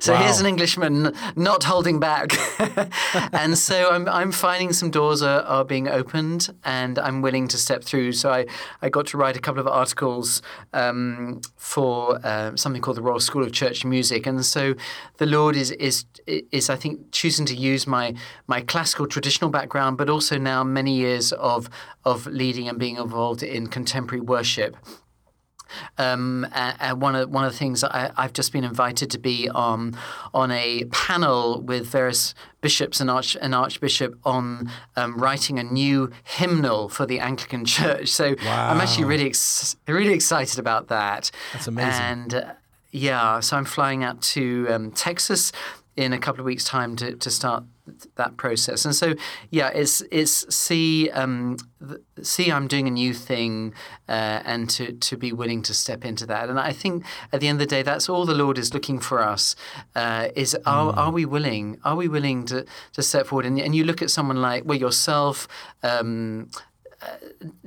so 0.00 0.12
Wow. 0.12 0.22
here's 0.22 0.38
an 0.38 0.46
Englishman 0.46 1.12
not 1.34 1.64
holding 1.64 1.98
back. 1.98 2.32
and 3.32 3.58
so 3.58 3.90
I'm, 3.90 4.08
I'm 4.08 4.30
finding 4.30 4.72
some 4.72 4.90
doors 4.92 5.20
are, 5.20 5.40
are 5.42 5.64
being 5.64 5.88
opened 5.88 6.54
and 6.64 6.96
I'm 7.00 7.22
willing 7.22 7.48
to 7.48 7.58
step 7.58 7.82
through. 7.82 8.12
So 8.12 8.30
I, 8.30 8.46
I 8.82 8.88
got 8.88 9.06
to 9.08 9.16
write 9.18 9.36
a 9.36 9.40
couple 9.40 9.60
of 9.60 9.66
articles 9.66 10.42
um, 10.72 11.40
for 11.56 12.20
uh, 12.24 12.54
something 12.54 12.80
called 12.80 12.98
the 12.98 13.02
Royal 13.02 13.18
School 13.18 13.42
of 13.42 13.50
Church 13.50 13.84
Music. 13.84 14.24
And 14.24 14.44
so 14.44 14.74
the 15.16 15.26
Lord 15.26 15.56
is, 15.56 15.72
is, 15.72 16.04
is 16.28 16.70
I 16.70 16.76
think, 16.76 17.10
choosing 17.10 17.46
to 17.46 17.56
use 17.56 17.88
my, 17.88 18.14
my 18.46 18.60
classical 18.60 19.08
traditional 19.08 19.50
background, 19.50 19.98
but 19.98 20.08
also 20.08 20.38
now 20.38 20.62
many 20.62 20.94
years 20.94 21.32
of, 21.32 21.68
of 22.04 22.26
leading 22.28 22.68
and 22.68 22.78
being 22.78 22.96
involved 22.96 23.42
in 23.42 23.66
contemporary 23.66 24.20
worship. 24.20 24.76
Um, 25.98 26.46
and 26.52 27.00
one 27.00 27.14
of 27.14 27.30
one 27.30 27.44
of 27.44 27.52
the 27.52 27.58
things 27.58 27.82
I, 27.84 28.10
I've 28.16 28.32
just 28.32 28.52
been 28.52 28.64
invited 28.64 29.10
to 29.10 29.18
be 29.18 29.48
on 29.48 29.96
on 30.32 30.50
a 30.50 30.84
panel 30.86 31.62
with 31.62 31.86
various 31.86 32.34
bishops 32.60 33.00
and 33.00 33.10
arch 33.10 33.36
and 33.40 33.54
archbishop 33.54 34.18
on 34.24 34.70
um, 34.96 35.16
writing 35.16 35.58
a 35.58 35.62
new 35.62 36.10
hymnal 36.24 36.88
for 36.88 37.06
the 37.06 37.20
Anglican 37.20 37.64
Church. 37.76 38.08
So 38.08 38.34
I'm 38.42 38.80
actually 38.80 39.04
really 39.04 39.26
ex- 39.26 39.76
really 39.86 40.12
excited 40.12 40.58
about 40.58 40.88
that. 40.88 41.30
That's 41.52 41.68
amazing. 41.68 42.02
And 42.02 42.34
uh, 42.34 42.52
yeah, 42.90 43.40
so 43.40 43.56
I'm 43.56 43.64
flying 43.64 44.02
out 44.02 44.22
to 44.22 44.66
um, 44.70 44.90
Texas 44.92 45.52
in 45.96 46.12
a 46.12 46.18
couple 46.18 46.40
of 46.40 46.46
weeks' 46.46 46.64
time 46.64 46.96
to, 46.96 47.16
to 47.16 47.30
start 47.30 47.64
that 48.16 48.36
process. 48.36 48.84
And 48.84 48.94
so, 48.94 49.14
yeah, 49.50 49.68
it's 49.68 50.02
it's 50.10 50.54
see 50.54 51.10
um, 51.10 51.56
see 52.22 52.50
I'm 52.50 52.66
doing 52.68 52.88
a 52.88 52.90
new 52.90 53.14
thing, 53.14 53.74
uh, 54.08 54.40
and 54.44 54.68
to 54.70 54.92
to 54.92 55.16
be 55.16 55.32
willing 55.32 55.62
to 55.62 55.74
step 55.74 56.04
into 56.04 56.26
that. 56.26 56.48
And 56.48 56.58
I 56.58 56.72
think 56.72 57.04
at 57.32 57.40
the 57.40 57.48
end 57.48 57.60
of 57.60 57.68
the 57.68 57.74
day, 57.74 57.82
that's 57.82 58.08
all 58.08 58.26
the 58.26 58.34
Lord 58.34 58.58
is 58.58 58.74
looking 58.74 59.00
for 59.00 59.22
us. 59.22 59.56
Uh, 59.94 60.28
is 60.34 60.56
are, 60.66 60.92
are 60.96 61.10
we 61.10 61.24
willing? 61.24 61.78
Are 61.84 61.96
we 61.96 62.08
willing 62.08 62.44
to 62.46 62.64
to 62.92 63.02
step 63.02 63.26
forward? 63.26 63.46
And, 63.46 63.58
and 63.60 63.74
you 63.74 63.84
look 63.84 64.02
at 64.02 64.10
someone 64.10 64.40
like 64.40 64.64
well 64.64 64.78
yourself. 64.78 65.48
Um, 65.82 66.50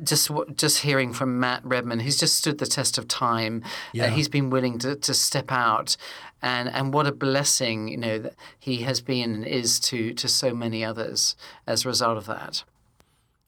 just 0.03 0.27
w- 0.27 0.51
just 0.55 0.79
hearing 0.79 1.13
from 1.13 1.39
Matt 1.39 1.61
Redman, 1.63 1.99
who's 1.99 2.17
just 2.17 2.35
stood 2.35 2.57
the 2.57 2.65
test 2.65 2.97
of 2.97 3.07
time. 3.07 3.63
Yeah. 3.93 4.05
Uh, 4.05 4.09
he's 4.09 4.27
been 4.27 4.49
willing 4.49 4.79
to, 4.79 4.95
to 4.95 5.13
step 5.13 5.51
out, 5.51 5.97
and 6.41 6.69
and 6.69 6.93
what 6.93 7.07
a 7.07 7.11
blessing 7.11 7.87
you 7.87 7.97
know 7.97 8.19
that 8.19 8.35
he 8.59 8.83
has 8.83 9.01
been 9.01 9.33
and 9.33 9.45
is 9.45 9.79
to 9.79 10.13
to 10.13 10.27
so 10.27 10.53
many 10.53 10.83
others 10.83 11.35
as 11.67 11.85
a 11.85 11.87
result 11.87 12.17
of 12.17 12.25
that. 12.25 12.63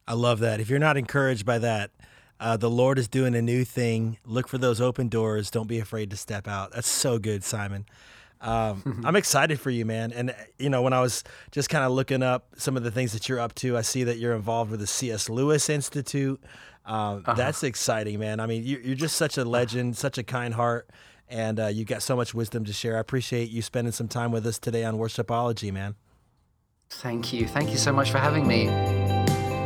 I 0.08 0.14
love 0.14 0.40
that. 0.40 0.60
If 0.60 0.70
you're 0.70 0.80
not 0.80 0.98
encouraged 0.98 1.46
by 1.46 1.60
that, 1.60 1.92
uh, 2.40 2.58
the 2.58 2.70
Lord 2.70 2.98
is 2.98 3.08
doing 3.08 3.36
a 3.36 3.42
new 3.42 3.64
thing. 3.64 4.18
Look 4.26 4.48
for 4.48 4.58
those 4.58 4.82
open 4.82 5.10
doors. 5.10 5.52
Don't 5.52 5.68
be 5.68 5.80
afraid 5.80 6.10
to 6.10 6.18
step 6.18 6.48
out. 6.48 6.72
That's 6.72 6.90
so 6.90 7.20
good, 7.20 7.44
Simon. 7.44 7.86
Um, 8.42 9.02
I'm 9.06 9.16
excited 9.16 9.60
for 9.60 9.70
you, 9.70 9.86
man. 9.86 10.12
And, 10.12 10.36
you 10.58 10.70
know, 10.70 10.82
when 10.82 10.92
I 10.92 11.02
was 11.02 11.24
just 11.52 11.70
kind 11.70 11.86
of 11.86 11.92
looking 11.92 12.24
up 12.24 12.48
some 12.58 12.76
of 12.76 12.84
the 12.84 12.92
things 12.92 13.14
that 13.14 13.30
you're 13.30 13.40
up 13.40 13.54
to, 13.56 13.78
I 13.78 13.82
see 13.82 14.04
that 14.06 14.18
you're 14.18 14.34
involved 14.36 14.72
with 14.72 14.80
the 14.80 14.88
C.S. 14.88 15.30
Lewis 15.30 15.70
Institute. 15.70 16.42
Um, 16.86 17.24
That's 17.36 17.64
exciting, 17.64 18.20
man. 18.20 18.40
I 18.40 18.48
mean, 18.48 18.64
you're, 18.64 18.82
you're 18.82 18.96
just 18.96 19.16
such 19.16 19.38
a 19.38 19.46
legend, 19.46 19.96
such 19.96 20.18
a 20.18 20.24
kind 20.24 20.56
heart, 20.56 20.90
and 21.32 21.60
uh, 21.60 21.68
you 21.68 21.86
got 21.86 22.04
so 22.04 22.16
much 22.16 22.34
wisdom 22.34 22.66
to 22.66 22.74
share. 22.74 22.98
I 22.98 23.00
appreciate 23.00 23.50
you 23.50 23.62
spending 23.62 23.94
some 23.94 24.08
time 24.08 24.32
with 24.32 24.46
us 24.46 24.60
today 24.60 24.84
on 24.84 24.98
Worshipology, 24.98 25.72
man. 25.72 25.96
Thank 26.90 27.32
you, 27.32 27.48
thank 27.48 27.72
you 27.72 27.78
so 27.78 27.94
much 27.94 28.12
for 28.12 28.18
having 28.18 28.46
me. 28.46 28.66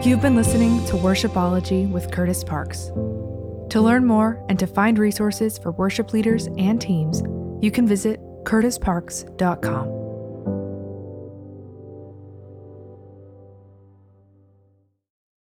You've 0.08 0.22
been 0.22 0.36
listening 0.36 0.86
to 0.86 0.94
Worshipology 0.94 1.90
with 1.90 2.12
Kurtis 2.12 2.46
Parks. 2.46 2.92
To 3.72 3.82
learn 3.82 4.06
more 4.06 4.46
and 4.48 4.60
to 4.60 4.68
find 4.68 5.00
resources 5.00 5.58
for 5.58 5.72
worship 5.72 6.14
leaders 6.14 6.48
and 6.58 6.80
teams, 6.80 7.24
you 7.62 7.72
can 7.72 7.88
visit 7.88 8.20
kurtisparks.com. 8.44 10.05